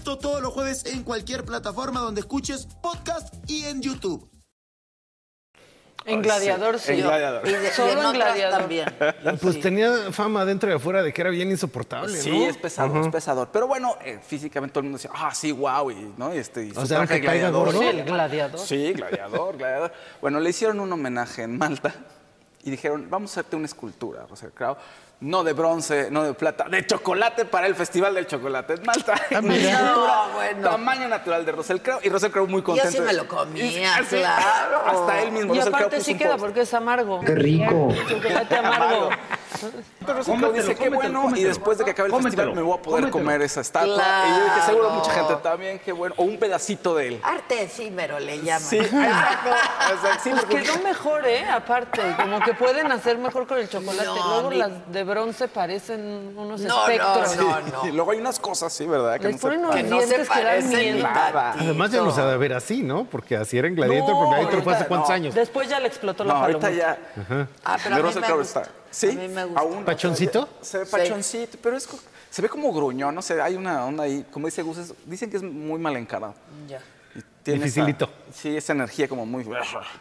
[0.01, 4.27] Esto todos los jueves en cualquier plataforma donde escuches podcast y en YouTube.
[6.05, 6.93] En Gladiador sí.
[6.93, 7.47] En Gladiador.
[7.47, 8.59] Y, de, y Solo en Gladiador.
[8.61, 8.87] también.
[9.39, 9.61] Pues Sí.
[9.61, 12.47] tenía fama dentro y afuera de que era bien insoportable, Sí, ¿no?
[12.49, 13.49] es pesado, es pesador.
[13.53, 16.33] Pero bueno, eh, físicamente todo el mundo decía, ah, sí, wow, y, ¿no?
[16.33, 17.65] Y este, y O sea, caiga gladiador.
[17.67, 17.79] gordo.
[17.81, 18.59] Sí, el gladiador.
[18.59, 19.91] Sí, gladiador, gladiador.
[20.19, 21.93] Bueno, le hicieron un homenaje en Malta
[22.63, 24.77] y dijeron, vamos a hacerte una escultura, Russell Crowe.
[25.21, 29.13] No de bronce, no de plata, de chocolate para el Festival del Chocolate en Malta.
[29.39, 30.67] No, bueno.
[30.71, 31.99] tamaño natural de Russell Crowe.
[32.01, 32.91] Y Russell Crowe muy Yo contento.
[32.91, 34.81] sí me lo comía, Y- claro.
[34.83, 36.43] Hasta él mismo, Y aparte sí queda post.
[36.45, 37.19] porque es amargo.
[37.21, 37.89] Qué rico.
[38.09, 39.09] Chocolate amargo.
[40.05, 43.09] Pero dice, qué bueno, y después de que acabe el festival me voy a poder
[43.09, 44.03] comer esa estatua.
[44.27, 46.15] Y yo dije, seguro mucha gente también, qué bueno.
[46.17, 47.21] O un pedacito de él.
[47.23, 48.61] Arte efímero le llaman.
[48.61, 49.49] Sí, exacto.
[49.93, 50.19] exacto.
[50.23, 51.47] Sí, Pues quedó mejor, ¿eh?
[51.49, 54.05] Aparte, como que pueden hacer mejor con el chocolate.
[54.05, 57.37] No, Luego mi- las de bronce parecen unos No, espectros.
[57.37, 57.87] no, no.
[57.87, 59.19] Y luego hay unas cosas, sí, ¿verdad?
[59.19, 59.89] Que Les no ponen unos parecen.
[59.91, 61.03] no se dientes que dan miedo.
[61.03, 61.51] Nada.
[61.59, 63.05] Además ya no se ha de ver así, ¿no?
[63.05, 65.35] Porque así era en Gladiator, No, porque Gladiator fue hace cuántos años.
[65.35, 66.97] Después ya le explotó la No, ahorita ya.
[67.63, 68.63] Ah, pero a mí me gusta.
[68.91, 69.59] Sí, A mí me gusta.
[69.61, 69.83] aún.
[69.85, 70.47] ¿Pachoncito?
[70.61, 70.91] Se ve Sí.
[70.91, 71.87] pachoncito, pero es,
[72.29, 75.37] se ve como gruñón, no sé, hay una onda ahí, como dice Gus, dicen que
[75.37, 76.35] es muy mal encarado.
[76.67, 76.79] Ya.
[77.15, 78.05] Y tiene Dificilito.
[78.29, 79.43] esa- sí, esa energía como muy...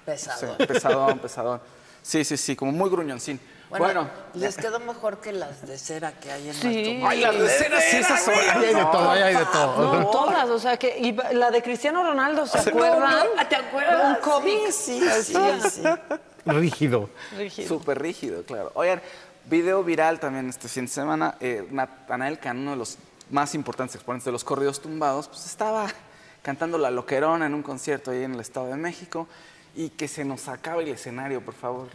[0.04, 0.56] Pesadón.
[0.58, 1.60] Sí, pesadón, pesadón.
[2.02, 3.38] Sí, sí, sí, como muy gruñoncín.
[3.68, 6.98] Bueno, Bueno, les quedó mejor que las de cera que hay en Sí.
[6.98, 8.34] nuestro ay, las de cera sí, esas son...
[8.34, 9.94] Ahí hay de todo, ahí hay de todo.
[10.00, 13.26] No, todas, o sea que y la de Cristiano Ronaldo, ¿se acuerdan?
[13.48, 14.16] ¿Te acuerdas?
[14.16, 14.70] Un cómic.
[14.72, 15.82] Sí, sí, sí, sí.
[16.46, 17.08] Rígido.
[17.36, 17.68] Rígido.
[17.68, 18.72] Súper rígido, claro.
[18.74, 19.00] Oigan,
[19.46, 21.36] video viral también este fin de semana.
[21.40, 22.98] Eh, Natanael Can, uno de los
[23.30, 25.86] más importantes exponentes de los corridos tumbados, pues estaba
[26.42, 29.28] cantando La Loquerona en un concierto ahí en el Estado de México
[29.76, 31.88] y que se nos acaba el escenario, por favor.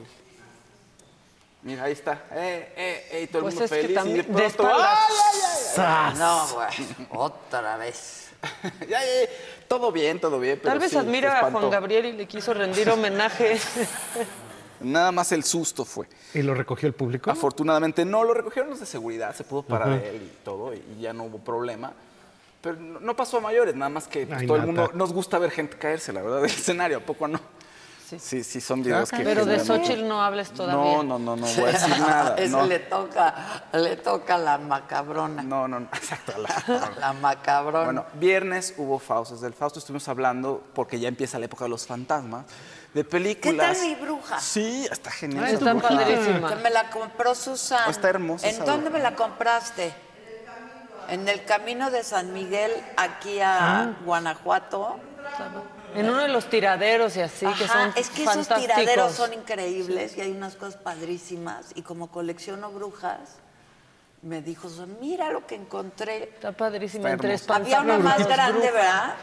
[1.64, 2.24] Mira, ahí está.
[2.32, 3.90] Eh, eh, eh, todo el Pues mundo es que feliz.
[3.90, 5.00] y de también- pronto, de espaldas.
[5.10, 5.42] ¡ay, ay,
[5.78, 6.18] ay, ay!
[6.20, 6.98] No, güey.
[7.10, 8.25] Otra vez.
[8.82, 9.30] Ya, ya, ya.
[9.68, 10.60] Todo bien, todo bien.
[10.62, 11.52] pero Tal vez sí, admira a.
[11.52, 13.58] Juan Gabriel y le quiso rendir homenaje.
[14.82, 16.08] Nada más el susto fue.
[16.34, 17.32] ¿Y lo recogió el público?
[17.32, 21.14] Afortunadamente no, lo recogieron los de seguridad, se pudo parar él y todo, y, ya
[21.14, 21.94] no hubo problema.
[22.62, 25.40] Pero no, pasó a mayores, nada más que pues, Ay, todo el mundo nos gusta
[25.40, 27.40] ver gente caerse, la verdad, del escenario, ¿a poco no?
[28.20, 29.24] Sí, sí, son videos que...
[29.24, 30.76] Pero de Xochitl no hables todavía.
[30.98, 32.36] No, no, no, no voy a decir nada.
[32.38, 32.66] Ese no.
[32.66, 33.34] le toca,
[33.74, 35.42] le toca la macabrona.
[35.42, 36.34] No, no, no, exacto.
[36.38, 37.86] la- La macabrona.
[37.86, 41.88] Bueno, viernes hubo Faustos del Fausto, estuvimos hablando, porque ya empieza la época de los
[41.88, 42.46] fantasmas,
[42.94, 43.78] de ¿Qué películas.
[43.80, 44.40] tal mi bruja?
[44.40, 45.46] Sí, está genial.
[45.46, 46.48] Está padrísima.
[46.50, 47.88] Que me la compró Susana.
[47.90, 48.98] Está hermosa ¿En esa dónde bruja.
[48.98, 49.94] me la compraste?
[51.10, 53.94] En el camino de San Miguel, aquí a Ah.
[54.06, 54.98] Guanajuato.
[55.96, 58.76] En uno de los tiraderos y así, que son es que esos fantásticos.
[58.78, 61.72] tiraderos son increíbles y hay unas cosas padrísimas.
[61.76, 63.38] Y como colecciono brujas,
[64.22, 64.70] me dijo,
[65.00, 66.24] mira lo que encontré.
[66.24, 67.12] Está padrísima.
[67.12, 67.54] Está Entre.
[67.54, 68.74] Había una más grande, brujas.
[68.74, 69.16] ¿verdad?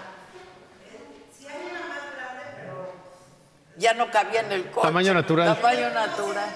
[3.76, 4.86] Ya no cabía en el coche.
[4.86, 5.56] Tamaño natural.
[5.56, 6.48] Tamaño natural.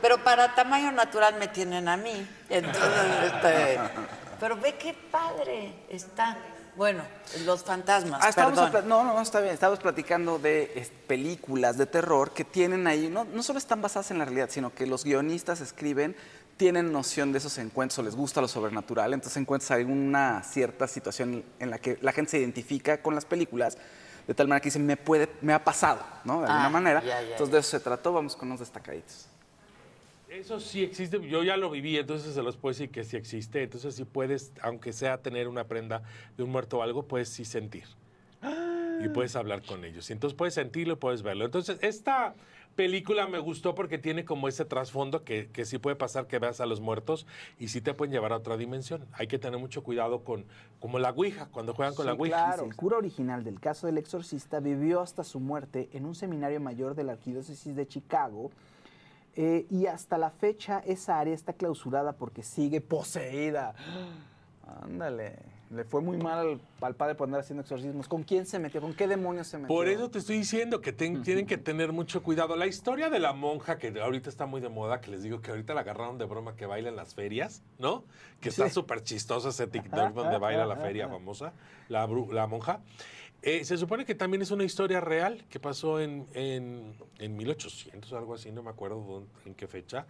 [0.00, 2.28] Pero para tamaño natural me tienen a mí.
[2.48, 3.80] Entonces, este,
[4.40, 6.36] pero ve qué padre está.
[6.78, 7.02] Bueno,
[7.44, 8.88] los fantasmas, Ah, perdón.
[8.88, 9.52] no, no, está bien.
[9.52, 14.10] Estábamos platicando de es, películas de terror que tienen ahí, no, no solo están basadas
[14.12, 16.16] en la realidad, sino que los guionistas escriben,
[16.56, 21.70] tienen noción de esos encuentros, les gusta lo sobrenatural, entonces encuentras alguna cierta situación en
[21.70, 23.76] la que la gente se identifica con las películas,
[24.26, 26.40] de tal manera que dicen, me, puede, me ha pasado, ¿no?
[26.42, 27.02] De alguna Ah, manera.
[27.22, 29.27] entonces de eso se trató, vamos con unos destacaditos.
[30.28, 33.62] Eso sí existe, yo ya lo viví, entonces se los puedo decir que sí existe.
[33.62, 36.02] Entonces sí puedes, aunque sea tener una prenda
[36.36, 37.84] de un muerto o algo, puedes sí sentir.
[39.02, 40.10] Y puedes hablar con ellos.
[40.10, 41.44] Y entonces puedes sentirlo y puedes verlo.
[41.44, 42.34] Entonces, esta
[42.74, 46.60] película me gustó porque tiene como ese trasfondo que, que sí puede pasar que veas
[46.60, 47.26] a los muertos
[47.58, 49.06] y sí te pueden llevar a otra dimensión.
[49.12, 50.44] Hay que tener mucho cuidado con,
[50.78, 52.36] como la Ouija, cuando juegan con la Ouija.
[52.36, 52.64] claro.
[52.64, 56.94] El cura original del caso del exorcista vivió hasta su muerte en un seminario mayor
[56.94, 58.50] de la Arquidiócesis de Chicago
[59.40, 63.72] eh, y hasta la fecha esa área está clausurada porque sigue poseída.
[64.82, 65.36] Ándale,
[65.70, 68.08] le fue muy mal al, al padre por andar haciendo exorcismos.
[68.08, 68.80] ¿Con quién se metió?
[68.80, 69.68] ¿Con qué demonios se metió?
[69.74, 72.56] Por eso te estoy diciendo que ten- tienen que tener mucho cuidado.
[72.56, 75.50] La historia de la monja, que ahorita está muy de moda, que les digo que
[75.50, 78.04] ahorita la agarraron de broma que baila en las ferias, ¿no?
[78.40, 81.52] Que está súper chistoso ese TikTok donde baila la feria famosa,
[81.88, 82.80] la, la monja.
[83.42, 88.12] Eh, se supone que también es una historia real que pasó en, en, en 1800
[88.12, 90.06] o algo así, no me acuerdo dónde- en qué fecha,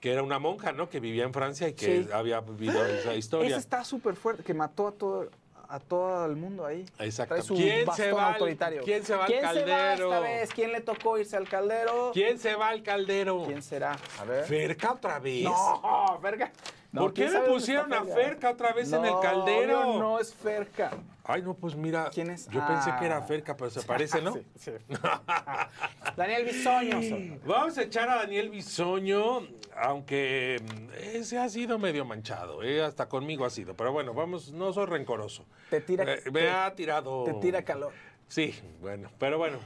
[0.00, 0.88] que era una monja, ¿no?
[0.88, 2.08] Que vivía en Francia y que Sí.
[2.12, 3.48] había vivido esa historia.
[3.50, 5.28] Ese está súper fuerte, que mató a todo,
[5.68, 6.86] a todo el mundo ahí.
[7.00, 7.34] Exacto.
[7.34, 8.82] Trae su ¿Quién se va al- autoritario.
[8.84, 10.04] quién se va al ¿Quién se va caldero?
[10.14, 10.50] esta vez?
[10.54, 12.10] ¿Quién le tocó irse al caldero?
[12.14, 13.44] ¿Quién se va al caldero?
[13.46, 13.98] ¿Quién será?
[14.18, 14.44] A ver.
[14.46, 15.42] ¿Ferca otra vez?
[15.44, 16.50] No, verga.
[16.92, 19.80] No, ¿Por qué ¿quién le pusieron a Ferca otra vez en el caldero?
[19.84, 20.90] No, no es Ferca.
[21.22, 22.10] Ay, no, pues mira.
[22.12, 22.48] ¿Quién es?
[22.48, 23.22] Yo pensé que era Ah.
[23.22, 24.32] Ferca, pero se parece, ¿no?
[24.34, 24.72] Sí, sí.
[26.16, 27.00] Daniel Bisoño.
[27.46, 29.46] Vamos a echar a Daniel Bisoño,
[29.76, 32.82] aunque mm, ese ha sido medio manchado, ¿eh?
[32.82, 33.74] hasta conmigo ha sido.
[33.74, 35.44] Pero bueno, vamos, no soy rencoroso.
[35.70, 37.22] Te tira- Eh, me te- ha tirado.
[37.24, 37.92] Te tira calor.
[38.26, 39.58] Sí, bueno, pero bueno,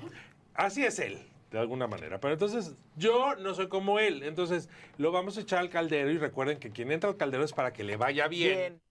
[0.54, 2.18] así es él, de alguna manera.
[2.18, 4.24] Pero entonces, yo no soy como él.
[4.24, 4.68] Entonces,
[4.98, 7.72] lo vamos a echar al caldero y recuerden que quien entra al caldero es para
[7.72, 8.82] que le vaya bien.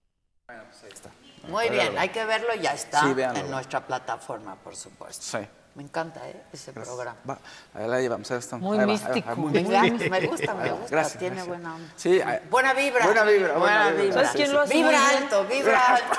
[1.48, 5.38] Muy bien, hay que verlo, ya está Sí, en nuestra plataforma, por supuesto.
[5.38, 5.46] Sí.
[5.74, 6.40] Me encanta ¿eh?
[6.52, 7.16] ese programa.
[7.28, 7.36] Va,
[7.74, 8.30] ahí la llevamos.
[8.30, 8.56] ahí está.
[8.58, 9.36] Muy Ahí va, ahí va, místico.
[9.36, 9.84] muy Me, místico.
[9.84, 10.86] encanta, me gusta, me gusta.
[10.88, 11.48] Gracias, Tiene gracias.
[11.48, 11.92] buena onda.
[11.96, 13.04] Sí, ahí- Buena vibra.
[13.06, 14.12] Buena vibra, buena vibra.
[14.14, 15.22] ¿Sabes quién lo hace Vibra muy bien?
[15.24, 16.18] alto, vibra alto.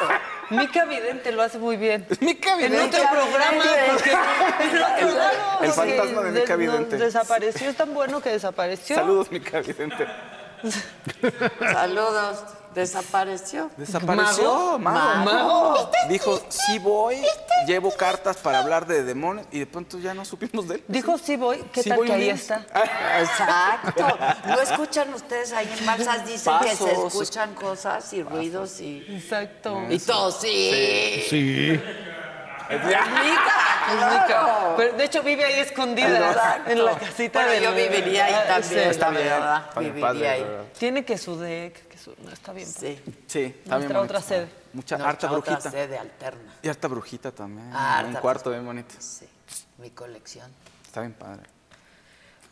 [0.50, 2.06] Mica Vidente lo hace muy bien.
[2.20, 2.98] Mica En Vidente.
[2.98, 3.64] otro programa,
[3.94, 6.98] porque en otro el fantasma de Mica Vidente.
[6.98, 8.96] desapareció, es tan bueno que desapareció.
[8.98, 10.06] Saludos, mi vidente.
[11.72, 12.44] Saludos.
[12.76, 13.72] Desapareció.
[13.78, 15.24] Desapareció, mago.
[15.26, 15.92] Mago.
[16.10, 17.22] Dijo, sí voy,
[17.68, 20.84] llevo cartas para hablar de demonios y de pronto ya no supimos de él.
[20.88, 22.66] Dijo sí voy, ¿qué Sí tal voy que ahí está?
[23.20, 24.18] Exacto.
[24.48, 26.26] ¿No escuchan ustedes ahí en Balsas?
[26.26, 29.06] Dicen que se escuchan cosas y ruidos y...
[29.10, 29.82] Exacto.
[29.90, 31.24] Y todo, sí.
[31.30, 31.82] Sí.
[32.68, 34.74] Es Mica, claro.
[34.76, 36.72] Pero de hecho vive ahí escondida Exacto.
[36.72, 38.90] en la casita Bueno, del- yo viviría ahí Ah, también, sí.
[38.90, 39.34] Está bien
[39.78, 40.46] Viviría padre, ahí.
[40.80, 42.68] Tiene que su deck, no, está bien.
[42.68, 43.00] Sí.
[43.28, 44.02] Sí, está bien Nuestra bonito.
[44.02, 44.50] otra sede.
[44.74, 45.72] Mucha, Nuestra harta otra brujita.
[45.72, 46.56] sede alterna.
[46.62, 47.70] Y harta brujita también.
[47.74, 48.96] Ah, un harta cuarto bien bonito.
[49.00, 49.28] Sí.
[49.78, 50.52] Mi colección.
[50.86, 51.44] Está bien padre.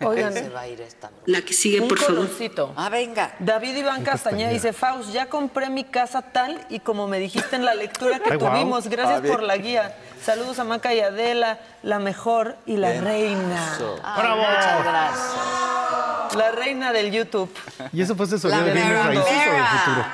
[0.07, 0.33] Oigan.
[0.33, 1.09] Se va a ir esta.
[1.25, 2.15] La que sigue, Un por favor.
[2.15, 2.73] colorcito.
[2.75, 3.33] Ah, venga.
[3.39, 7.65] David Iván Castañeda dice, Faust, ya compré mi casa tal y como me dijiste en
[7.65, 8.87] la lectura que Ay, tuvimos.
[8.87, 9.95] Gracias Ah, por la guía.
[10.23, 13.03] Saludos a Maca y Adela, la mejor y la Bien.
[13.03, 13.71] reina.
[13.75, 13.99] Eso.
[14.03, 16.35] Ay, Muchas gracias.
[16.37, 17.49] La reina del YouTube.
[17.91, 20.05] ¿Y eso fue asesoría La de bienes raíces o del futuro?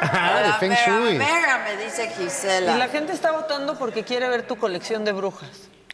[0.00, 1.18] Ah, de La Feng mera, Shui.
[1.18, 2.74] mera, me dice Gisela.
[2.74, 5.50] Y la gente está votando porque quiere ver tu colección de brujas.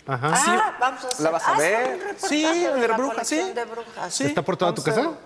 [0.07, 0.33] Ajá.
[0.35, 1.20] Ah, vamos a hacer.
[1.20, 2.16] ¿La vas a ah, ver?
[2.19, 3.37] Sí, de de la brujas, sí.
[3.53, 4.15] de brujas.
[4.15, 4.24] Sí.
[4.24, 5.03] ¿Está por toda tu casa?
[5.03, 5.16] No,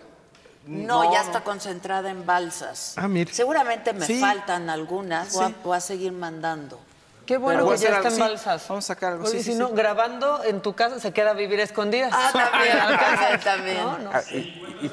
[0.66, 2.94] No, ya está concentrada en balsas.
[2.96, 3.32] Ah, mira.
[3.32, 4.20] Seguramente me Sí.
[4.20, 5.32] faltan algunas.
[5.32, 5.54] Voy, a, Sí.
[5.64, 6.78] voy a seguir mandando.
[7.24, 8.44] Qué bueno Pero que ya hacer está en algo, sí.
[8.44, 8.68] balsas.
[8.68, 9.72] Vamos a sacar algo, sí, si sí, no, sí.
[9.74, 12.12] grabando en tu casa se queda a vivir a escondidas.
[12.14, 13.82] Ah, también, también.
[13.82, 14.10] No, no.
[14.12, 14.92] Ah, y- y-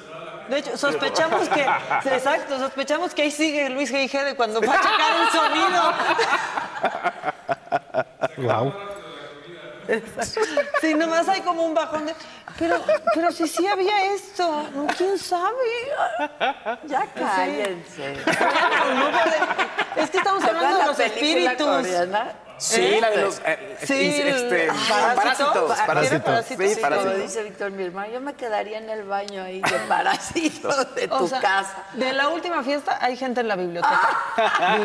[0.49, 1.61] De hecho, sospechamos que,
[2.15, 4.23] exacto, sospechamos que ahí sigue Luis G.I.G.
[4.23, 5.93] de cuando va a checar el sonido.
[8.37, 8.73] Wow.
[10.81, 12.15] Sí, nomás hay como un bajón de.
[12.57, 12.81] Pero,
[13.13, 14.87] pero si sí había esto, ¿no?
[14.97, 15.55] ¿quién sabe?
[16.85, 18.17] Ya cállense.
[19.95, 21.67] Es que estamos hablando de los espíritus.
[21.67, 22.33] Coreana?
[22.63, 23.01] Sí, ¿Eh?
[23.01, 25.15] la de los eh, Sí, ins- este, parásitos.
[25.15, 25.67] Parásito.
[25.85, 26.21] Parásitos.
[26.21, 27.17] Parásito, Sí, sí, Como parásitos.
[27.21, 31.17] dice Víctor, mi hermano, yo me quedaría en el baño ahí de parásitos de O
[31.17, 31.83] tu sea, casa.
[31.93, 34.09] De la última fiesta hay gente en la biblioteca.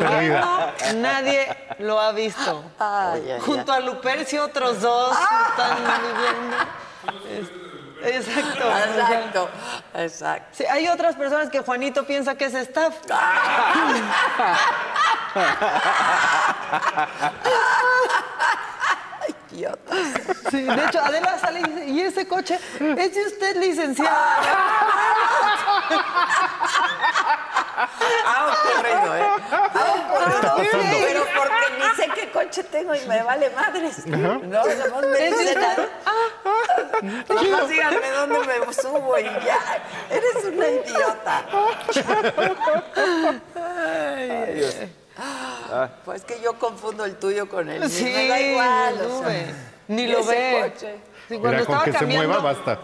[0.09, 1.47] Viviendo, nadie
[1.79, 2.65] lo ha visto.
[2.79, 5.11] Ay, ay, Junto a Lupercio otros dos
[5.49, 7.68] están viviendo.
[8.03, 8.69] Exacto.
[8.69, 9.49] Exacto,
[9.93, 10.47] exacto.
[10.51, 12.95] sí, hay otras personas que Juanito piensa que es staff.
[19.51, 19.95] Idiota.
[20.49, 22.59] Sí, de hecho, Adela sale y dice, ¿y ese coche?
[22.79, 24.37] Es de usted, licenciada.
[28.25, 29.23] Ha ocurrido, ¿eh?
[29.51, 30.35] Ha ocurrido.
[30.35, 30.97] Está pasando.
[31.07, 34.05] Pero porque ni sé qué coche tengo y me vale madres.
[34.05, 35.55] No, nomás me ¿Es
[37.01, 37.35] usted?
[37.35, 39.83] Nomás díganme dónde me subo y ya.
[40.09, 41.45] Eres una idiota.
[43.55, 44.91] Ay,
[46.05, 47.89] Pues que yo confundo el tuyo con el mío.
[47.89, 48.97] Sí, me da igual.
[48.97, 49.53] no, o sea.
[49.87, 50.73] Ni lo ve.
[50.77, 52.79] Sí, cuando Mira, con estaba que se cambiando, mueva, basta.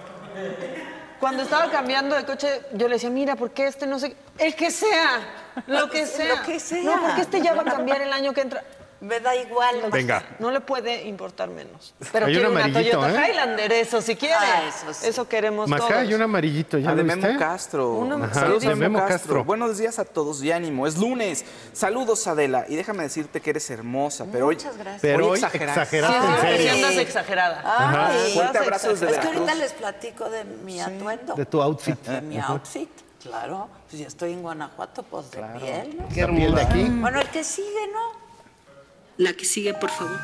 [1.19, 4.15] Cuando estaba cambiando de coche, yo le decía, mira, ¿por qué este no sé?
[4.37, 5.21] El que sea,
[5.67, 6.35] lo que sea.
[6.35, 6.83] Lo que sea.
[6.83, 8.63] No, porque este ya va a cambiar el año que entra.
[9.05, 9.83] Me da igual.
[9.91, 10.23] Venga.
[10.39, 11.93] No le puede importar menos.
[12.11, 13.29] Pero Hay quiere un una amarillito, Toyota ¿eh?
[13.31, 14.33] Highlander, eso si quiere.
[14.35, 14.63] Ah,
[15.03, 15.27] eso sí.
[15.29, 15.97] queremos Maca, todos.
[15.99, 17.27] hay un amarillito, ¿ya Ah, lo de viste?
[17.27, 17.93] Memo Castro.
[17.93, 19.15] Una- Saludos de Memo, Castro.
[19.17, 19.43] Castro.
[19.43, 20.87] Buenos días a todos y ánimo.
[20.87, 21.45] Es lunes.
[21.73, 22.65] Saludos, Adela.
[22.67, 24.55] Y déjame decirte que eres hermosa, pero hoy.
[24.55, 25.01] Muchas gracias.
[25.01, 25.81] Pero hoy exageraste.
[25.81, 26.73] exageraste Sí, en sí, serio.
[26.73, 28.07] sí, andas exagerada.
[28.07, 31.35] Ay, Fuerte abrazo desde Es que ahorita les platico de mi atuendo.
[31.35, 31.99] De tu outfit.
[32.07, 32.89] De mi outfit,
[33.21, 33.67] claro.
[33.89, 36.07] Pues ya estoy en Guanajuato, pues de piel, ¿no?
[36.09, 36.83] Qué piel de aquí.
[36.89, 38.24] Bueno, el que sigue, ¿no?
[39.17, 40.19] La que sigue, por favor.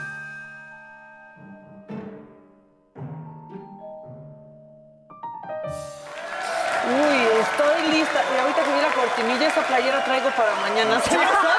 [6.87, 8.21] Uy, estoy lista.
[8.35, 10.99] Y ahorita que vi la cortinilla, esa playera traigo para mañana.
[10.99, 11.55] ¿Se la sabes?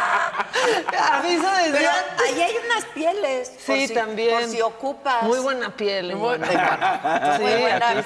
[1.11, 2.25] Aviso desde Pero antes.
[2.27, 3.49] ahí hay unas pieles.
[3.65, 4.31] por Sí, si- también.
[4.39, 5.23] Por si ocupas.
[5.23, 6.15] Muy buena piel.
[6.15, 6.47] Muy- buena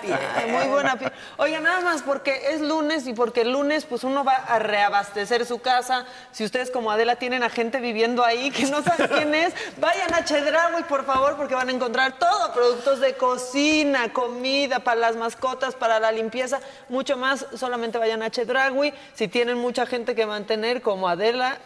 [0.01, 0.17] piel.
[0.51, 1.11] Muy buena piel.
[1.37, 5.45] Oiga, nada más porque es lunes y porque el lunes pues uno va a reabastecer
[5.45, 6.05] su casa.
[6.31, 10.13] Si ustedes como Adela tienen a gente viviendo ahí que no saben quién es, vayan
[10.13, 15.15] a Chedraui, por favor, porque van a encontrar todo, productos de cocina, comida para las
[15.15, 16.59] mascotas, para la limpieza,
[16.89, 17.45] mucho más.
[17.55, 18.93] Solamente vayan a Chedraui.
[19.13, 21.57] Si tienen mucha gente que mantener como Adela,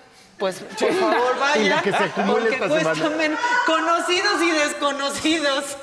[0.42, 1.62] pues por favor vayan.
[1.66, 3.40] Y la que se acumule esta semana.
[3.68, 5.78] conocidos y desconocidos.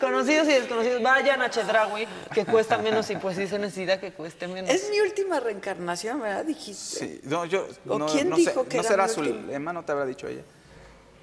[0.00, 4.12] Conocidos y desconocidos, vayan a Chedraui, que cuesta menos y pues sí se necesita que
[4.12, 4.70] cueste menos.
[4.70, 6.46] Es mi última reencarnación, ¿verdad?
[6.46, 6.98] Dijiste.
[6.98, 7.68] Sí, no, yo.
[7.86, 9.92] ¿O no, quién no dijo sé, que no era será mi su lema, no te
[9.92, 10.42] habrá dicho ella.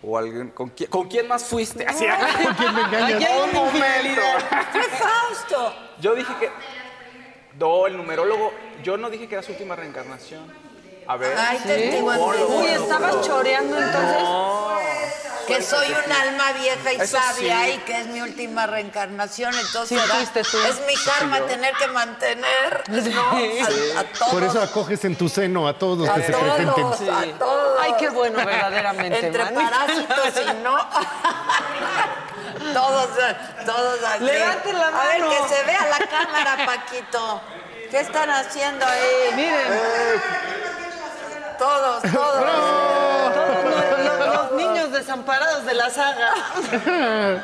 [0.04, 0.52] O alguien.
[0.52, 1.84] ¿Con quién, ¿con quién más fuiste?
[1.88, 3.32] Así, ¿Con quién me engañas?
[3.46, 4.22] Un momento.
[4.72, 5.74] ¡Fue Fausto!
[6.00, 6.52] Yo dije que.
[7.58, 8.54] No, el numerólogo.
[8.84, 10.67] Yo no dije que era su última reencarnación.
[11.08, 11.36] A ver.
[11.38, 12.60] Ay, testigo Numerólogo.
[12.60, 14.24] Uy, estabas choreando entonces.
[15.48, 17.72] Que soy un alma vieja y Eso sabia sí.
[17.72, 20.58] y que es mi última reencarnación, entonces Sí, fuiste tú.
[20.58, 23.22] es mi karma tener que mantener ¿no?
[23.22, 24.32] a, a todos.
[24.34, 26.74] Por eso acoges en tu seno a todos los que se presenten.
[26.76, 27.08] todos, Sí.
[27.10, 27.80] a todos.
[27.82, 29.26] Ay, qué bueno, verdaderamente.
[29.28, 30.78] Entre parásitos y no.
[32.74, 33.08] todos,
[33.66, 34.24] todos así.
[34.26, 35.30] Levanten la A ver, mano.
[35.30, 37.42] que se vea la cámara, Paquito.
[37.90, 39.34] ¿Qué están haciendo ahí?
[39.34, 39.72] Miren,
[41.58, 42.12] Todos, todos.
[42.14, 42.46] todos
[43.66, 46.34] los, los- los niños desamparados de la saga.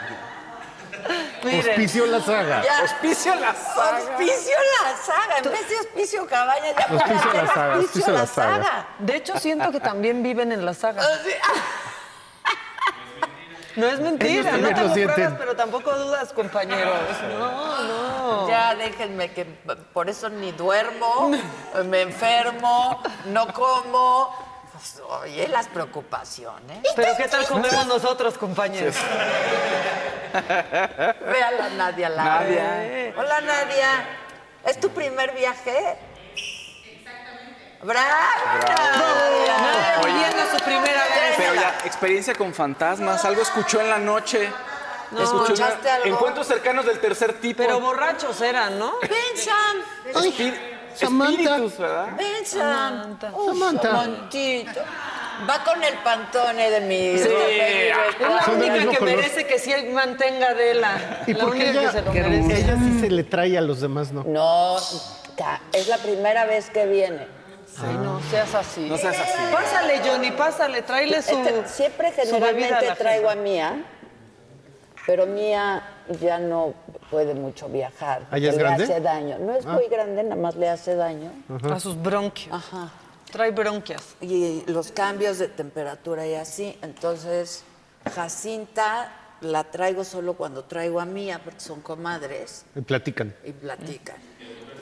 [1.43, 1.69] Miren.
[1.71, 2.63] Hospicio la saga.
[2.63, 2.79] Ya.
[2.79, 3.97] Auspicio la saga.
[3.97, 5.37] Auspicio la saga.
[5.43, 7.75] En vez de auspicio cabaña, ya hacer la saga,
[8.13, 8.87] la saga.
[8.99, 11.03] De hecho, siento que también viven en la saga.
[13.75, 16.95] No es mentira, Ellos no tengo pruebas, pero tampoco dudas, compañeros.
[17.37, 18.47] No, no.
[18.47, 19.45] Ya déjenme que
[19.93, 21.31] por eso ni duermo,
[21.85, 24.53] me enfermo, no como.
[24.71, 26.79] Pues, oye, las preocupaciones.
[26.95, 28.95] Pero ¿qué tal comemos nosotros, compañeros?
[30.33, 32.29] Ve a la Nadia lado.
[32.29, 33.13] Nadia.
[33.17, 34.05] Hola, Nadia.
[34.65, 35.97] ¿Es tu primer viaje?
[37.83, 38.07] ¡Bravo!
[40.05, 41.33] Viviendo su primera vez.
[41.37, 44.49] Pero ya, experiencia con fantasmas, algo escuchó en la noche.
[45.11, 45.23] No.
[45.23, 46.07] Escuchó una- ¿Escuchaste algo?
[46.07, 47.61] encuentros cercanos del tercer tipo.
[47.63, 48.93] Pero borrachos eran, ¿no?
[49.01, 50.53] Espí-
[50.95, 51.31] Samantha.
[51.33, 52.07] Espíritus, ¿verdad?
[52.17, 52.61] Ven, Sam.
[52.61, 53.31] Samantha.
[53.33, 53.53] Oh.
[53.55, 54.81] Samantito.
[55.49, 57.17] Va con el pantone de mi...
[57.17, 57.27] Sí.
[57.27, 59.15] Es la Son del única mismo que color.
[59.15, 61.23] merece que sí mantenga Adela.
[61.25, 62.59] ¿Y la por qué única ella, que se lo merece.
[62.61, 64.23] ella sí se le trae a los demás, no?
[64.25, 64.77] No,
[65.35, 67.27] ca- es la primera vez que viene.
[67.81, 68.87] Ay, no seas así.
[68.89, 69.51] No seas así.
[69.51, 71.37] Pásale, Johnny, pásale, tráele su.
[71.37, 73.35] Este, siempre su bebida a generalmente la traigo a.
[73.35, 73.83] Mía,
[75.05, 75.83] pero Mía
[76.21, 76.73] ya no
[77.09, 78.23] puede mucho viajar.
[78.31, 78.85] ¿Ah, ya es grande?
[78.85, 79.37] Le hace daño.
[79.39, 79.73] No es Ah.
[79.73, 81.31] muy grande, nada más le hace daño.
[81.71, 82.53] A sus bronquios.
[82.53, 82.91] Ajá.
[83.31, 84.15] Trae bronquias.
[84.21, 86.77] Y los cambios de temperatura y así.
[86.83, 87.63] Entonces,
[88.13, 93.33] Jacinta la traigo solo cuando traigo a Mía, porque son comadres Y platican.
[93.43, 94.15] y platican.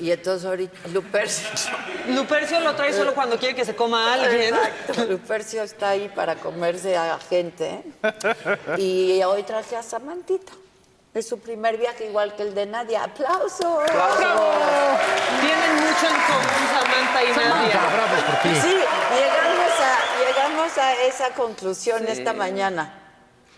[0.01, 1.47] Y entonces ahorita Lupercio.
[2.07, 4.55] Lupercio lo trae solo cuando quiere que se coma a alguien.
[4.55, 5.05] Exacto.
[5.05, 7.83] Lupercio está ahí para comerse a gente.
[8.77, 10.53] Y hoy traje a Samantita.
[11.13, 13.03] Es su primer viaje igual que el de Nadia.
[13.03, 13.83] ¡Aplausos!
[13.85, 17.79] Tienen mucho en común Samantha y Nadia.
[17.93, 18.55] Bravo por ti.
[18.59, 18.75] Sí,
[19.13, 22.97] llegamos a, llegamos a esa conclusión esta mañana.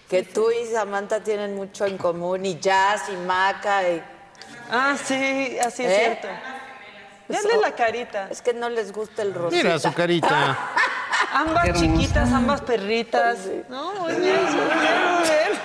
[0.09, 4.03] Que tú y Samantha tienen mucho en común, y Jazz, y Maca, y...
[4.72, 6.18] Ah, sí, así es ¿Eh?
[6.19, 6.27] cierto.
[7.27, 8.27] Dale la carita.
[8.30, 9.64] Es que no les gusta el rosita.
[9.64, 10.57] Mira su carita.
[11.34, 13.40] Ambas chiquitas, ambas perritas.
[13.68, 15.60] No, muy bien, muy bien, muy bien.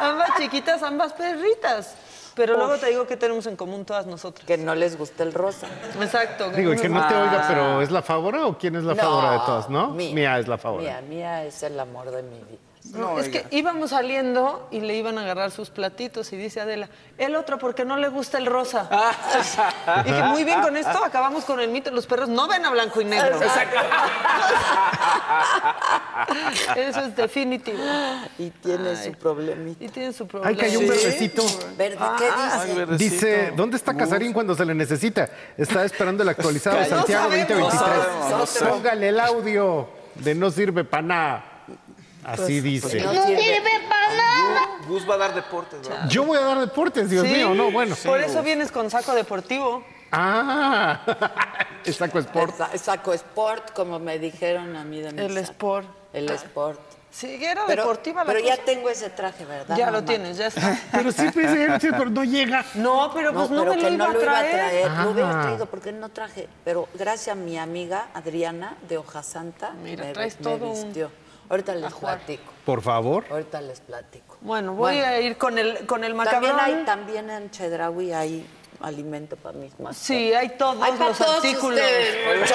[0.00, 1.94] Ambas chiquitas, ambas perritas.
[2.34, 4.44] Pero luego te digo que tenemos en común todas nosotras.
[4.44, 5.68] Que no les gusta el rosa.
[6.00, 6.50] Exacto.
[6.50, 9.02] Digo, y que no te oiga, pero ¿es la favora o quién es la No,
[9.02, 9.90] favora de todas, no?
[9.90, 10.38] Mía.
[10.40, 10.82] es la favora.
[10.82, 12.58] Mía, Mía es el amor de mi vida.
[12.94, 16.88] No, es que íbamos saliendo y le iban a agarrar sus platitos y dice Adela,
[17.18, 18.88] el otro porque no le gusta el rosa.
[20.04, 21.90] Y dije, muy bien, con esto acabamos con el mito.
[21.90, 23.38] Los perros no ven a blanco y negro.
[26.76, 27.78] Eso es definitivo.
[28.38, 29.84] Y tiene su problemita.
[29.84, 30.50] Y tiene su problema.
[30.50, 31.42] Ay, cayó un verdecito.
[31.76, 32.30] Verde, ¿qué
[32.96, 33.14] dice?
[33.14, 35.28] Dice, ¿dónde está Casarín cuando se le necesita?
[35.56, 37.48] Está esperando el actualizado de No Santiago sabemos.
[37.48, 38.30] 2023.
[38.30, 38.74] No sabemos.
[38.74, 41.53] Póngale el audio de no sirve para nada.
[42.24, 43.00] Así dice.
[43.02, 44.68] no sirve para nada.
[44.88, 46.08] Gus va a dar deportes, ¿verdad?
[46.08, 47.96] Yo voy a dar deportes, Dios Sí, mío, no, bueno.
[48.04, 49.82] Por eso vienes con saco deportivo.
[50.12, 51.00] Ah,
[51.92, 52.56] saco sport.
[52.56, 55.40] Sa- Saco sport, como me dijeron a mí de mi El saco.
[55.52, 55.88] sport.
[56.12, 56.80] El sport.
[57.10, 59.76] Sí, era Pero, deportiva la pero ya tengo ese traje, ¿verdad?
[59.76, 60.04] Ya lo mamá?
[60.06, 60.76] tienes, ya está.
[60.92, 62.64] Pero siempre dice, sí, pero no llega.
[62.74, 64.52] No, pero pues no, pero me que lo iba no a lo iba a traer.
[64.56, 64.90] traer.
[64.90, 65.42] Lo hubiera Ah.
[65.44, 66.48] traído porque no traje.
[66.64, 70.72] Pero gracias a mi amiga Adriana de Hoja Santa, Mira, me, traes me todo un
[70.84, 71.10] vistió.
[71.48, 72.52] Ahorita les platico.
[72.64, 73.24] Por favor.
[73.30, 74.36] Ahorita les platico.
[74.40, 75.08] Bueno, voy Bueno.
[75.08, 76.60] a ir con el, con el También, macabrón.
[76.60, 78.46] hay, también en Chedraui hay
[78.80, 79.96] alimento para mis mascotas.
[79.98, 81.78] Sí, hay todos Hay los todos artículos.
[81.80, 82.52] ustedes.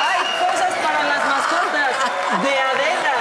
[0.00, 1.90] Hay cosas para las mascotas
[2.42, 3.12] de Adela.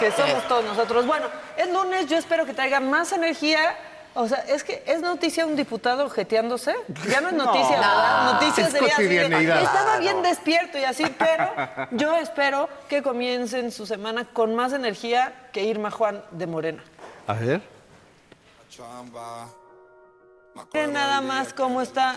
[0.00, 1.06] Que somos todos nosotros.
[1.06, 1.26] Bueno,
[1.56, 3.76] es lunes, yo espero que traiga más energía.
[4.14, 6.74] O sea, es que es noticia un diputado jeteándose.
[7.08, 7.82] Ya no es noticia, No.
[7.82, 8.32] ¿verdad?
[8.34, 9.62] Noticia Es sería así de.
[9.62, 11.50] Estaba bien despierto y así, pero
[11.92, 16.82] yo espero que comiencen su semana con más energía que Irma Juan de Morena.
[17.26, 17.62] A ver.
[20.74, 22.16] Miren nada más cómo está.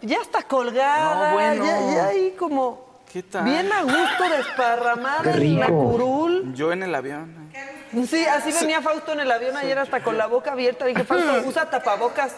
[0.00, 1.28] Ya está colgada.
[1.28, 1.64] No, bueno.
[1.64, 3.44] ya, ya ahí como ¿Qué tal?
[3.44, 6.54] bien a gusto desparramada en la curul.
[6.54, 7.41] Yo en el avión.
[8.08, 10.86] Sí, así venía Fausto en el avión ayer hasta con la boca abierta.
[10.86, 12.34] Dije, Fausto, usa tapabocas.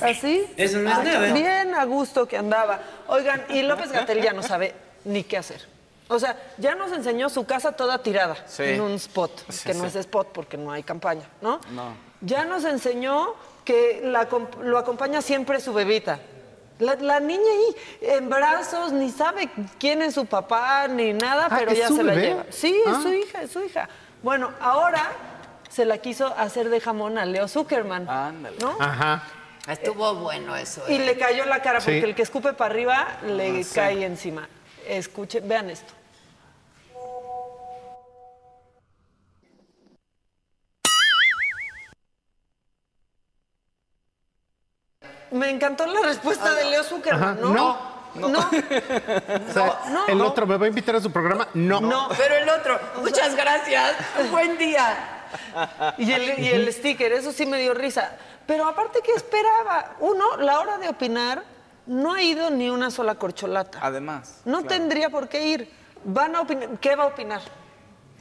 [0.00, 0.44] ¿Así?
[0.56, 1.32] Eso no es Ah, nada.
[1.32, 2.80] Bien a gusto que andaba.
[3.06, 5.60] Oigan, y López Gatel ya no sabe ni qué hacer.
[6.08, 8.64] O sea, ya nos enseñó su casa toda tirada Sí.
[8.64, 9.86] en un spot, Sí, que no sí.
[9.86, 11.60] es spot porque no hay campaña, ¿no?
[11.70, 11.94] No.
[12.20, 13.34] Ya nos enseñó
[13.64, 14.28] que la
[14.62, 16.18] lo acompaña siempre su bebita.
[16.80, 17.76] La, la niña ahí
[18.16, 19.48] en brazos, ni sabe
[19.78, 22.44] quién es su papá, ni nada, Ah, pero ¿es ya se la lleva.
[22.50, 23.00] Sí, es Ah.
[23.02, 23.88] su hija, es su hija.
[24.22, 25.10] Bueno, ahora
[25.68, 28.08] se la quiso hacer de jamón a Leo Zuckerman.
[28.08, 28.56] Ándale.
[28.60, 28.76] ¿no?
[28.78, 29.22] Ajá.
[29.68, 30.82] Estuvo bueno eso.
[30.88, 30.98] Y ¿eh?
[31.00, 32.04] le cayó la cara, porque Sí.
[32.06, 33.74] el que escupe para arriba le Ah, sí.
[33.74, 34.48] cae encima.
[34.86, 35.92] Escuchen, vean esto.
[45.30, 47.54] Me encantó la respuesta de Leo Zuckerman, Ajá, ¿no?
[47.54, 47.91] no.
[48.14, 48.38] No.
[49.48, 51.48] O sea, el otro me va a invitar a su programa.
[51.54, 51.80] No.
[51.80, 53.94] No, pero el otro, muchas gracias,
[54.30, 55.20] buen día.
[55.98, 58.16] Y el, y el sticker, eso sí me dio risa.
[58.46, 59.96] Pero aparte, ¿qué esperaba?
[60.00, 61.42] Uno, la hora de opinar,
[61.86, 63.78] no ha ido ni una sola corcholata.
[63.82, 64.40] Además.
[64.44, 64.68] No claro.
[64.68, 65.72] tendría por qué ir.
[66.04, 66.68] Van a opinar.
[66.80, 67.40] ¿Qué va a opinar?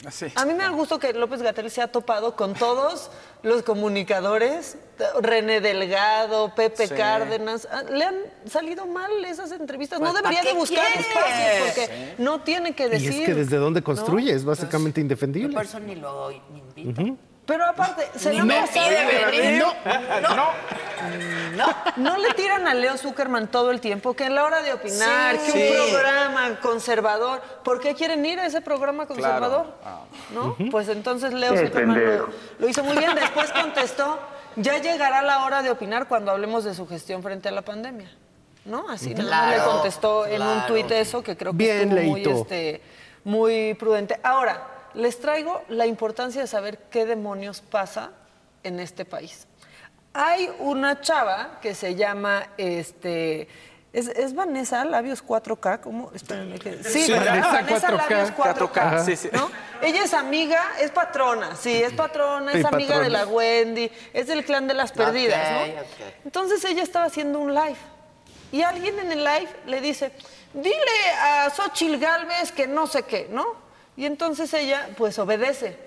[0.10, 0.28] Sí.
[0.34, 3.12] A mí me da gusto que López Gatel se ha topado con todos
[3.44, 4.78] los comunicadores,
[5.22, 6.96] René Delgado, Pepe Sí.
[6.96, 7.68] Cárdenas.
[7.72, 8.16] Ah, Le han
[8.50, 10.00] salido mal esas entrevistas.
[10.00, 11.02] Pues, no debería ¿para de buscar quiere?
[11.08, 13.12] espacios porque no tiene que Y decir.
[13.12, 15.54] es que desde dónde construye es básicamente indefendible.
[15.54, 17.02] Por eso ni lo invito.
[17.02, 17.18] Ujú.
[17.52, 19.64] Pero aparte, se pasado- pide venir.
[21.58, 21.66] No.
[21.98, 25.36] No le tiran a Leo Zuckerman todo el tiempo, que en la hora de opinar,
[25.38, 25.52] Sí.
[25.52, 25.92] que un Sí.
[25.92, 27.42] programa conservador.
[27.66, 29.66] ¿Por qué quieren ir a ese programa conservador?
[30.34, 30.56] ¿No?
[30.72, 32.30] Pues entonces Leo Qué Zuckerman lo,
[32.60, 33.14] lo hizo muy bien.
[33.16, 34.18] Después contestó,
[34.56, 38.10] ya llegará la hora de opinar cuando hablemos de su gestión frente a la pandemia.
[38.64, 38.88] ¿No?
[38.90, 40.68] Así nada más le Claro, contestó en un claro.
[40.68, 42.42] tuit eso, que creo que Bien, estuvo muy, Leito.
[42.44, 42.82] este,
[43.26, 44.20] muy prudente.
[44.24, 48.12] Ahora, les traigo la importancia de saber qué demonios pasa
[48.64, 49.48] en este país.
[50.14, 53.48] Hay una chava que se llama, este,
[53.94, 56.12] es, es Vanessa Labios 4K, ¿cómo?
[56.14, 56.84] Espérenme que...
[56.84, 57.42] Sí, Sí, ¿verdad?
[57.52, 58.10] Vanessa Vanessa 4K.
[58.10, 58.32] Labios
[58.72, 59.04] 4K, Ajá.
[59.06, 59.30] Sí, sí.
[59.32, 59.50] ¿no?
[59.82, 64.44] Ella es amiga, es patrona, sí, es patrona, es amiga de la Wendy, es del
[64.46, 65.82] clan de las perdidas, Ok, ¿no?
[65.82, 66.14] ok.
[66.26, 67.78] Entonces ella estaba haciendo un live
[68.52, 70.12] y alguien en el live le dice,
[70.54, 70.76] dile
[71.22, 73.61] a Xochil Galvez que no sé qué, ¿no?
[73.96, 75.78] Y entonces ella pues obedece.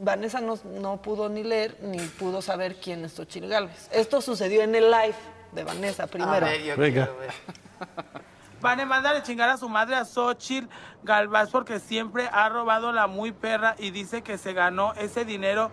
[0.00, 3.88] Vanessa no, no pudo ni leer ni pudo saber quién es Xochil Galvez.
[3.92, 5.14] Esto sucedió en el live
[5.52, 6.46] de Vanessa primero.
[6.76, 7.08] Venga.
[8.60, 10.68] Van a mandarle chingar a su madre a Xochitl
[11.02, 15.70] Galvez porque siempre ha robado la muy perra y dice que se ganó ese dinero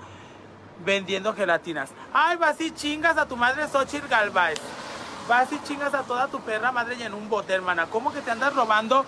[0.83, 1.91] vendiendo gelatinas.
[2.13, 4.59] Ay, vas y chingas a tu madre Xochitl Galvez.
[5.27, 7.85] Vas y chingas a toda tu perra madre y en un bote, hermana.
[7.91, 9.05] ¿Cómo que te andas robando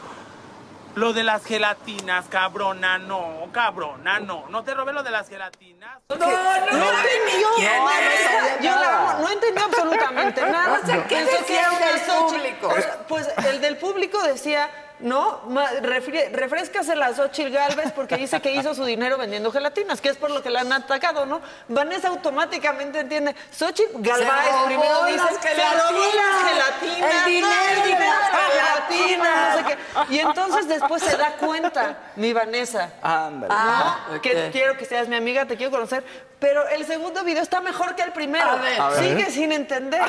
[0.96, 2.98] lo de las gelatinas, cabrona?
[2.98, 4.46] No, cabrona, no.
[4.50, 6.00] No te robes lo de las gelatinas.
[6.10, 7.48] No, no, No entendió.
[7.58, 7.78] ¿Quién?
[7.78, 10.80] No, No, yo no entendió absolutamente nada.
[10.82, 12.74] O sea, ¿qué decía el del público?
[12.74, 14.70] Sea, pues el del público decía,
[15.02, 15.42] no,
[15.82, 20.32] refrescasela a Xochitl Galvez porque dice que hizo su dinero vendiendo gelatinas, que es por
[20.32, 21.42] lo que la han atacado, ¿no?
[21.68, 23.36] Vanessa automáticamente entiende.
[23.52, 24.30] Xochitl Galvez
[24.66, 29.70] primero dice, las se robó las gelatinas, gelatinas, el dinero no, de las gelatinas, no
[29.70, 30.14] sé qué.
[30.14, 32.94] Y entonces después se da cuenta, mi Vanessa.
[33.02, 33.54] Ándale.
[33.56, 34.20] Ah.
[34.22, 36.04] Que quiero que seas mi amiga, te quiero conocer.
[36.40, 38.50] Pero el segundo video está mejor que el primero.
[38.50, 38.82] A ver.
[38.82, 39.00] A ver.
[39.00, 40.02] Sigue sin entender.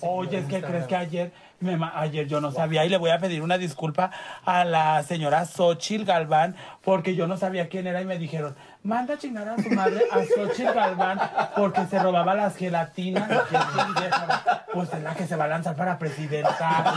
[0.00, 1.32] Oye, que crees que ayer,
[1.94, 4.10] ayer yo no sabía y le voy a pedir una disculpa
[4.44, 9.18] a la señora Xochitl Galván porque yo no sabía quién era y me dijeron, manda
[9.18, 11.20] chingar a su madre a Xochitl Galván
[11.56, 13.28] porque se robaba las gelatinas.
[14.72, 16.94] Pues es la que se va a lanzar para presidenta.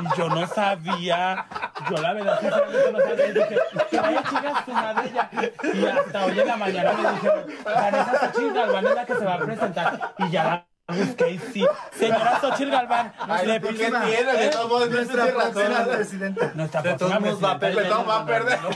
[0.00, 1.44] Y yo no sabía,
[1.90, 3.58] yo la verdad sinceramente no sabía, y dije,
[3.90, 5.30] que vaya a chingar a su madre ya.
[5.74, 9.24] Y hasta hoy en la mañana me dijeron, Vanessa Xochitl Galván es la que se
[9.24, 10.14] va a presentar.
[10.18, 11.66] Y ya busqué y sí.
[11.92, 13.12] Señora Xochitl Galván,
[13.44, 14.50] le pido una- ¿Eh?
[14.90, 16.52] nuestra próxima presidenta.
[16.54, 18.58] Nuestra De todos modos va a presidenta, perder, no, va a perder.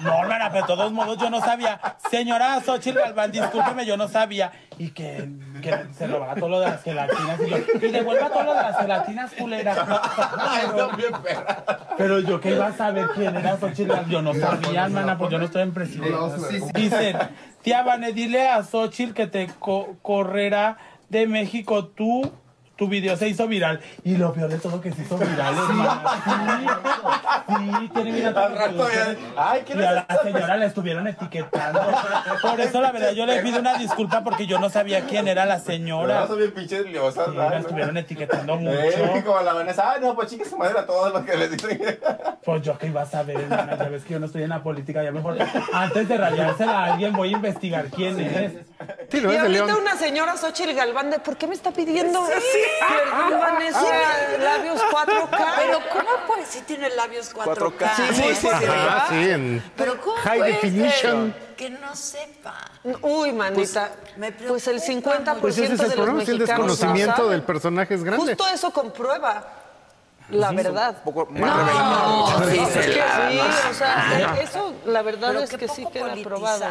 [0.00, 1.80] No, hermana, pero de todos modos yo no sabía.
[2.10, 4.52] Señora Xochitl Galván, discúlpeme, yo no sabía.
[4.78, 5.28] Y que,
[5.62, 7.40] que se robaba todo lo de las gelatinas.
[7.40, 9.74] Y yo, y devuelva todo lo de las gelatinas, culera.
[11.96, 14.10] Pero yo que iba a saber quién era Xochitl Galván.
[14.10, 16.70] Yo no sabía, hermana, pues yo no estoy en presidencia.
[16.74, 17.16] Dicen,
[17.66, 20.76] tía Vane, dile a Xochitl que te co- correrá
[21.08, 22.30] de México tú.
[22.76, 23.80] Tu video se hizo viral.
[24.04, 25.54] Y lo peor de todo que se hizo viral.
[27.46, 31.06] Sí, sí, tiene mira Al rato ya, ay, ¿qué Y a la señora le estuvieron
[31.06, 31.80] etiquetando.
[32.42, 35.46] Por eso, la verdad, yo le pido una disculpa porque yo no sabía quién era
[35.46, 36.26] la señora.
[36.26, 38.76] No, bien pinches liosas, la estuvieron etiquetando mucho.
[38.76, 41.50] Eh, como la Vanessa, ay, no, pues chicas, su madre a todos los que les
[41.50, 41.80] dicen.
[42.44, 44.62] Pues yo que iba a saber, hermana, ya ves que yo no estoy en la
[44.62, 45.36] política, ya mejor
[45.72, 48.52] antes de rayársela a alguien voy a investigar quién es.
[49.10, 52.20] Sí, no y es ahorita una señora Xochitl Galván de ¿por qué me está pidiendo
[52.88, 55.52] perdón, Vanessa, labios 4K?
[55.56, 57.56] Pero ¿cómo puede si tiene labios 4K?
[57.56, 57.96] 4K.
[57.96, 58.48] Sí, sí, sí.
[58.68, 61.32] Ah, sí, en Pero ¿cómo high puede definition.
[61.32, 62.54] ser que no sepa?
[63.02, 66.38] Uy, manita, me pues, el 50% Pues ese es el de los si el mexicanos
[66.38, 68.34] desconocimiento no del personaje es grande.
[68.34, 69.65] Justo eso comprueba
[70.30, 70.96] la verdad.
[71.04, 72.50] Un poco más No, revelado.
[72.50, 73.38] sí, es que sí,
[73.70, 76.64] o sea, eso la verdad Pero es que sí queda probado.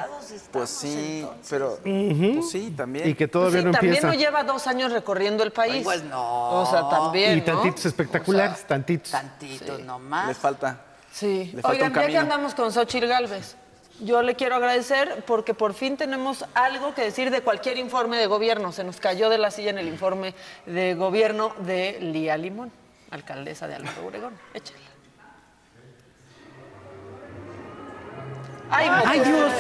[0.52, 2.34] Pues sí, pero Ujú.
[2.40, 3.10] pues sí, también.
[3.10, 4.08] Y que todavía Sí, no también empieza.
[4.08, 5.84] no lleva dos años recorriendo el país.
[5.84, 6.62] Pues no.
[6.62, 7.46] O sea, también, Y ¿no?
[7.46, 9.12] tantitos espectaculares, tantitos.
[9.12, 10.28] Tantitos nomás.
[10.28, 10.78] Les falta.
[11.12, 11.52] Sí.
[11.56, 13.56] Le falta Oigan, un ya que andamos con Xochitl Galvez,
[14.02, 18.28] yo le quiero agradecer porque por fin tenemos algo que decir de cualquier informe de
[18.28, 18.74] gobierno.
[18.74, 20.34] Se nos cayó de la silla en el informe
[20.66, 22.70] de gobierno de Lía Limón,
[23.16, 24.34] alcaldesa de Álvaro Obregón.
[24.54, 24.80] Échale.
[28.70, 29.20] ¡Ay, ¡Ay!
[29.20, 29.52] Dios!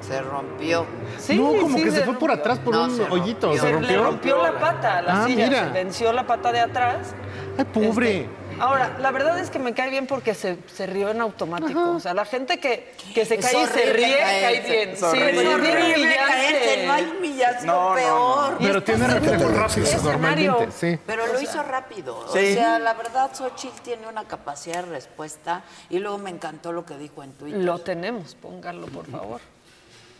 [0.00, 0.84] Se rompió.
[1.18, 3.46] Sí, no, como sí, que se, se fue por atrás por No, un se hoyito.
[3.48, 3.62] rompió.
[3.62, 3.96] ¿Se Se rompió?
[3.96, 5.64] le rompió la pata a la Ah, silla, mira.
[5.66, 7.14] se venció la pata de atrás.
[7.56, 8.20] Ay, pobre.
[8.22, 11.92] Este, ahora, la verdad es que me cae bien porque se, se rió en automático.
[11.92, 14.40] O sea, la gente que, que se cae y se ríe, caerse.
[14.42, 14.90] cae bien.
[14.90, 17.94] Es Sí, es Horrible caerse, no hay humillación No, no, no.
[17.94, 18.56] peor.
[18.60, 20.50] Y Pero tiene reflejos un rápidos escenario.
[20.52, 20.98] normalmente, sí.
[21.06, 22.26] Pero lo hizo rápido.
[22.32, 22.38] Sí.
[22.38, 25.62] O sea, la verdad, Xochitl tiene una capacidad de respuesta.
[25.90, 27.60] Y luego me encantó lo que dijo en Twitter.
[27.60, 29.40] Lo tenemos, póngalo, por favor.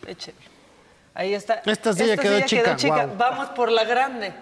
[0.07, 0.37] Échelo.
[1.15, 1.61] Ahí está.
[1.65, 3.09] Esta silla quedó chica, guau.
[3.17, 4.33] Vamos por la grande.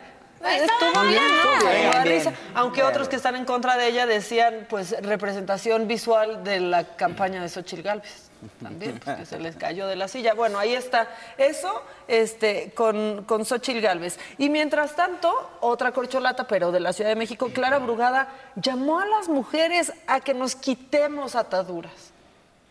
[0.43, 2.03] Estuvo bien, ¿no?
[2.03, 2.35] bien.
[2.55, 7.41] Aunque otros que están en contra de ella decían, pues, representación visual de la campaña
[7.41, 8.30] de Xochitl Gálvez.
[8.61, 10.34] También, pues, que se les cayó de la silla.
[10.34, 11.07] Bueno, ahí está.
[11.38, 14.18] Eso este, con, con Xochitl Gálvez.
[14.39, 19.05] Y mientras tanto, otra corcholata, pero de la Ciudad de México, Clara Brugada, llamó a
[19.05, 21.93] las mujeres a que nos quitemos ataduras.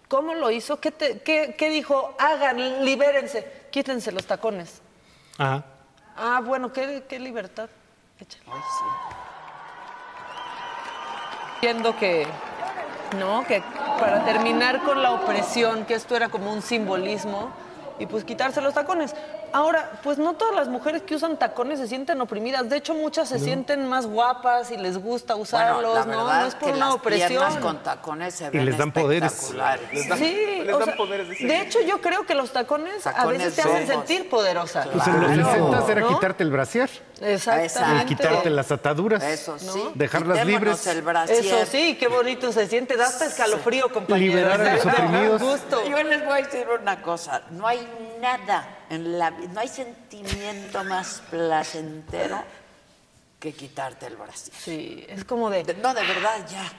[0.08, 0.80] ¿Cómo lo hizo?
[0.80, 2.16] ¿Qué, te- qué- qué dijo?
[2.18, 4.80] Hagan, libérense, quítense los tacones.
[5.38, 5.64] Ajá.
[6.20, 7.70] Ah, bueno, qué, qué libertad.
[8.20, 8.44] Échale.
[11.62, 12.26] Viendo que,
[13.18, 13.62] no, que
[13.98, 17.50] para terminar con la opresión, que esto era como un simbolismo,
[17.98, 19.14] y pues quitarse los tacones.
[19.52, 22.68] Ahora, pues no todas las mujeres que usan tacones se sienten oprimidas.
[22.68, 26.24] De hecho, muchas se sienten más guapas y les gusta usarlos, Bueno, la ¿no?
[26.24, 27.60] verdad No es por que una las opresión.
[27.60, 29.52] con tacones se ven les dan poderes.
[29.92, 32.52] Les dan, Sí, les o dan sea, poderes de de hecho yo creo que los
[32.52, 34.06] tacones, a veces te hacen somos.
[34.06, 34.86] sentir poderosa.
[34.92, 35.52] Pues en los Claro.
[35.52, 36.08] 60 era ¿No?
[36.08, 36.90] quitarte el brasier
[37.20, 38.02] Exactamente.
[38.02, 39.22] y quitarte las ataduras.
[39.22, 39.68] Eso sí.
[39.94, 40.86] Dejarlas Quitémonos libres.
[40.86, 41.44] el brasier.
[41.44, 44.34] Eso sí, qué bonito se siente, da hasta escalofrío, compañeros.
[44.34, 45.42] Liberar a los oprimidos.
[45.88, 47.86] Yo les voy a decir una cosa, no hay
[48.20, 52.42] nada en la vida, no hay sentimiento más placentero
[53.38, 54.50] que quitarte el brazo.
[54.52, 55.62] Sí, es como de...
[55.74, 56.70] No, de verdad, ya.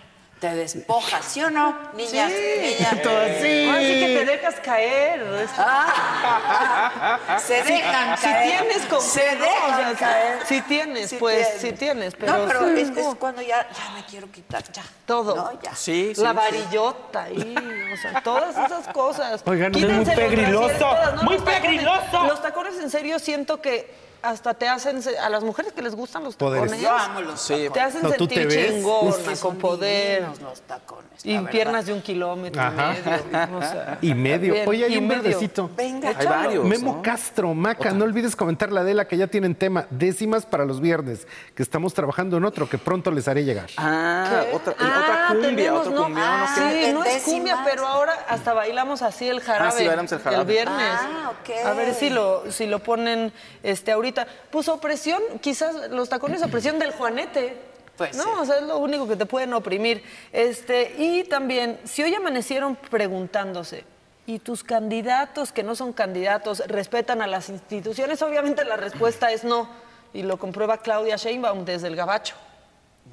[0.42, 2.32] Te despojas, ¿sí o no, niñas?
[2.32, 2.94] niñas?
[3.06, 5.24] Ahora sí que te dejas caer.
[5.56, 8.50] Ah, se dejan si caer.
[8.68, 9.02] tienes como...
[9.02, 10.40] Se no, dejan o sea, caer.
[10.48, 11.62] Si tienes, Sí pues tienes.
[11.62, 12.38] sí tienes, pero...
[12.40, 14.82] no, pero sí, es, como es cuando ya, ya me quiero quitar, ya.
[15.06, 15.36] Todo.
[15.36, 15.76] No, ya.
[15.76, 16.22] Sí, sí.
[16.24, 16.36] la sí.
[16.36, 17.56] varillota ahí,
[17.94, 19.44] o sea, todas esas cosas.
[19.46, 21.22] Oigan, Quítense muy los pegriloso, brasieres todas, ¿no?
[21.24, 22.24] muy Los tacones- pegriloso.
[22.28, 26.24] Los tacones, en serio, siento que hasta te hacen, a las mujeres que les gustan
[26.24, 26.70] los Poderes.
[26.72, 27.54] tacones, Yo amo los Sí.
[27.54, 27.74] tacones.
[27.74, 30.28] te hacen No, sentir te chingona, con poder.
[30.42, 31.11] los tacones.
[31.24, 31.52] Y la verdad.
[31.52, 32.96] piernas de un kilómetro Ajá.
[32.96, 33.58] y medio.
[33.58, 34.54] o sea, Y medio.
[34.54, 35.22] bien, Oye, hay un medio.
[35.24, 35.70] verdecito.
[35.78, 36.66] Venga, Hay varios.
[36.66, 37.02] Memo ¿no?
[37.02, 41.28] Castro, Maca, no olvides comentar la Adela que ya tienen tema, décimas para los viernes,
[41.56, 43.68] que estamos trabajando en otro que pronto les haré llegar.
[43.78, 44.56] Ah, ¿Qué?
[44.56, 46.04] otra, Ah, otra cumbia, tenemos, otro ¿no?
[46.06, 46.28] cumbión.
[46.28, 46.72] Ah, ¿no?
[46.72, 49.68] sí, no es cumbia, pero ahora hasta bailamos así el jarabe.
[49.68, 50.52] Ah, sí, bailamos el jarabe.
[50.52, 50.78] viernes.
[50.92, 51.66] Ah, ok.
[51.68, 53.32] A ver si lo, si lo ponen
[53.64, 54.26] este ahorita.
[54.50, 57.70] Pues opresión, quizás los tacones opresión del Juanete.
[58.08, 58.30] Pues no, sí.
[58.40, 60.04] o sea, es lo único que te pueden oprimir.
[60.32, 63.86] Este, y también, si hoy amanecieron preguntándose,
[64.26, 68.22] ¿y tus candidatos que no son candidatos respetan a las instituciones?
[68.22, 69.70] Obviamente la respuesta es no.
[70.14, 72.36] Y lo comprueba Claudia Sheinbaum desde el Gabacho.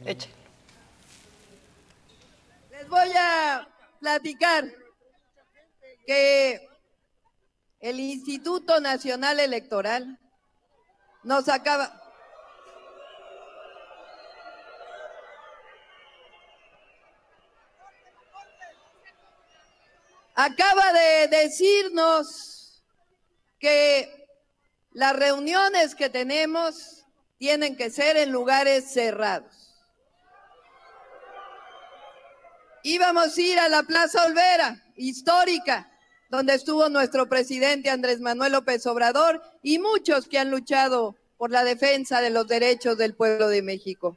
[0.04, 0.30] Eche.
[2.70, 3.68] Les voy a
[4.00, 4.64] platicar
[6.06, 6.66] que
[7.80, 10.18] el Instituto Nacional Electoral
[11.22, 11.97] nos acaba...
[20.40, 22.84] Acaba de decirnos
[23.58, 24.28] que
[24.92, 27.04] las reuniones que tenemos
[27.38, 29.74] tienen que ser en lugares cerrados.
[32.84, 35.90] Íbamos a ir a la Plaza Olvera, histórica,
[36.30, 41.64] donde estuvo nuestro presidente Andrés Manuel López Obrador y muchos que han luchado por la
[41.64, 44.16] defensa de los derechos del pueblo de México.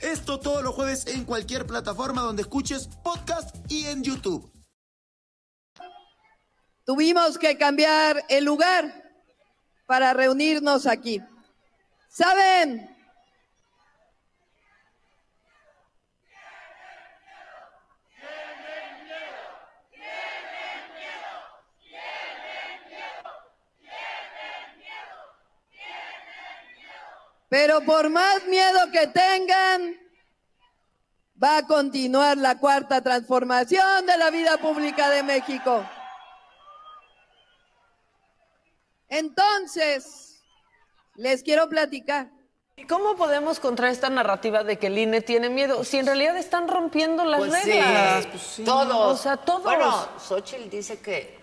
[0.00, 4.50] Esto todos los jueves en cualquier plataforma donde escuches podcast y en YouTube.
[6.84, 9.02] tuvimos que cambiar el lugar
[9.86, 11.20] para reunirnos aquí.
[12.10, 12.93] ¿Saben?
[27.54, 29.96] Pero por más miedo que tengan,
[31.40, 35.88] va a continuar la cuarta transformación de la vida pública de México.
[39.08, 40.42] Entonces,
[41.14, 42.28] les quiero platicar.
[42.74, 45.84] ¿Y cómo podemos contra esta narrativa de que el INE tiene miedo?
[45.84, 48.26] Si en realidad están rompiendo las Pues sí, reglas.
[48.64, 49.20] todos.
[49.20, 49.62] O sea, todos.
[49.62, 51.38] Bueno, Xochitl dice que,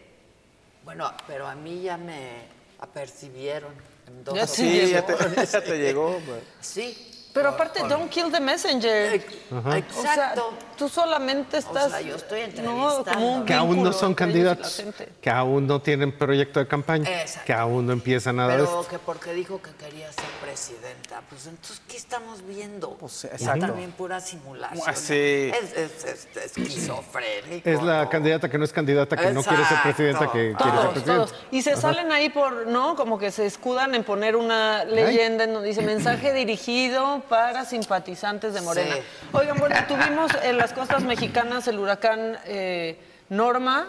[0.84, 3.91] bueno, pero a mí ya me apercibieron.
[4.24, 5.16] Dos sí ya te,
[5.46, 6.20] ya te llegó.
[6.60, 7.11] Sí.
[7.34, 9.14] Pero aparte, don't kill the messenger.
[9.14, 10.00] Exacto.
[10.00, 10.34] O sea,
[10.78, 11.92] tú solamente estás.
[11.92, 14.84] sea, yo estoy no, como un Que aún no son candidatos,
[15.22, 17.46] que aún no tienen proyecto de campaña, Exacto.
[17.46, 18.90] que aún no empieza nada de Pero esto.
[18.90, 21.22] que porque dijo que quería ser presidenta.
[21.30, 22.92] Pues entonces, ¿qué estamos viendo?
[23.00, 23.68] Pues, exacto.
[23.68, 24.84] también pura simulación.
[24.86, 25.52] Ah, sí.
[25.54, 27.70] Es, es, es esquizofrénico.
[27.70, 29.84] Es la candidata que no es candidata, que no quiere ser Exacto.
[29.84, 31.26] presidenta, que quiere ser Todos, presidenta.
[31.26, 31.36] todos.
[31.52, 31.82] Y se Ajá.
[31.82, 32.96] salen ahí por, ¿no?
[32.96, 38.54] Como que se escudan en poner una leyenda en donde dice mensaje dirigido para simpatizantes
[38.54, 38.96] de Morena.
[38.96, 39.02] Sí.
[39.34, 43.00] Oigan, bueno, tuvimos en las costas mexicanas el huracán eh,
[43.30, 43.88] Norma.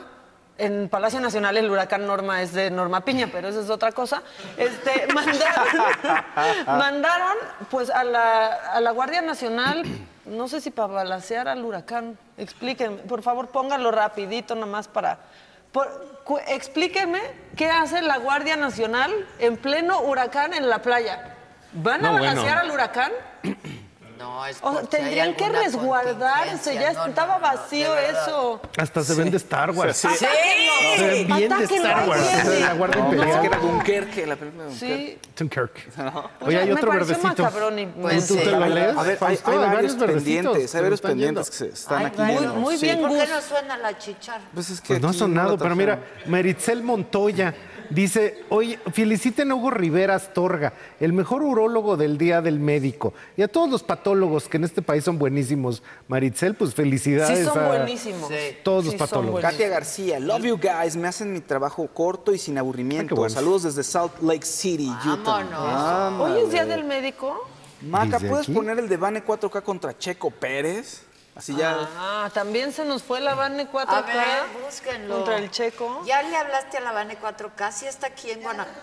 [0.58, 4.22] En Palacio Nacional el huracán Norma es de Norma Piña, pero eso es otra cosa.
[4.56, 5.66] Este, mandaron,
[6.66, 7.36] mandaron
[7.70, 9.82] pues a la, a la Guardia Nacional,
[10.26, 12.18] no sé si para balancear al huracán.
[12.36, 15.18] Explíquenme, por favor, pónganlo rapidito nomás para...
[15.72, 16.12] por-
[16.46, 17.20] explíquenme
[17.56, 21.34] qué hace la Guardia Nacional en pleno huracán en la playa.
[21.74, 22.26] ¿Van a No, bueno.
[22.26, 23.12] balancear al huracán?
[24.18, 28.60] No, es O sea, por si tendrían que resguardarse, ya No, estaba no, vacío eso.
[28.78, 29.96] Hasta se ven de Star Wars.
[29.96, 30.08] Sí.
[30.16, 30.26] Sí.
[30.96, 32.46] Se ven bien de Star Wars.
[32.48, 33.46] de la Guardia No, pensé que Imperial.
[33.46, 35.18] era Dunkerque, la película de Dunkerque.
[35.22, 35.28] Sí.
[35.36, 35.96] Dunkirk.
[35.96, 36.30] No.
[36.42, 37.50] Oye, hay otro verdecito.
[38.00, 38.40] Pues ¿Tú sí.
[38.44, 38.96] te lo lees?
[38.96, 42.22] A ver, hay, hay varios pendientes, hay varios pendientes que se están aquí.
[42.56, 42.86] muy- Sí.
[42.86, 44.40] bien, ¿Por qué no suena la chichar?
[44.54, 45.98] Pues es que Pues no ha sonado, pero mira.
[46.26, 47.52] Meritzel Montoya
[47.94, 53.14] dice, oye, feliciten a Hugo Rivera Astorga, el mejor urólogo del Día del Médico.
[53.36, 55.82] Y a todos los patólogos que en este país son buenísimos.
[56.08, 57.38] Maritzel, pues felicidades.
[57.38, 58.30] Sí, son a buenísimos.
[58.62, 59.40] Todos los Sí, patólogos.
[59.40, 63.14] Katia García, love you guys, me hacen mi trabajo corto y sin aburrimiento.
[63.14, 63.34] Bueno.
[63.34, 65.44] Saludos desde Salt Lake City, Utah.
[65.44, 66.30] Vámonos.
[66.30, 67.48] Hoy es día del médico.
[67.82, 68.54] Maca, ¿Desde ¿puedes aquí?
[68.54, 71.02] poner el de Bane 4K contra Checo Pérez?
[71.34, 71.88] Así ya.
[71.98, 74.26] Ah, también se nos fue la Vane 4K A ver,
[74.64, 75.14] búsquenlo.
[75.16, 76.02] contra el Checo.
[76.04, 77.72] ¿Ya le hablaste a la Bane 4K?
[77.72, 78.80] Sí está aquí en Guanajuato.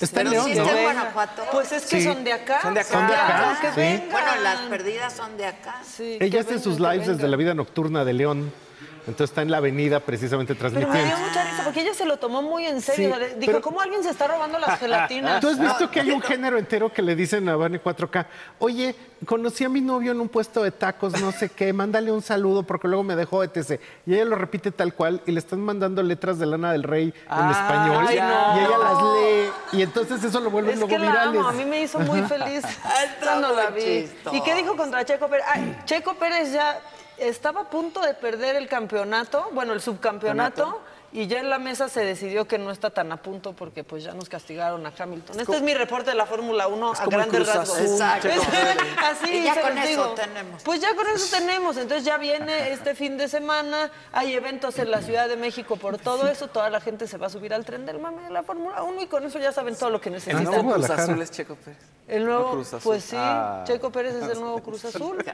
[0.00, 0.62] Está en León, sí ¿no?
[0.64, 0.84] está en.
[0.84, 1.42] Guanajuato.
[1.52, 2.04] Pues es que Sí.
[2.06, 2.62] son de acá.
[2.62, 2.90] Son de acá.
[2.92, 3.74] Son de acá, Claro, que sí.
[3.76, 4.08] vengan.
[4.10, 5.76] Bueno, las perdidas son de acá.
[5.84, 8.52] Sí, Ella hace sus lives desde la vida nocturna de León.
[9.10, 11.16] Entonces está en la avenida precisamente Pero me transmitiendo.
[11.16, 13.08] dio mucha risa porque ella se lo tomó muy en serio.
[13.08, 15.40] Sí, O sea, Dijo, pero- ¿cómo alguien se está robando las gelatinas?
[15.40, 18.26] ¿Tú has visto que hay un género entero que le dicen a Vane 4K?
[18.58, 18.94] Oye,
[19.26, 22.62] conocí a mi novio en un puesto de tacos, no sé qué, mándale un saludo
[22.62, 23.80] porque luego me dejó etc.
[24.06, 27.08] Y ella lo repite tal cual y le están mandando letras de Lana del Rey
[27.08, 28.56] en Ah, español ay, no.
[28.60, 31.38] y ella las lee y entonces eso lo vuelve Es luego que la virales.
[31.40, 32.62] amo, a mí me hizo muy feliz
[33.22, 33.82] cuando la vi.
[33.82, 34.36] chistoso.
[34.36, 35.44] ¿Y qué dijo contra Checo Pérez?
[35.48, 36.78] Ay, Checo Pérez ya
[37.20, 40.80] estaba a punto de perder el campeonato, bueno, el subcampeonato,
[41.12, 44.04] y ya en la mesa se decidió que no está tan a punto porque pues
[44.04, 45.40] ya nos castigaron a Hamilton.
[45.40, 47.80] Este es mi reporte de la Fórmula 1 a el grandes rasgos.
[47.80, 48.28] Exacto.
[49.04, 50.14] Así Y ya se con eso digo.
[50.14, 50.62] tenemos.
[50.62, 51.76] Pues ya con eso tenemos.
[51.78, 55.98] Entonces ya viene este fin de semana, hay eventos en la Ciudad de México por
[55.98, 58.44] todo eso, toda la gente se va a subir al tren del mame de la
[58.44, 60.44] Fórmula 1 y con eso ya saben todo lo que El necesitan.
[60.44, 60.90] nuevo Cruz.
[60.90, 61.78] Azul es Checo Pérez.
[62.06, 62.80] El nuevo, No, Cruz Azul.
[62.84, 63.64] pues sí, Ah.
[63.66, 65.24] Checo Pérez es el nuevo Cruz Azul.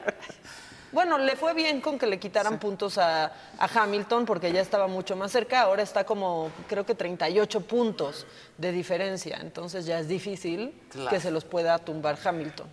[0.91, 3.25] Bueno, le fue bien con que le quitaran puntos a,
[3.57, 5.61] a Hamilton porque ya estaba mucho más cerca.
[5.61, 8.25] Ahora está como, creo que 38 puntos
[8.57, 9.37] de diferencia.
[9.41, 11.09] Entonces ya es difícil Claro.
[11.09, 12.67] que se los pueda tumbar Hamilton.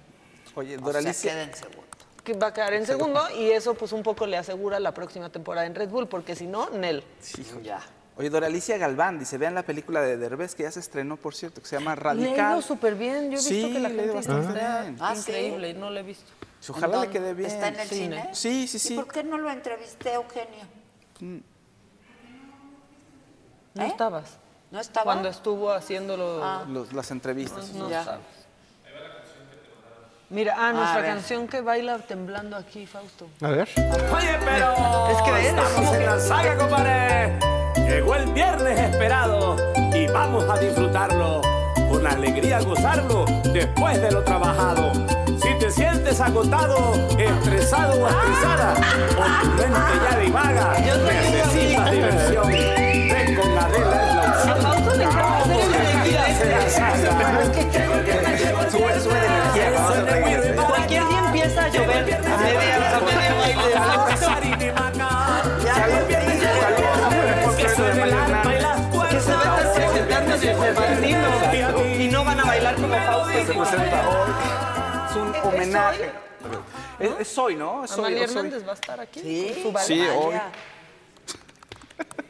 [0.55, 1.33] Oye, O sea, Doralicia.
[1.33, 1.81] queda en segundo.
[2.23, 5.29] Que va a quedar en segundo y eso pues un poco le asegura la próxima
[5.29, 7.05] temporada en Red Bull porque si no, Nel.
[7.63, 7.81] Ya.
[8.17, 11.61] Oye, Doralicia Galván dice, vean la película de Derbez que ya se estrenó, por cierto,
[11.61, 12.53] que se llama Le Radical.
[12.53, 13.25] ido súper bien.
[13.25, 14.97] Yo he visto Sí, que la le gente bastante está bien.
[15.01, 15.21] Ah, ¿sí?
[15.33, 16.31] increíble y no la he visto.
[16.69, 17.51] Ojalá le quede bien.
[17.51, 18.29] ¿Está en el cine?
[18.33, 18.95] Sí, sí, ¿Y sí.
[18.97, 20.65] por qué no lo entrevisté, Eugenio?
[23.75, 23.87] No ¿Eh?
[23.89, 24.39] estabas.
[24.71, 25.05] ¿No estaba?
[25.05, 26.41] Cuando estuvo haciéndolo.
[26.43, 26.65] Ah.
[26.69, 27.71] Los- las entrevistas.
[27.71, 28.05] No Ya.
[28.05, 28.25] sabes.
[30.31, 31.11] Mira, ah, nuestra ver.
[31.15, 33.29] canción que baila temblando aquí, Fausto.
[33.43, 33.69] A ver.
[33.77, 37.39] Oye, pero Es que estamos en la saga, compadre.
[37.87, 39.57] Llegó el viernes esperado
[39.95, 41.41] y vamos a disfrutarlo.
[41.91, 44.91] Con alegría gozarlo después de lo trabajado.
[45.41, 48.75] Si te sientes agotado, estresado o estresada,
[49.17, 52.49] o tu mente ya divaga, necesitas diversión.
[52.49, 54.05] Ven con Adela
[54.47, 54.95] es la opción.
[60.67, 62.15] Cualquier día empieza a llover.
[62.15, 64.54] a media, a media
[76.99, 77.85] Es, es hoy, ¿no?
[77.85, 78.37] Es hoy, Amalia es hoy.
[78.37, 79.21] Hernández va a estar aquí.
[79.21, 79.87] Sí, con su ballet.
[79.87, 80.35] Sí, hoy.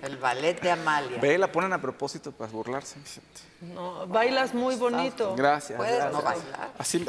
[0.02, 1.18] El ballet de Amalia.
[1.18, 2.98] Ve, la ponen a propósito para burlarse.
[2.98, 3.40] Vicente.
[3.60, 5.34] No, bailas muy bonito.
[5.34, 5.78] Gracias.
[5.78, 6.12] ¿Puedes gracias.
[6.12, 6.70] no bailar?
[6.78, 7.06] Así.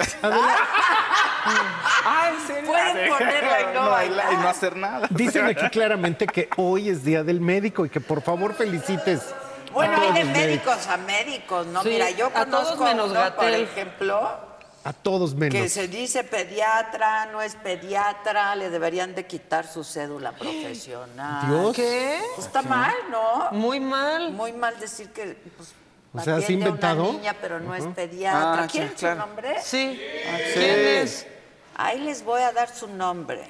[2.06, 2.72] ah, ¿en serio?
[2.72, 4.34] Pueden ponerla y no bailar.
[4.34, 5.08] Y no hacer nada.
[5.10, 9.34] Dicen aquí claramente que hoy es Día del Médico y que por favor felicites.
[9.74, 10.88] Bueno, a hay todos de médicos.
[10.88, 11.84] a médicos, ¿no?
[11.84, 14.40] Sí, Mira, yo a todos conozco menos uno, por ejemplo,
[14.86, 15.60] A todos menos.
[15.60, 21.48] que se dice pediatra, no es pediatra, le deberían de quitar su cédula profesional.
[21.48, 21.76] Dios.
[21.76, 22.22] ¿Qué?
[22.36, 23.50] Pues está mal, ¿no?
[23.52, 24.32] Muy mal.
[24.32, 25.74] Muy mal decir que pues,
[26.14, 27.04] O sea, ¿has atiende a inventado?
[27.10, 28.64] una niña, pero no es pediatra.
[28.64, 29.22] Ah, sí, ¿Quieren claro.
[29.22, 29.56] su nombre?
[29.64, 30.00] Sí.
[30.00, 30.54] Sí.
[30.54, 31.28] ¿Quién es?
[31.76, 33.44] Ahí les voy a dar su nombre.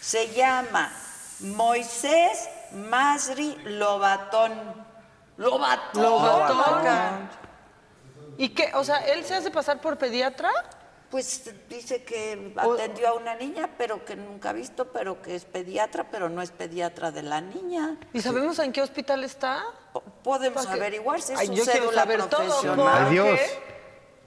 [0.00, 0.92] Se llama
[1.40, 4.52] Moisés Masri Lobatón.
[5.38, 6.02] Lobatón.
[6.04, 7.41] Lobatón.
[8.38, 8.70] ¿Y qué?
[8.74, 10.50] O sea, ¿él se hace pasar por pediatra?
[11.10, 15.44] Pues dice que atendió a una niña, pero que nunca ha visto, pero que es
[15.44, 17.98] pediatra, pero no es pediatra de la niña.
[18.14, 19.62] ¿Y sabemos en qué hospital está?
[20.24, 22.40] Podemos averiguar si es Ay, su yo cédula saber todo.
[22.46, 22.76] profesional.
[22.76, 23.40] ¿por Adiós.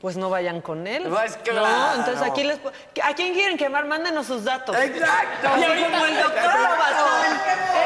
[0.01, 1.03] Pues no vayan con él.
[1.09, 1.95] Pues No, claro.
[1.99, 2.59] entonces aquí les...
[3.03, 3.85] ¿A quién quieren quemar?
[3.85, 4.75] Mándenos sus datos.
[4.75, 5.47] Exacto.
[5.57, 7.37] Y como el doctor Lobatón.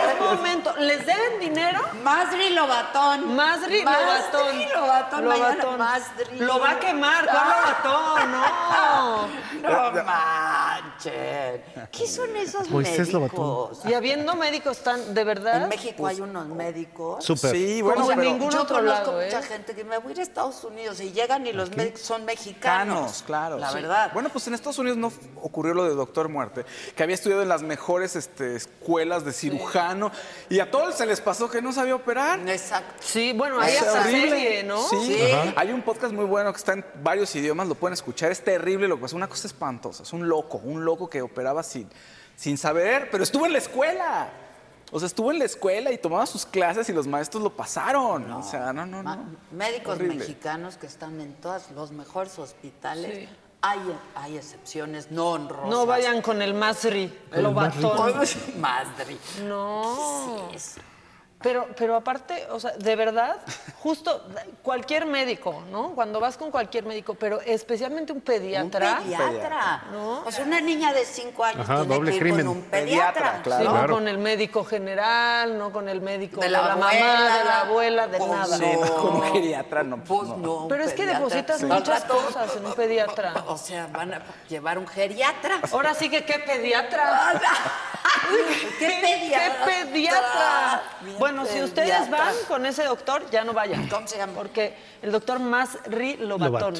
[0.09, 0.73] Es momento.
[0.79, 1.79] ¿Les deben dinero?
[2.03, 3.35] Masri Lobatón.
[3.35, 5.23] Masri Masri Lobatón.
[5.25, 5.77] Lobatón.
[5.77, 6.39] Masri.
[6.39, 7.25] Lo va a quemar.
[7.25, 8.31] ¿Cuál Lobatón?
[8.31, 9.27] No.
[9.59, 11.61] No manchen.
[11.91, 13.79] ¿Qué son esos médicos?
[13.85, 15.13] Y habiendo médicos tan...
[15.13, 15.63] ¿De verdad?
[15.63, 17.23] En México hay unos médicos.
[17.25, 17.51] Súper.
[17.51, 19.43] Sí, bueno, Como en ningún Yo otro conozco lado, mucha ¿eh?
[19.43, 22.25] gente que me voy a ir a Estados Unidos y llegan y los médicos son
[22.25, 23.01] mexicanos.
[23.01, 23.57] Mexicanos, claro.
[23.57, 23.75] La sí.
[23.75, 24.11] verdad.
[24.13, 25.11] Bueno, pues en Estados Unidos no
[25.41, 26.65] ocurrió lo de Doctor Muerte,
[26.95, 30.11] que había estudiado en las mejores este, escuelas de cirujano
[30.49, 32.39] y a todos se les pasó que no sabía operar.
[32.47, 32.95] Exacto.
[32.99, 34.29] Sí, bueno, hay Es hasta horrible.
[34.29, 34.81] serie, ¿no?
[34.89, 35.19] Sí.
[35.55, 38.31] Hay un podcast muy bueno que está en varios idiomas, lo pueden escuchar.
[38.31, 40.03] Es terrible lo que pasa, una cosa espantosa.
[40.03, 41.89] Es un loco, un loco que operaba sin,
[42.35, 44.29] sin saber, pero estuvo en la escuela.
[44.91, 48.31] O sea, estuvo en la escuela y tomaba sus clases y los maestros lo pasaron.
[48.31, 49.25] o sea, no, no, no.
[49.51, 50.15] Médicos Horrible.
[50.15, 53.27] mexicanos que están en todos los mejores hospitales.
[53.29, 53.35] Sí.
[53.61, 53.79] Hay,
[54.15, 55.69] hay excepciones no honrosas.
[55.69, 57.91] No vayan con el Masri, el Lobatón.
[58.57, 59.17] Madre.
[59.43, 60.47] No.
[60.49, 60.81] ¿Qué es eso?
[61.41, 63.37] Pero, pero aparte, o sea, de verdad,
[63.81, 64.25] justo
[64.61, 65.91] cualquier médico, ¿no?
[65.95, 68.97] Cuando vas con cualquier médico, pero especialmente un pediatra.
[68.99, 69.83] Un pediatra.
[69.93, 70.23] ¿No?
[70.25, 72.45] O sea, una niña de 5 años Ajá, tiene doble que ir crimen.
[72.45, 73.13] con un pediatra.
[73.13, 73.61] Pediatra, claro.
[73.61, 73.93] Sí, no Claro.
[73.93, 76.99] con el médico general, no con el médico De de la mamá, de
[77.45, 78.57] la abuela, de Pues nada.
[78.57, 80.03] Sí, no, como geriatra, no.
[80.03, 80.35] Pues no.
[80.37, 80.67] no.
[80.67, 83.45] Pero es que depositas muchas cosas en un pediatra.
[83.47, 85.61] O sea, van a llevar un geriatra.
[85.71, 87.39] Ahora sí que qué pediatra.
[88.79, 89.65] ¿Qué pediatra?
[89.65, 90.83] ¿Qué pediatra?
[91.01, 92.17] Bien Bueno, si ustedes pediatra.
[92.25, 93.87] van con ese doctor, ya no vayan.
[93.87, 94.33] ¿Cómo se llama?
[94.33, 96.73] Porque el doctor Masri Lobatón.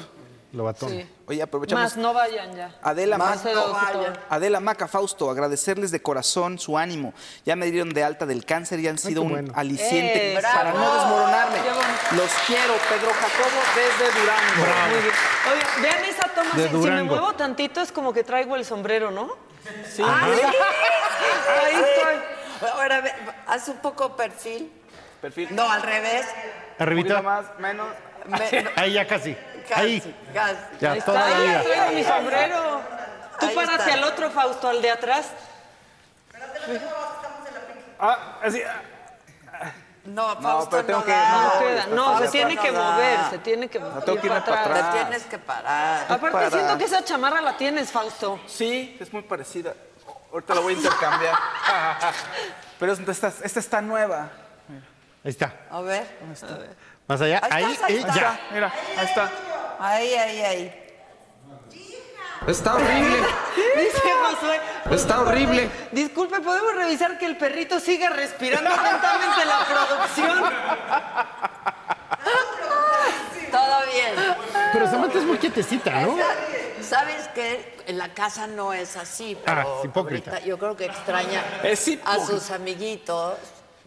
[0.52, 0.90] Lobatón.
[0.90, 1.08] Sí.
[1.28, 1.84] Oye, aprovechamos.
[1.84, 2.76] Más, no vayan ya.
[2.82, 4.20] Adela, Más no vayan.
[4.30, 7.14] Adela Maca Fausto, agradecerles de corazón su ánimo.
[7.46, 10.74] Ya me dieron de alta del cáncer y han sido qué un aliciente Eh, para
[10.74, 11.58] no desmoronarme.
[12.18, 14.90] Los quiero, Pedro Jacobo, desde Durango.
[14.90, 15.14] Muy bien.
[15.54, 16.50] Oye, vean esa toma.
[16.56, 19.36] De Si, si me muevo tantito es como que traigo el sombrero, ¿no?
[19.88, 20.02] Sí.
[20.02, 22.40] Ahí estoy.
[22.74, 23.14] Ahora, ve,
[23.50, 24.72] haz un poco perfil.
[25.22, 25.54] Perfil.
[25.56, 26.26] No, al revés.
[26.78, 27.22] Arribita.
[27.22, 27.88] más, menos.
[28.26, 29.36] Me- Ahí ya casi.
[29.68, 30.16] casi, Ahí.
[30.34, 30.56] casi.
[30.80, 31.54] Ya, Ahí está, todavía.
[31.54, 32.82] ya traigo mi sombrero.
[33.40, 33.94] Tú Ahí párate está.
[33.94, 35.28] al otro, Fausto, al de atrás.
[38.00, 38.62] Ah, así.
[38.64, 38.82] ah.
[40.06, 41.86] No, No, Fausto pero tengo no que- no, No, queda.
[41.88, 42.92] No, se tiene no que da.
[42.92, 44.04] mover, se tiene que mover.
[44.06, 44.94] tengo que irme para Te atrás.
[44.94, 46.04] tienes que parar.
[46.10, 46.50] Aparte, para.
[46.50, 48.40] siento que esa chamarra la tienes, Fausto.
[48.48, 49.74] Sí, es muy parecida.
[50.32, 51.36] Ahorita la voy a intercambiar.
[52.80, 54.30] Pero esta, esta, esta está nueva.
[55.24, 55.54] Ahí está.
[55.70, 56.06] A ver.
[57.08, 57.42] Más allá.
[57.50, 57.98] Ahí Ahí.
[57.98, 58.16] estás.
[58.16, 58.40] ya.
[58.52, 59.32] Mira, ahí está.
[59.80, 60.86] Ahí, ahí, ahí.
[62.48, 63.18] Está horrible.
[63.76, 64.62] Dice Josué.
[64.92, 65.70] Está horrible.
[65.92, 70.44] Disculpe, ¿podemos revisar que el perrito siga respirando lentamente la producción?
[73.52, 74.36] Todo bien.
[74.74, 76.16] Pero Samantha es muy quietecita, ¿no?
[76.84, 77.78] ¿Sabes qué?
[77.88, 80.32] En la casa no es así, Ah, pero es hipócrita.
[80.32, 83.36] ahorita yo creo que extraña Es a sus amiguitos,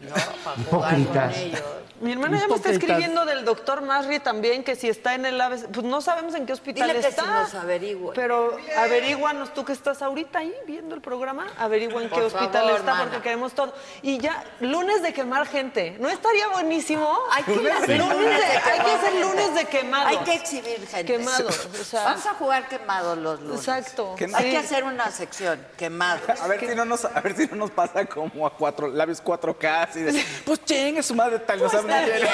[0.03, 0.15] ¿no?
[0.43, 1.61] Para jugar con ellos.
[2.03, 5.39] Mi hermana ya me está escribiendo del doctor Masri también, que si está en el
[5.39, 5.67] ABC.
[5.71, 7.23] Pues no sabemos en qué hospital Dile que está.
[7.23, 8.11] si nos averigüe.
[8.13, 12.79] Pero averíguanos tú que estás ahorita ahí viendo el programa, averigua en qué hospital favor,
[12.79, 13.73] está porque queremos todo.
[14.01, 15.95] Y ya, lunes de quemar gente.
[15.99, 17.09] ¿No estaría buenísimo?
[17.31, 20.07] Hay que hacer lunes lunes de, hay que hacer lunes de quemados.
[20.07, 21.05] Hay que exhibir gente.
[21.05, 23.59] Quemados, o sea- Vamos a jugar quemados los lunes.
[23.59, 24.15] Exacto.
[24.33, 24.51] Hay sí.
[24.51, 26.41] que hacer una sección, quemados.
[26.41, 29.23] A ver, si no nos, a ver si no nos pasa como a cuatro labios
[29.23, 29.92] 4K.
[29.93, 31.61] Así de, pues chingue su madre tal.
[31.61, 32.29] O sea, saber quién es.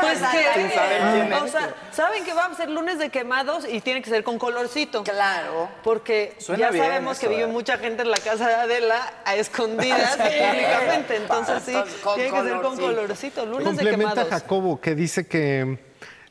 [0.00, 1.52] Pues que, Sin saber quién o es.
[1.52, 5.04] sea, saben que va a ser lunes de quemados y tiene que ser con colorcito.
[5.04, 5.68] Claro.
[5.84, 7.46] Porque Suena ya sabemos que vive ¿eh?
[7.46, 10.22] mucha gente en la casa de Adela a escondidas Sí.
[10.22, 11.16] públicamente.
[11.16, 11.72] Entonces sí,
[12.16, 13.46] tiene que ser con colorcito.
[13.46, 14.28] Lunes de Complementa a quemados.
[14.42, 15.78] Jacobo, que dice que.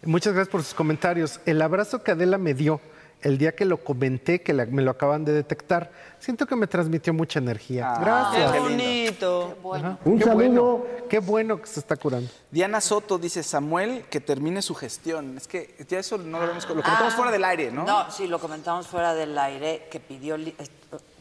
[0.04, 1.40] Muchas gracias por sus comentarios.
[1.46, 2.80] El abrazo que Adela me dio
[3.26, 6.68] el día que lo comenté, que la- me lo acaban de detectar, siento que me
[6.68, 7.96] transmitió mucha energía.
[8.00, 8.52] Gracias.
[8.52, 9.58] Qué bonito.
[9.74, 9.98] Ajá.
[10.06, 10.36] Un Qué saludo.
[10.36, 12.30] bueno, qué bueno que se está curando.
[12.52, 15.38] Diana Soto dice, Samuel, que termine su gestión.
[15.38, 17.84] Es que ya eso no lo vemos, lo comentamos Ah, fuera del aire, ¿no?
[17.84, 20.72] No, sí, lo comentamos fuera del aire, que pidió, est-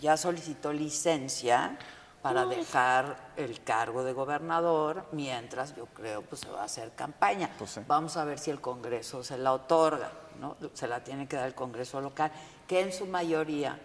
[0.00, 1.78] ya solicitó licencia
[2.20, 7.50] para dejar el cargo de gobernador, mientras yo creo pues se va a hacer campaña.
[7.58, 7.80] Pues sí.
[7.86, 10.10] Vamos a ver si el Congreso se la otorga,
[10.40, 10.56] ¿no?
[10.74, 12.30] Se la tiene que dar el Congreso local,
[12.66, 13.78] que en su mayoría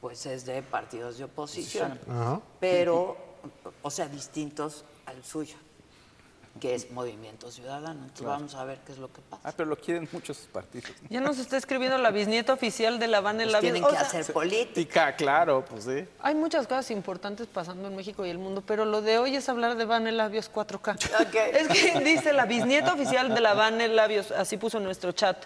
[0.00, 1.98] pues es de partidos de oposición,
[2.58, 3.16] pero,
[3.82, 5.56] o sea, distintos al suyo,
[6.58, 7.92] que es Movimiento Ciudadano.
[8.00, 8.32] Entonces Claro.
[8.32, 9.42] vamos a ver qué es lo que pasa.
[9.48, 10.90] Ah, pero lo quieren muchos partidos.
[11.08, 13.88] Ya nos está escribiendo la bisnieta oficial de la Van en Pues la tienen que
[13.88, 14.74] O sea, hacer política.
[14.74, 16.04] Tica, claro, pues sí.
[16.20, 19.48] Hay muchas cosas importantes pasando en México y el mundo, pero lo de hoy es
[19.48, 20.96] hablar de Van en Labios 4K.
[21.52, 25.36] Es que dice la bisnieta oficial de la Van en Labios, así puso nuestro chat.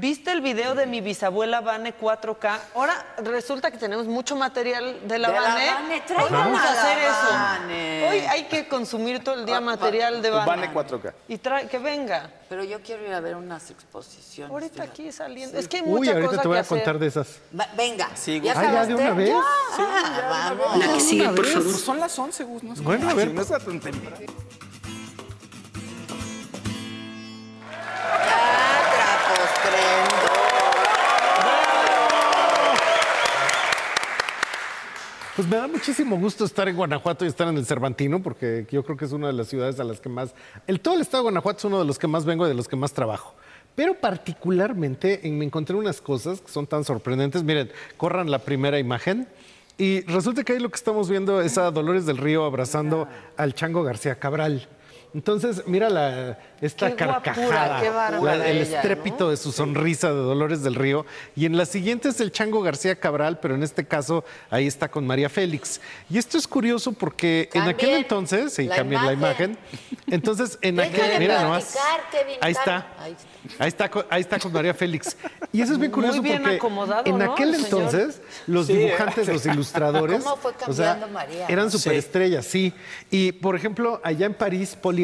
[0.00, 2.58] ¿Viste el video de mi bisabuela Vane 4K?
[2.76, 6.00] Ahora resulta que tenemos mucho material de la De la Vane.
[6.06, 7.30] Traigan vamos a la hacer eso.
[7.32, 8.08] Vane.
[8.08, 10.46] Hoy hay que consumir todo el día material de Vane.
[10.46, 11.12] Vane 4K.
[11.28, 12.30] Y trae, que venga.
[12.48, 14.52] Pero yo quiero ir a ver unas exposiciones.
[14.52, 15.58] Ahorita aquí saliendo.
[15.58, 16.78] Es que hay Uy, mucha ahorita cosa te voy que a hacer.
[16.78, 17.28] contar de esas.
[17.58, 18.08] Va- venga.
[18.14, 19.34] Sí, ¿Ya Ah, ¿ya de una vez?
[19.34, 20.78] Ah, vamos.
[20.86, 21.74] La que sigue, por favor.
[21.76, 22.62] Son las 11, Gus.
[22.62, 23.32] No Bueno, a ver.
[23.34, 24.16] No está tan temprano.
[35.38, 38.82] Pues me da muchísimo gusto estar en Guanajuato y estar en el Cervantino, porque yo
[38.82, 40.34] creo que es una de las ciudades a las que más.
[40.66, 42.56] El todo el estado de Guanajuato es uno de los que más vengo y de
[42.56, 43.36] los que más trabajo.
[43.76, 47.44] Pero particularmente en- me encontré unas cosas que son tan sorprendentes.
[47.44, 49.28] Miren, corran la primera imagen.
[49.76, 53.06] Y resulta que ahí lo que estamos viendo es a Dolores del Río abrazando
[53.36, 54.66] al Chango García Cabral.
[55.14, 59.52] Entonces, mira la, esta Qué guapura, carcajada, qué bárbara la- el ella, estrépito de su
[59.52, 61.06] sonrisa de Dolores del Río.
[61.34, 64.88] Y en la siguiente es el Chango García Cabral, pero en este caso ahí está
[64.88, 65.80] con María Félix.
[66.10, 69.56] Y esto es curioso porque en aquel entonces, sí, la cambien la imagen.
[70.08, 71.76] Entonces, en aquel, mira nomás.
[72.40, 72.86] Ahí está.
[73.58, 75.16] Ahí está, con- ahí está con María Félix.
[75.52, 78.74] Y eso es bien Muy curioso bien porque acomodado, en ¿no, aquel entonces los Sí,
[78.74, 79.32] dibujantes, ¿eh?
[79.32, 82.74] los ilustradores, ¿Cómo fue o sea, cambiando María, eran superestrellas, sí.
[83.10, 84.97] Y por ejemplo, allá en París, Paul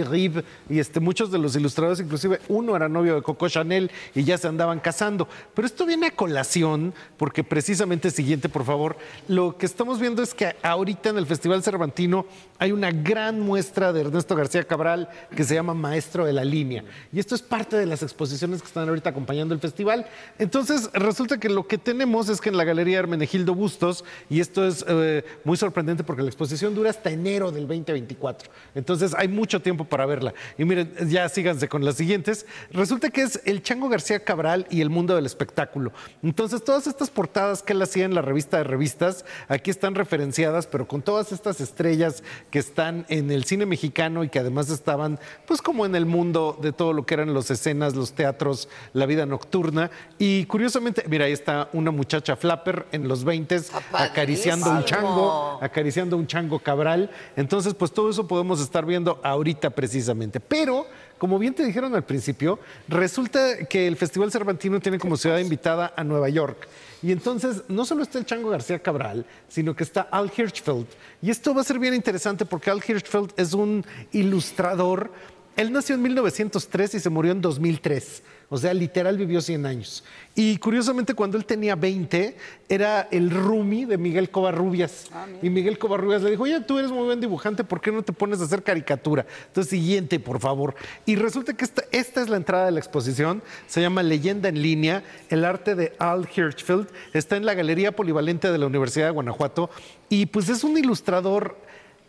[0.68, 4.38] Y este, muchos de los ilustradores, inclusive uno era novio de Coco Chanel y ya
[4.38, 5.28] se andaban casando.
[5.54, 8.96] Pero esto viene a colación porque precisamente siguiente, por favor,
[9.28, 12.26] lo que estamos viendo es que ahorita en el Festival Cervantino
[12.58, 16.84] hay una gran muestra de Ernesto García Cabral que se llama Maestro de la Línea.
[17.12, 20.06] Y esto es parte de las exposiciones que están ahorita acompañando el festival.
[20.38, 24.66] Entonces, resulta que lo que tenemos es que en la Galería Hermenegildo Bustos, y esto
[24.66, 28.50] es eh, muy sorprendente porque la exposición dura hasta enero del 2024.
[28.74, 30.34] Entonces, hay mucho tiempo para verla.
[30.58, 32.46] Y miren, ya síganse con las siguientes.
[32.70, 35.92] Resulta que es el Chango García Cabral y el mundo del espectáculo.
[36.22, 40.66] Entonces, todas estas portadas que él hacía en la revista de revistas, aquí están referenciadas,
[40.66, 45.18] pero con todas estas estrellas que están en el cine mexicano y que además estaban,
[45.46, 49.06] pues, como en el mundo de todo lo que eran las escenas, los teatros, la
[49.06, 49.90] vida nocturna.
[50.18, 53.44] Y curiosamente, mira, ahí está una muchacha flapper en los 20
[53.92, 57.10] acariciando un chango, acariciando un chango cabral.
[57.36, 60.40] Entonces, pues todo eso podemos estar viendo ahorita precisamente.
[60.40, 60.86] Pero,
[61.18, 65.92] como bien te dijeron al principio, resulta que el Festival Cervantino tiene como ciudad invitada
[65.96, 66.68] a Nueva York.
[67.02, 70.86] Y entonces, no solo está el Chango García Cabral, sino que está Al Hirschfeld.
[71.20, 75.10] Y esto va a ser bien interesante porque Al Hirschfeld es un ilustrador.
[75.56, 78.22] Él nació en 1903 y se murió en 2003.
[78.50, 80.04] O sea, literal vivió 100 años.
[80.34, 82.36] Y curiosamente, cuando él tenía 20,
[82.68, 85.06] era el roomie de Miguel Covarrubias.
[85.42, 88.12] y Miguel Covarrubias le dijo, oye, tú eres muy buen dibujante, ¿por qué no te
[88.12, 89.26] pones a hacer caricatura?
[89.46, 90.74] Entonces, siguiente, por favor.
[91.06, 93.42] Y resulta que esta, esta es la entrada de la exposición.
[93.66, 96.88] Se llama Leyenda en línea, el arte de Al Hirschfeld.
[97.12, 99.70] Está en la Galería Polivalente de la Universidad de Guanajuato.
[100.08, 101.56] Y pues es un ilustrador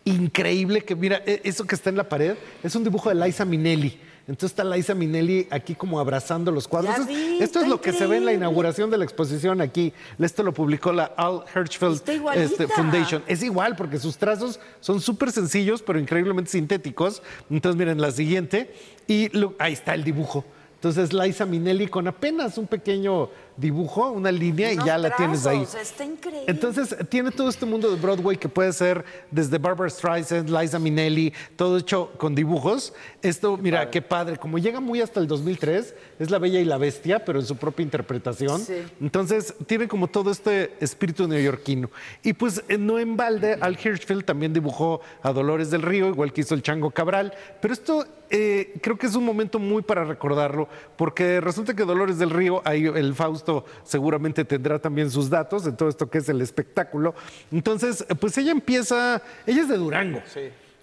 [0.03, 3.45] increíble que mira, e- eso que está en la pared es un dibujo de Liza
[3.45, 3.99] Minnelli.
[4.27, 7.05] Entonces está Liza Minnelli aquí como abrazando los cuadros.
[7.05, 9.93] Vi, esto es lo que se ve en la inauguración de la exposición aquí.
[10.17, 12.01] Esto lo publicó la Al Hirschfeld
[12.35, 13.21] este, Foundation.
[13.27, 17.21] Es igual porque sus trazos son súper sencillos pero increíblemente sintéticos.
[17.51, 18.73] Entonces miren la siguiente
[19.07, 20.43] y lo- ahí está el dibujo.
[20.75, 25.63] Entonces Liza Minnelli con apenas un pequeño dibujo, una línea y ya la tienes ahí.
[25.63, 26.43] Está increíble.
[26.47, 31.33] Entonces, tiene todo este mundo de Broadway que puede ser desde Barbara Streisand, Liza Minnelli,
[31.55, 32.93] todo hecho con dibujos.
[33.21, 34.37] Esto, mira, qué padre.
[34.37, 37.55] Como llega muy hasta el 2003, es La Bella y la Bestia, pero en su
[37.55, 38.61] propia interpretación.
[38.61, 38.83] Sí.
[38.99, 41.89] Entonces, tiene como todo este espíritu neoyorquino.
[42.23, 46.33] Y pues, eh, no en balde, Al Hirschfeld también dibujó a Dolores del Río, igual
[46.33, 47.33] que hizo el Chango Cabral.
[47.61, 52.17] Pero esto eh, creo que es un momento muy para recordarlo, porque resulta que Dolores
[52.17, 56.29] del Río, ahí el Fausto seguramente tendrá también sus datos en todo esto que es
[56.29, 57.13] el espectáculo.
[57.51, 60.21] Entonces, eh, pues ella empieza, ella es de Durango.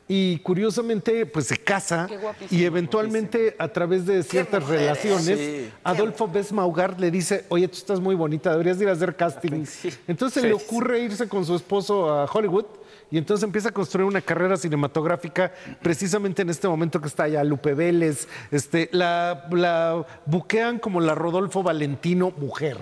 [0.08, 2.06] Y curiosamente, pues se casa
[2.50, 4.66] y eventualmente a través de ciertas ¿eh?
[4.66, 5.70] relaciones, Sí.
[5.84, 9.64] Adolfo Besmaugar le dice, oye, tú estás muy bonita, deberías ir a hacer casting.
[10.08, 10.64] Entonces se le Sí.
[10.64, 12.66] ocurre irse con su esposo a Hollywood
[13.12, 15.52] y entonces empieza a construir una carrera cinematográfica
[15.82, 21.14] precisamente en este momento que está allá Lupe Vélez, este, la, la buquean como la
[21.14, 22.78] Rodolfo Valentino mujer.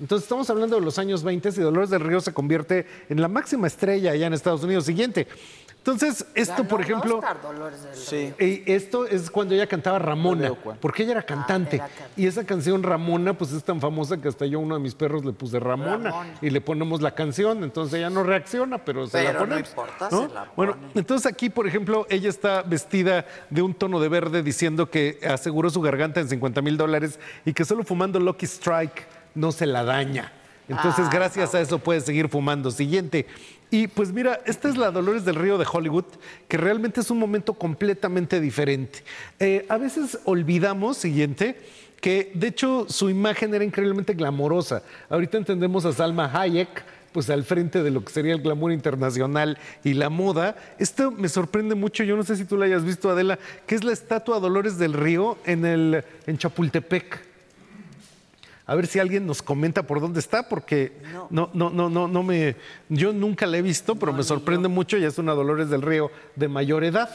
[0.00, 3.26] Entonces estamos hablando de los años 20 y Dolores del Río se convierte en la
[3.26, 4.84] máxima estrella allá en Estados Unidos.
[4.84, 5.26] Siguiente.
[5.90, 8.34] Entonces, esto, Ganó por ejemplo, Oscar, Dolores del Sí.
[8.38, 10.52] y esto es cuando ella cantaba Ramona,
[10.82, 11.76] porque ella era cantante.
[11.76, 12.12] era cantante.
[12.20, 14.94] y esa canción Ramona, pues es tan famosa que hasta yo a uno de mis
[14.94, 16.34] perros le puse Ramona, Ramona.
[16.42, 17.64] y le ponemos la canción.
[17.64, 19.68] Entonces ella no reacciona, pero se la Pero no ponemos.
[19.70, 20.28] importa, ¿no?
[20.28, 20.86] se la Bueno, pone.
[20.94, 25.70] entonces aquí, por ejemplo, ella está vestida de un tono de verde diciendo que aseguró
[25.70, 29.84] su garganta en 50 mil dólares y que solo fumando Lucky Strike no se la
[29.84, 30.32] daña.
[30.68, 32.70] Entonces, Ah, gracias a eso puede seguir fumando.
[32.70, 33.26] Siguiente.
[33.70, 36.06] Y pues mira, esta es la Dolores del Río de Hollywood,
[36.48, 39.02] que realmente es un momento completamente diferente.
[39.38, 41.60] Eh, a veces olvidamos, siguiente,
[42.00, 44.82] que de hecho su imagen era increíblemente glamorosa.
[45.10, 49.58] Ahorita entendemos a Salma Hayek, pues al frente de lo que sería el glamour internacional
[49.84, 50.56] y la moda.
[50.78, 53.84] Esto me sorprende mucho, yo no sé si tú la hayas visto, Adela, que es
[53.84, 57.27] la estatua Dolores del Río en, el, en Chapultepec.
[58.68, 60.92] A ver si alguien nos comenta por dónde está, porque
[61.30, 62.54] no, no, no, no, no me.
[62.90, 64.98] Yo nunca la he visto, pero me sorprende mucho.
[64.98, 67.08] Ya es una Dolores del Río de mayor edad.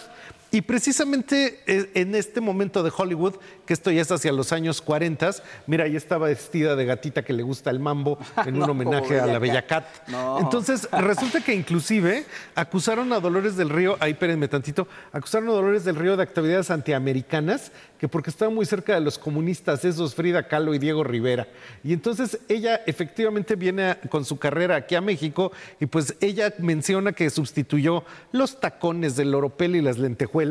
[0.53, 3.33] Y precisamente eh, en este momento de Hollywood,
[3.65, 5.31] que esto ya es hacia los años 40,
[5.65, 9.19] mira, ella estaba vestida de gatita que le gusta el mambo en un No, homenaje
[9.19, 9.85] a la Bella Bella Cat.
[10.09, 10.39] No.
[10.39, 15.85] Entonces, resulta que inclusive acusaron a Dolores del Río, ahí espérenme tantito, acusaron a Dolores
[15.85, 20.47] del Río de actividades antiamericanas, que porque estaba muy cerca de los comunistas, esos Frida
[20.47, 21.47] Kahlo y Diego Rivera.
[21.83, 26.53] Y entonces ella efectivamente viene a- con su carrera aquí a México y pues ella
[26.59, 30.42] menciona que sustituyó los tacones del oropel y las lentejuelas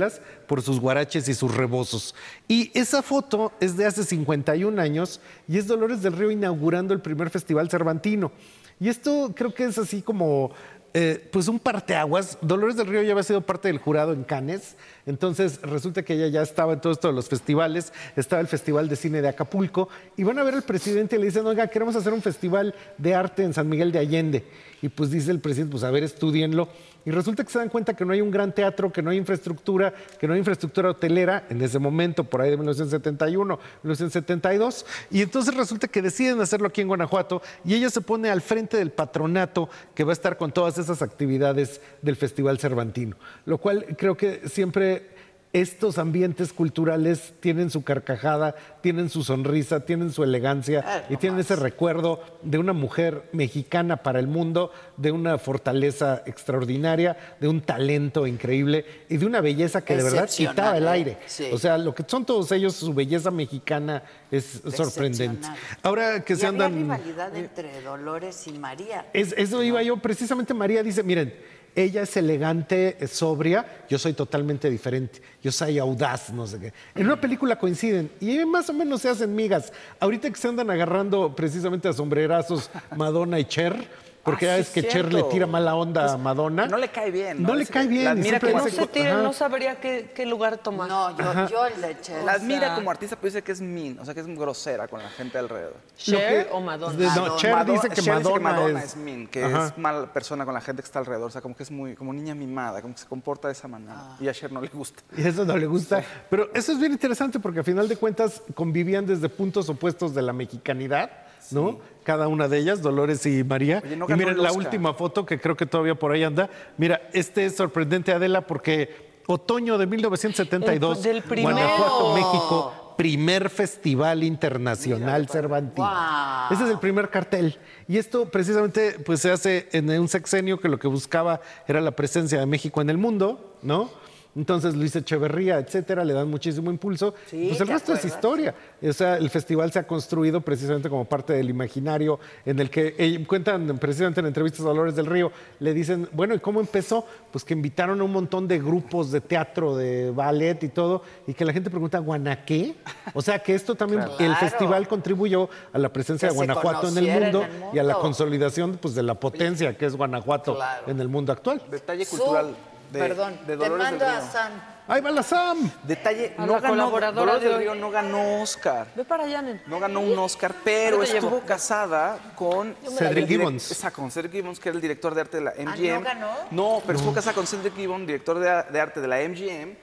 [0.47, 2.15] por sus guaraches y sus rebozos.
[2.49, 7.01] Y esa foto es de hace 51 años y es Dolores del Río inaugurando el
[7.01, 8.33] primer festival cervantino.
[8.81, 10.53] Y esto creo que es así como
[10.95, 12.37] eh, pues un parteaguas.
[12.43, 16.29] Dolores del Río ya había sido parte del jurado en Cannes, entonces resulta que ella
[16.29, 19.89] ya estaba en todo los festivales, estaba el Festival de Cine de Acapulco,
[20.19, 23.15] y van a ver al presidente y le dicen, oiga, queremos hacer un festival de
[23.15, 24.45] arte en San Miguel de Allende.
[24.83, 26.69] Y pues dice el presidente, pues a ver, estudienlo.
[27.05, 29.17] Y resulta que se dan cuenta que no hay un gran teatro, que no hay
[29.17, 34.87] infraestructura, que no hay infraestructura hotelera en ese momento, por ahí de 1971, 1972.
[35.11, 38.77] Y entonces resulta que deciden hacerlo aquí en Guanajuato y ella se pone al frente
[38.77, 43.17] del patronato que va a estar con todas esas actividades del Festival Cervantino.
[43.47, 45.12] Lo cual creo que siempre
[45.53, 51.57] estos ambientes culturales tienen su carcajada, tienen su sonrisa, tienen su elegancia y tienen ese
[51.57, 58.27] recuerdo de una mujer mexicana para el mundo, de una fortaleza extraordinaria, de un talento
[58.27, 61.19] increíble y de una belleza que de verdad quitaba el aire.
[61.27, 61.51] Sí.
[61.53, 65.47] O sea, lo que son todos ellos, su belleza mexicana es sorprendente.
[65.83, 66.81] Ahora que y se había andan...
[66.81, 69.07] rivalidad entre Dolores y María.
[69.13, 69.99] Es- eso iba yo.
[69.99, 71.35] Precisamente María dice, miren,
[71.75, 76.73] ella es elegante, es sobria, yo soy totalmente diferente, yo soy audaz, no sé qué.
[76.95, 79.73] En una película coinciden y más o menos se hacen migas.
[79.99, 83.75] Ahorita que se andan agarrando precisamente a sombrerazos Madonna y Cher,
[84.23, 86.67] porque Ah, ya sí es que Cher le tira mala onda a Madonna.
[86.67, 87.43] No le cae bien.
[87.43, 89.23] No le cae que bien, siempre como No se tiren, Ajá.
[89.23, 90.89] no sabría qué, qué lugar tomar.
[90.89, 91.47] No, yo, Ajá.
[91.49, 92.23] yo le eché.
[92.25, 94.27] La O admira sea- como artista, pero dice que es mean, o sea, que es
[94.27, 95.75] grosera con la gente alrededor.
[95.97, 97.15] ¿Cher o Madonna?
[97.17, 97.37] no.
[97.37, 99.67] Cher Madonna- dice que Cher Madonna, es, mean, que Ajá.
[99.67, 101.95] es mala persona con la gente que está alrededor, o sea, como que es muy,
[101.97, 103.95] como niña mimada, como que se comporta de esa manera.
[103.97, 104.17] Ah.
[104.21, 105.03] Y a Cher no le gusta.
[105.17, 106.03] Y eso no le gusta.
[106.31, 110.23] Pero eso es bien interesante porque a final de cuentas convivían desde puntos opuestos de
[110.23, 111.11] la mexicanidad,
[111.51, 111.81] ¿no?
[112.05, 113.83] Cada una de ellas, Dolores y María.
[113.85, 116.51] Oye, no y miren la última foto que creo que todavía por ahí anda.
[116.77, 121.43] Mira, este es sorprendente, Adela, porque otoño de 1972, El- del.
[121.43, 125.87] Guanajuato, México, primer festival internacional Cervantino.
[125.89, 126.53] Guau.
[126.53, 127.59] Ese es el primer cartel.
[127.89, 131.93] Y esto precisamente pues, se hace en un sexenio que lo que buscaba era la
[131.93, 133.91] presencia de México en el mundo, ¿no?
[134.35, 137.15] Entonces Luis Echeverría, etcétera, le dan muchísimo impulso.
[137.27, 138.55] Sí, pues el ¿te resto es historia.
[138.83, 142.95] O sea, el festival se ha construido precisamente como parte del imaginario en el que
[142.99, 145.31] eh, cuentan precisamente en entrevistas a Dolores del Río,
[145.61, 147.05] le dicen, bueno, ¿y cómo empezó?
[147.31, 151.35] Pues que invitaron a un montón de grupos de teatro, de ballet y todo, y
[151.35, 152.75] que la gente pregunta, ¿Guanaqué?
[153.13, 156.97] O sea, que esto también, el festival contribuyó a la presencia Que de Guanajuato en
[156.99, 157.45] el, en mundo,
[157.75, 160.85] y a la consolidación pues, de la potencia que es Guanajuato Claro.
[160.91, 161.61] en el mundo actual.
[161.71, 162.55] Detalle Su- cultural
[162.93, 164.31] de, Perdón, de te Dolores del mando a Río.
[164.33, 164.53] Sam.
[164.89, 165.71] ¡Ahí va la Sam!
[165.85, 167.63] Detalle, A no la ganó, colaboradora Dolores de del hoy.
[167.65, 168.89] Río no ganó Oscar.
[168.97, 169.63] Ve para allá, nen.
[169.67, 171.47] No ganó un Oscar, pero Yo te estuvo llevo.
[171.47, 173.71] casada con me la Cedric direc- Gibbons.
[173.73, 176.03] Exacto, con Cedric Gibbons, que era el director de arte de la ¿no MGM.
[176.03, 176.29] ganó?
[176.51, 179.77] No, pero estuvo casada con Cedric Gibbons, director de, de arte de la MGM.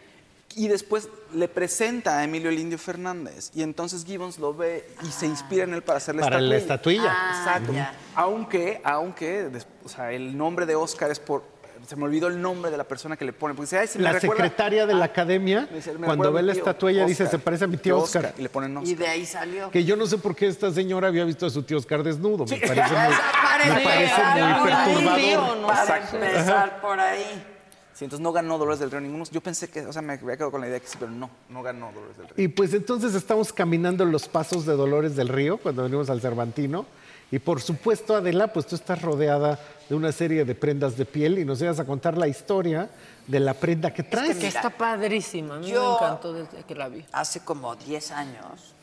[0.56, 3.52] Y después le presenta a Emilio El Indio Fernández.
[3.54, 7.04] Y entonces Gibbons lo ve y se inspira en él para hacerle Para la estatuilla.
[7.04, 7.16] estatuilla.
[7.16, 7.74] Ah, Exacto.
[7.74, 7.94] ya.
[8.16, 11.44] Aunque, aunque, des- o sea, el nombre de Oscar es por.
[11.88, 13.54] Se me olvidó el nombre de la persona que le pone.
[13.56, 16.32] Porque dice, ay, se me La recuerda- secretaria de la academia, Me dice, me cuando
[16.32, 18.34] ve la estatuilla, dice, se parece a mi tío Oscar.
[18.38, 18.92] Y le ponen Oscar.
[18.92, 19.72] Y de ahí salió.
[19.72, 22.46] Que yo no sé por qué esta señora había visto a su tío Oscar desnudo.
[22.46, 25.20] Me parece muy, me parece muy perturbador.
[25.20, 25.68] tío, ¿no?
[25.68, 27.46] Para empezar por ahí.
[27.94, 29.26] Sí, entonces no ganó Dolores del Río ninguno.
[29.30, 31.30] Yo pensé que, o sea, me había quedado con la idea que sí, pero no,
[31.50, 32.36] no ganó Dolores del Río.
[32.46, 36.86] Y pues entonces estamos caminando los pasos de Dolores del Río cuando venimos al Cervantino.
[37.32, 41.40] Y por supuesto, Adela, pues tú estás rodeada de una serie de prendas de piel
[41.40, 42.90] y nos ibas a contar la historia
[43.28, 44.38] de la prenda que traes.
[44.38, 45.56] Que está padrísima.
[45.56, 47.04] A mí Yo- me encantó desde que la vi.
[47.12, 48.76] Hace como 10 años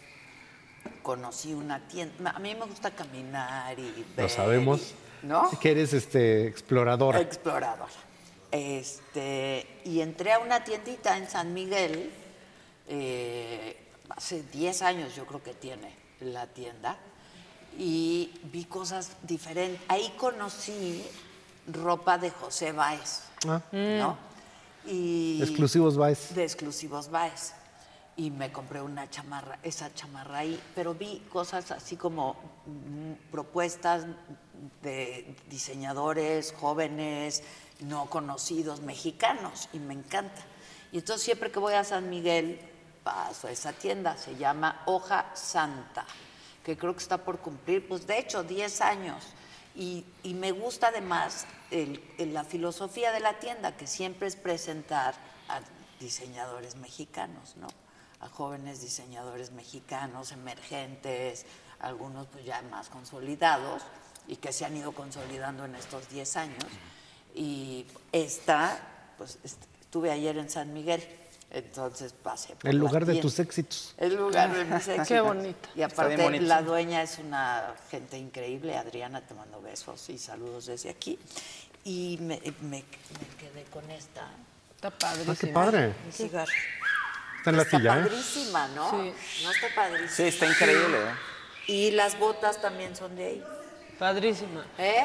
[1.02, 2.32] conocí una tienda.
[2.32, 4.24] A mí me gusta caminar y ver.
[4.24, 4.80] Lo sabemos.
[5.22, 5.48] y- ¿No?
[5.60, 7.20] Que eres este, exploradora.
[7.20, 7.90] Exploradora.
[8.50, 12.10] Este, y entré a una tiendita en San Miguel,
[12.88, 13.76] eh,
[14.10, 16.96] hace 10 años yo creo que tiene la tienda,
[17.78, 19.80] y vi cosas diferentes.
[19.88, 21.04] Ahí conocí
[21.72, 24.16] ropa de José Báez, Ah, ¿no?
[24.86, 26.34] Y Exclusivos Vice.
[26.34, 27.52] de exclusivos Baez.
[28.18, 32.34] Y me compré una chamarra, esa chamarra ahí, pero vi cosas así como
[32.66, 34.06] mm, propuestas
[34.82, 37.42] de diseñadores jóvenes,
[37.80, 40.40] no conocidos, mexicanos, y me encanta.
[40.92, 42.58] Y entonces siempre que voy a San Miguel,
[43.04, 46.06] paso a esa tienda, se llama Hoja Santa,
[46.66, 49.22] que creo que está por cumplir, pues de hecho, 10 años.
[49.76, 54.34] Y, y me gusta además el- el- la filosofía de la tienda, que siempre es
[54.34, 55.14] presentar
[55.48, 55.60] a
[56.00, 57.68] diseñadores mexicanos, ¿no?
[58.20, 61.46] A jóvenes diseñadores mexicanos, emergentes,
[61.78, 63.82] algunos pues ya más consolidados
[64.26, 66.64] y que se han ido consolidando en estos 10 años.
[67.32, 68.80] Y esta,
[69.18, 71.00] pues est- estuve ayer en San Miguel,
[71.58, 73.94] entonces pasé por El la lugar de tus éxitos.
[73.98, 75.22] El lugar de mis Qué éxitos.
[75.26, 75.68] bonita.
[75.74, 76.44] Y Está bien aparte, bonito.
[76.44, 78.76] la dueña es una gente increíble.
[78.76, 81.18] Adriana, te mando besos y saludos desde aquí.
[81.84, 82.84] Y me, me- me
[83.38, 84.28] quedé con esta.
[84.74, 85.32] Está padrísima.
[85.32, 85.94] Ah, qué padre.
[86.04, 86.52] Un cigarro.
[87.38, 88.02] Está en la Está silla, ¿eh?
[88.02, 88.90] padrísima, ¿no?
[88.90, 89.12] Sí.
[89.44, 90.10] No está padrísima.
[90.10, 90.98] Sí, está increíble.
[90.98, 91.14] ¿eh?
[91.68, 93.44] Y las botas también son de ahí.
[93.98, 94.66] Padrísima.
[94.78, 95.04] ¿Eh?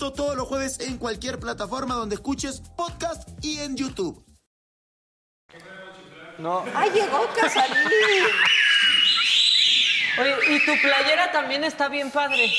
[0.01, 4.25] Esto todos los jueves en cualquier plataforma donde escuches podcast y en YouTube.
[6.39, 7.75] No, ¡Ay, llegó Casarín!
[10.19, 12.51] Oye, y tu playera también está bien padre.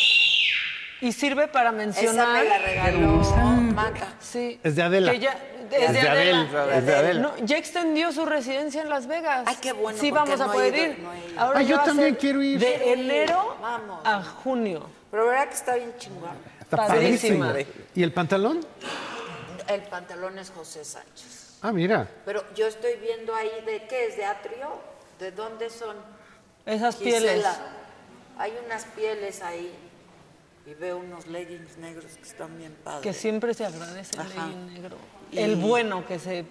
[1.00, 2.44] Y sirve para Esa mencionar.
[2.44, 3.08] me la regaló
[3.74, 4.06] Maca.
[4.20, 4.60] Sí.
[4.62, 5.10] Es de Adela.
[5.10, 6.40] Que ya, Es es de de Adela.
[6.62, 7.20] Adel, es de Adela.
[7.22, 9.42] No, ya extendió su residencia en Las Vegas.
[9.48, 10.98] Ay, qué bueno, Sí, vamos a no poder ido, ir.
[11.00, 11.40] no.
[11.42, 12.60] Ahora Ah, ya yo también quiero ir.
[12.60, 14.00] De enero Vamos.
[14.06, 14.88] a junio.
[15.10, 16.51] Pero verdad que está bien chingón.
[16.72, 17.54] Está Padrísima.
[17.94, 18.60] ¿Y el pantalón?
[19.68, 21.58] El pantalón es José Sánchez.
[21.60, 22.08] Ah, mira.
[22.24, 24.68] Pero yo estoy viendo ahí de qué es, de atrio.
[25.18, 25.96] ¿De dónde son?
[26.64, 27.20] Esas Gisela.
[27.20, 27.46] pieles.
[28.38, 29.72] Hay unas pieles ahí.
[30.66, 33.02] Y veo unos leggings negros que están bien padres.
[33.02, 34.46] Que siempre se agradece el Ajá.
[34.46, 34.96] legging negro.
[35.30, 36.46] Y- El bueno que se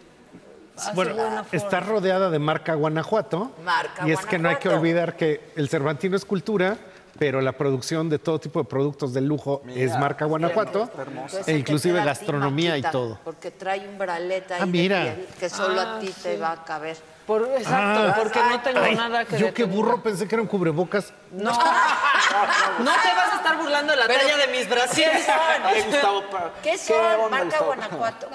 [0.94, 3.54] Bueno, está rodeada de marca Guanajuato.
[3.66, 6.78] Marca Y es que no hay que olvidar que el Cervantino es cultura,
[7.22, 11.52] pero la producción de todo tipo de productos de lujo es marca Guanajuato, Entonces, e
[11.56, 13.20] inclusive gastronomía y todo.
[13.24, 15.02] Porque trae un braleta ahí Ah, de mira.
[15.04, 16.98] piel que solo Ah, a ti te va a caber.
[17.28, 18.16] Por, exacto, Ah.
[18.18, 21.14] porque no tengo Ay, nada que Yo qué burro pensé que era un cubrebocas.
[21.32, 21.52] No.
[22.80, 25.24] no te vas a estar burlando de la Pero, talla de mis brasieres.
[25.24, 25.92] ¿Qué son?
[25.92, 26.96] Gustavo, pa- ¿Qué ¿qué son?
[27.24, 27.60] onda Marca?
[27.64, 28.28] Guanajuato.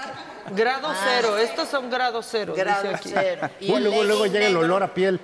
[0.55, 1.43] Grado Ah, cero, sí.
[1.43, 2.55] estos son grado cero.
[2.57, 3.11] Grado dice aquí.
[3.13, 3.51] cero.
[3.59, 5.21] Y luego, llega el olor a piel.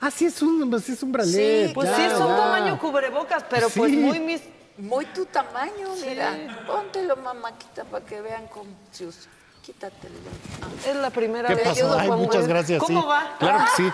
[0.00, 1.72] Ah, sí es un, sí es un bralet.
[1.74, 2.36] Pues ya, sí, es un ya.
[2.36, 3.96] tamaño cubrebocas, pero pues Sí.
[3.96, 4.40] muy mis.
[4.78, 6.36] Muy tu tamaño, mira.
[6.64, 9.28] Póntelo, mamáquita, para que vean cómo se usa.
[9.60, 10.14] Quítatelo.
[10.62, 10.88] Ah.
[10.88, 11.64] Es la primera ¿Qué vez.
[11.68, 11.98] pasó?
[11.98, 12.80] Ay, muchas gracias.
[12.80, 13.08] ¿Cómo sí.
[13.08, 13.36] va?
[13.40, 13.90] Claro que sí.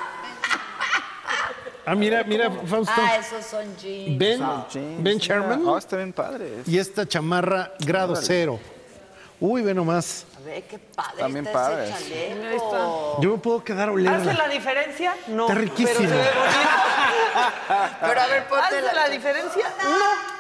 [1.87, 2.93] Ah, mira, mira, Fausto.
[2.97, 4.19] Ah, esos son jeans.
[4.19, 4.41] Ben,
[4.71, 5.19] jeans, ben.
[5.19, 6.63] Sherman Ah, está bien padre.
[6.67, 8.27] y esta chamarra grado Órale.
[8.27, 8.61] cero.
[9.41, 10.25] Uy, ve nomás.
[10.45, 11.89] A ver, qué padre También está padres.
[11.91, 12.47] ese chaleco.
[12.47, 13.23] Ahí está.
[13.23, 15.15] Yo me puedo quedar a ¿Hace la diferencia?
[15.29, 15.45] No.
[15.45, 15.99] Está riquísimo.
[15.99, 16.69] Pero se ve bonito.
[18.03, 19.65] Pero a ver, ponte ¿Hace la- la diferencia?
[19.83, 20.35] No.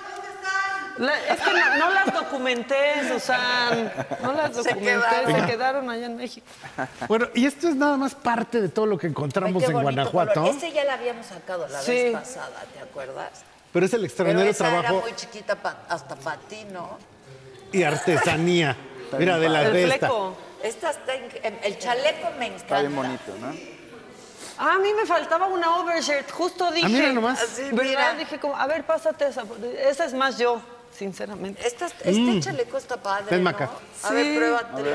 [1.06, 3.92] La- es que no, no las documenté, Susan.
[4.22, 5.40] No las Se documenté, quedaron.
[5.40, 6.46] se quedaron allá en México.
[7.08, 10.34] Bueno, y esto es nada más parte de todo lo que encontramos en Guanajuato.
[10.42, 10.54] color.
[10.56, 11.90] Ese ya la habíamos sacado la Sí.
[11.92, 13.30] vez pasada, ¿te acuerdas?
[13.72, 16.98] Pero es el Pero extraordinario esa era trabajo muy chiquita pa- hasta para ti, ¿no?
[17.72, 18.76] y artesanía.
[19.18, 19.98] Mira, de la El de esta.
[19.98, 20.36] fleco.
[20.62, 22.64] Esta está el chaleco me encanta.
[22.64, 23.54] Está bien bonito, ¿no?
[24.56, 26.30] Ah, a mí me faltaba una overshirt.
[26.30, 26.88] Justo dije.
[26.88, 27.42] mira nomás.
[27.42, 27.84] Así, ¿Verdad?
[27.84, 28.14] mira.
[28.14, 29.42] Dije como, a ver, pásate esa.
[29.80, 30.60] Esa es más yo,
[30.96, 31.66] sinceramente.
[31.66, 33.50] Esta- este chaleco está padre, Ven, ¿no?
[33.50, 33.70] Maca.
[34.04, 34.14] A Sí.
[34.14, 34.90] ver, pruébatelo.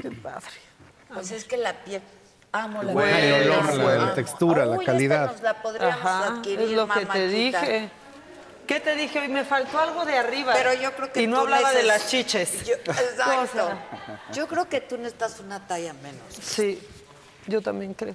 [0.00, 0.46] Qué padre.
[1.12, 2.00] Pues es que la piel...
[2.54, 3.32] Amo la Bueno, piel.
[3.34, 5.22] el olor, la- la textura, la Uy, calidad.
[5.24, 7.90] Esta nos la podríamos Ajá, adquirir, es lo que te dije.
[8.66, 9.28] ¿Qué te dije hoy?
[9.28, 10.52] Me faltó algo de arriba.
[10.54, 12.64] Pero yo creo que Y no tú hablaba de las chiches.
[12.64, 13.40] Yo- exacto.
[13.52, 13.76] Cosa.
[14.32, 16.22] Yo creo que tú necesitas una talla menos.
[16.40, 16.80] Sí,
[17.46, 18.14] yo también creo.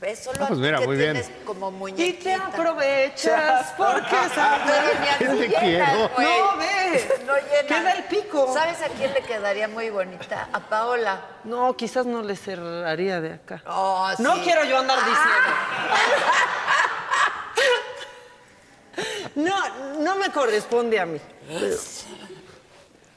[0.00, 0.22] ¿Ves?
[0.22, 1.12] Solo Ah, pues a ti mira, que muy bien.
[1.14, 2.22] tienes como Y muñequita.
[2.22, 4.60] te aprovechas porque sabes.
[4.64, 6.08] Pero ni así ¿Quién te llena, quiero?
[6.14, 6.26] güey.
[6.38, 7.18] No, ve.
[7.26, 7.66] No llena.
[7.66, 8.54] Queda el pico.
[8.54, 10.48] ¿Sabes a quién le quedaría muy bonita?
[10.52, 11.20] A Paola.
[11.42, 13.60] No, quizás no le cerraría de acá.
[13.66, 15.50] Oh, No quiero yo andar diciendo.
[19.34, 21.20] No, no me corresponde a mí.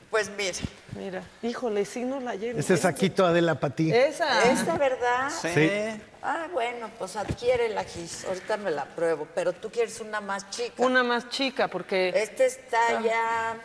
[0.10, 0.58] Pues mira.
[0.98, 2.60] Mira, híjole, sí no la lleno.
[2.60, 3.94] Ese saquito Adela para ti.
[3.94, 4.52] Esa.
[4.52, 5.30] ¿Esta verdad?
[5.30, 6.02] Sí.
[6.22, 8.26] Ah, bueno, pues adquiere la gis.
[8.26, 9.26] Ahorita me la pruebo.
[9.34, 10.74] Pero tú quieres una más chica.
[10.78, 13.56] Una más chica, porque Este está ya...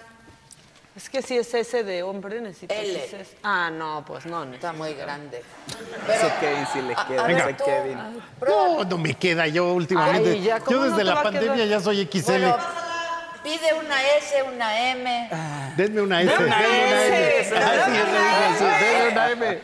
[0.97, 3.07] es que si es ese de hombre necesito L.
[3.07, 3.37] XS.
[3.43, 4.45] Ah, no, pues no.
[4.45, 4.55] no.
[4.55, 5.43] Está muy grande.
[6.09, 7.65] Ese Kevin sí le queda, a ver, ese tú.
[7.65, 7.99] Kevin.
[8.47, 10.31] No, no me queda yo últimamente.
[10.31, 11.69] Ay, ya, ¿cómo yo no desde te la a pandemia quedar?
[11.69, 12.31] ya soy XL.
[12.31, 12.57] Bueno,
[13.45, 15.31] pide una S, una M.
[15.77, 17.41] Denme una S, Dame una denme una M.
[17.41, 18.85] S, Ah, sí, dame eso una dije, sí, S.
[18.85, 19.61] denme una M.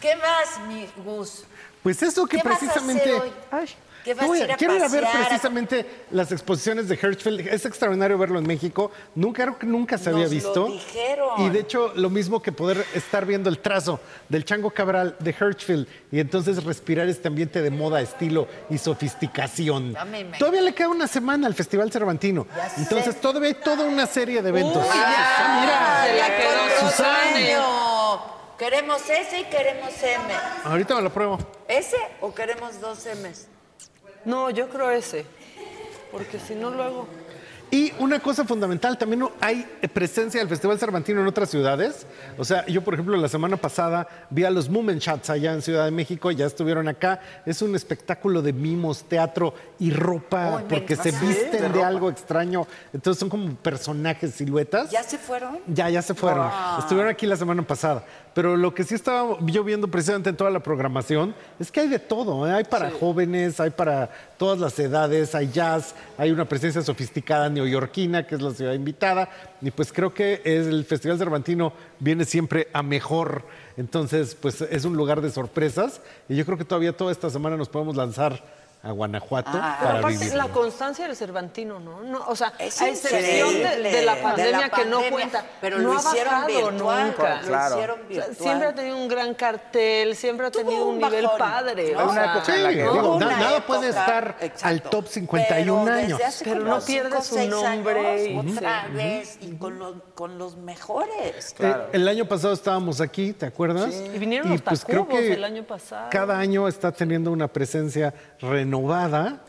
[0.00, 1.44] ¿Qué más, mi Gus?
[1.82, 3.02] Pues eso que ¿Qué vas a precisamente.
[3.02, 3.32] hacer hoy?
[3.50, 3.74] Ay,
[4.06, 5.26] ¿Qué vas voy a ir a quiero ir a ver pasear?
[5.26, 7.40] precisamente las exposiciones de Hirschfeld.
[7.48, 8.90] Es extraordinario verlo en México.
[9.16, 10.66] Nunca, creo que nunca se había Nos lo visto.
[10.68, 11.28] dijeron.
[11.42, 15.30] Y de hecho, lo mismo que poder estar viendo el trazo del Chango Cabral de
[15.32, 19.96] Hirschfeld y entonces respirar este ambiente de moda, estilo y sofisticación.
[19.96, 22.46] A mí me- Todavía le queda una semana al Festival Cervantino.
[22.56, 22.82] Ya sé.
[22.82, 24.76] Entonces, todavía hay toda una serie de eventos.
[24.84, 25.04] Uy, ya.
[25.38, 26.06] Ah, mira.
[26.06, 26.88] Se la quedó.
[26.88, 27.56] Susane.
[28.58, 30.34] Queremos S y queremos M.
[30.64, 31.38] Ahorita me lo pruebo.
[31.68, 33.48] ¿S o queremos dos M's?
[34.26, 35.24] No, yo creo ese.
[36.12, 37.06] Porque si no luego.
[37.70, 42.06] Y una cosa fundamental, también no hay presencia del Festival Cervantino en otras ciudades.
[42.38, 45.62] O sea, yo, por ejemplo, la semana pasada vi a los Moment Shots allá en
[45.62, 47.20] Ciudad de México, ya estuvieron acá.
[47.44, 52.68] Es un espectáculo de mimos, teatro y ropa, porque se visten De algo extraño.
[52.92, 54.90] Entonces son como personajes, siluetas.
[54.90, 55.58] ¿Ya se fueron?
[55.66, 56.48] Ya, ya se fueron.
[56.78, 58.04] Estuvieron aquí la semana pasada.
[58.36, 61.88] Pero lo que sí estaba yo viendo precisamente en toda la programación es que hay
[61.88, 62.46] de todo.
[62.46, 62.52] ¿eh?
[62.52, 68.26] Hay para jóvenes, hay para todas las edades, hay jazz, hay una presencia sofisticada neoyorquina,
[68.26, 69.30] que es la ciudad invitada.
[69.62, 73.42] Y pues creo que el Festival Cervantino viene siempre a mejor.
[73.78, 76.02] Entonces, pues es un lugar de sorpresas.
[76.28, 78.44] Y yo creo que todavía toda esta semana nos podemos lanzar
[78.86, 80.34] a Guanajuato Pero para aparte, vivir.
[80.34, 82.02] la constancia del Cervantino, ¿no?
[82.02, 85.44] no o sea, Es a excepción de, la de pandemia la que no cuenta.
[85.60, 87.40] pero no lo ha hicieron bajado virtual, nunca.
[87.42, 87.74] lo Claro.
[87.76, 88.36] hicieron O sea, virtual.
[88.36, 91.96] siempre ha tenido un gran cartel, siempre ha tenido un, un nivel bajón, padre.
[91.96, 96.20] o una en la que- digo, nada puede estar exacto, al top 51 pero años.
[96.44, 98.92] Pero no pierde su seis nombre años, y- otra Sí.
[98.94, 101.54] vez y con los, con los mejores.
[101.58, 103.92] Eh, el año pasado estábamos aquí, ¿te acuerdas?
[104.14, 106.08] Y vinieron los pues creo Tacubos que el año pasado.
[106.10, 108.75] Cada año está teniendo una presencia renovada.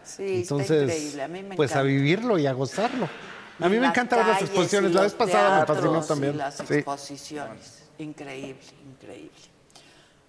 [0.04, 3.10] Sí, está Entonces, increíble, a mí me pues a vivirlo y a gozarlo.
[3.60, 4.92] A mí Y me las encanta ver las calles exposiciones.
[4.94, 6.38] La vez pasada me fascinó y también.
[6.38, 6.74] las Sí.
[6.76, 7.84] exposiciones.
[7.98, 9.32] Increíble, increíble.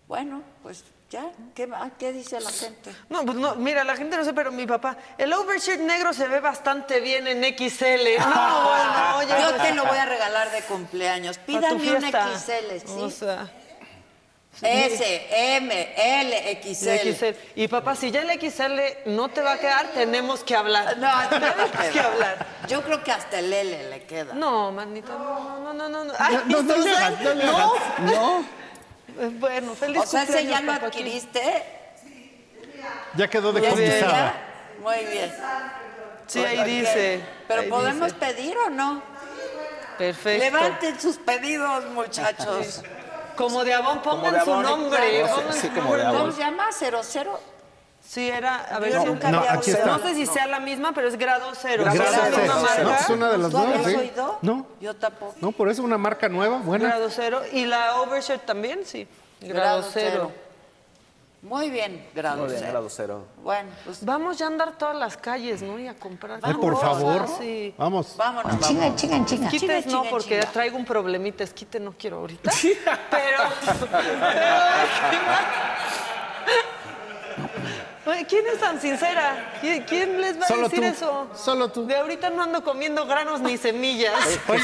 [0.06, 2.90] Bueno, pues ya, ¿qué, va- qué dice la gente?
[3.10, 6.26] No, pues no, mira, la gente no sé, pero mi papá, el overshirt negro se
[6.28, 8.16] ve bastante bien en XL.
[8.18, 9.28] No, bueno, oye.
[9.42, 11.36] Yo te lo voy a regalar de cumpleaños.
[11.38, 12.02] Pídame un.
[12.02, 12.86] XL, ¿sí?
[13.02, 13.50] O sea,
[14.62, 15.26] S,
[15.56, 17.14] M, L, XL.
[17.14, 17.36] XL.
[17.54, 20.96] Y papá, si ya el XL no te va a quedar, tenemos que hablar.
[20.98, 22.46] No, tenemos que hablar.
[22.68, 24.34] Yo creo que hasta el L le queda.
[24.34, 26.04] No, manita, no, no, no, no.
[26.04, 26.12] no.
[26.18, 28.44] Ay, No, no no No.
[29.40, 31.64] Bueno, feliz O sea, ese ya lo adquiriste.
[33.16, 34.12] Ya quedó ¿Ya está decomisada.
[34.12, 34.80] ya?
[34.80, 35.34] Muy bien.
[36.28, 37.20] Sí, ahí dice.
[37.48, 38.26] Pero ahí podemos dice.
[38.26, 39.02] pedir o no?
[39.96, 40.44] Perfecto.
[40.44, 42.82] Levanten sus pedidos, muchachos.
[43.38, 45.20] Como de Avon, pongan de su Avon, nombre.
[45.22, 46.06] claro, pongan sí, su como de nombre.
[46.06, 46.20] Avon.
[46.20, 46.64] ¿Cómo se llama?
[46.72, 47.40] ¿Cero cero?
[48.06, 49.78] Sí, era, a ver, Yo si- nunca No, había aquí oído.
[49.80, 49.96] está.
[49.98, 51.84] no sé si sea la misma, pero es grado cero.
[51.84, 52.36] Grado ¿Es la cero.
[52.38, 52.82] misma marca?
[52.82, 53.98] No, es una de las ¿Tú habías nuevas, ¿sí?
[53.98, 54.38] oído?
[54.42, 54.66] No.
[54.80, 55.34] Yo tampoco.
[55.40, 56.86] No, por eso una marca nueva, buena.
[56.88, 57.42] Grado cero.
[57.52, 58.80] ¿Y la overshirt también?
[58.86, 59.06] Sí.
[59.40, 60.10] Grado, Grado cero.
[60.12, 60.32] cero.
[61.40, 62.72] Muy bien, grado Muy bien, cero.
[62.72, 63.24] grado cero.
[63.44, 65.78] Bueno, pues Vamos ya a andar todas las calles, ¿no?
[65.78, 66.40] Y a comprar.
[66.42, 67.28] Ay, por favor.
[67.38, 67.72] Sí.
[67.78, 68.16] Vamos.
[68.16, 68.58] vámonos.
[68.60, 69.00] Chinga, vámonos.
[69.00, 69.48] chinga, chinga.
[69.50, 70.52] Chinga, no, chinga, porque chinga.
[70.52, 71.44] traigo un problemita.
[71.44, 72.50] Esquite no quiero ahorita.
[73.10, 73.42] Pero.
[73.98, 74.08] Oye,
[78.28, 79.52] ¿Quién es tan sincera?
[79.60, 80.84] ¿Quién, les va a Solo decir tú.
[80.86, 81.30] eso?
[81.34, 81.86] Solo tú.
[81.86, 84.14] De ahorita no ando comiendo granos ni semillas.
[84.48, 84.62] Oye,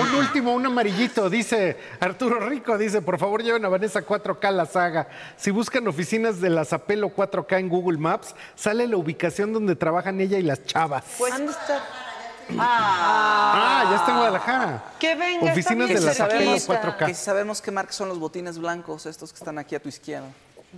[0.00, 4.50] un último, un amarillito, dice Arturo Rico, dice, por favor lleven a Vanessa 4K a
[4.50, 5.08] la saga.
[5.36, 10.20] Si buscan oficinas de la Zapelo 4K en Google Maps, sale la ubicación donde trabajan
[10.20, 11.04] ella y las chavas.
[11.18, 11.82] Pues, ¿dónde está?
[12.58, 14.84] Ah, ya está en Guadalajara.
[14.98, 15.52] Que venga.
[15.52, 16.96] Oficinas de la Zapelo cerquita.
[16.98, 17.06] 4K.
[17.06, 20.28] Que sabemos qué marca son los botines blancos, estos que están aquí a tu izquierda.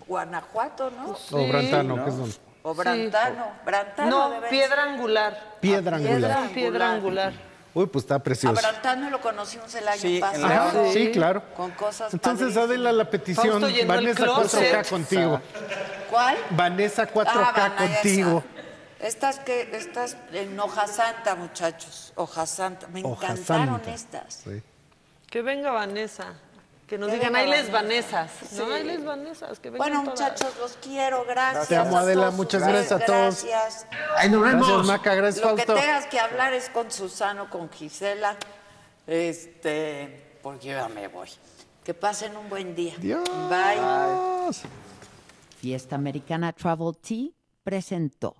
[0.07, 1.17] Guanajuato, ¿no?
[1.33, 2.05] O Brantano, ¿no?
[2.05, 2.37] que es donde.
[2.63, 3.47] O Brantano.
[3.65, 5.57] Brantano No, debe piedra angular.
[5.61, 6.49] Piedra angular.
[6.51, 7.33] Piedra angular.
[7.73, 8.61] Uy, pues está A precioso.
[8.61, 10.83] Brantano lo conocimos el año Sí, pasado.
[10.83, 10.93] León.
[10.93, 11.43] sí, claro.
[11.57, 12.69] Con cosas Entonces, padrísimas.
[12.69, 14.73] Adela, la petición, Vanessa closet.
[14.75, 15.41] 4K contigo.
[16.11, 16.37] ¿Cuál?
[16.51, 17.95] Vanessa 4K Ah, Vanessa.
[18.03, 18.45] contigo.
[18.99, 22.13] Estas que, estas en hoja santa, muchachos.
[22.17, 22.87] Hoja santa.
[22.89, 23.95] Me Hoja encantaron santa.
[23.95, 24.35] estas.
[24.45, 24.63] Sí.
[25.31, 26.35] Que venga Vanessa.
[26.91, 28.23] Que nos Que digan, ahí les Vanessa".
[28.23, 28.53] Vanessas.
[28.59, 28.73] No, Sí.
[28.73, 29.05] ahí les.
[29.61, 30.21] Que vengan Bueno, todas.
[30.21, 31.25] muchachos, los quiero.
[31.25, 31.69] Gracias.
[31.69, 33.45] Te amo, Adela, todos muchas gracias a todos.
[33.45, 33.87] Gracias.
[34.19, 35.81] Gracias, Maca, gracias, Lo que Fausto.
[35.81, 38.37] tengas que hablar es con Susano, con Gisela.
[39.07, 41.29] Este, porque yo ya me voy.
[41.85, 42.95] Que pasen un buen día.
[42.99, 43.23] Adiós.
[43.49, 44.69] Bye.
[45.61, 47.29] Fiesta Americana Travel Tea
[47.63, 48.35] presentó.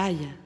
[0.00, 0.39] Pitaya.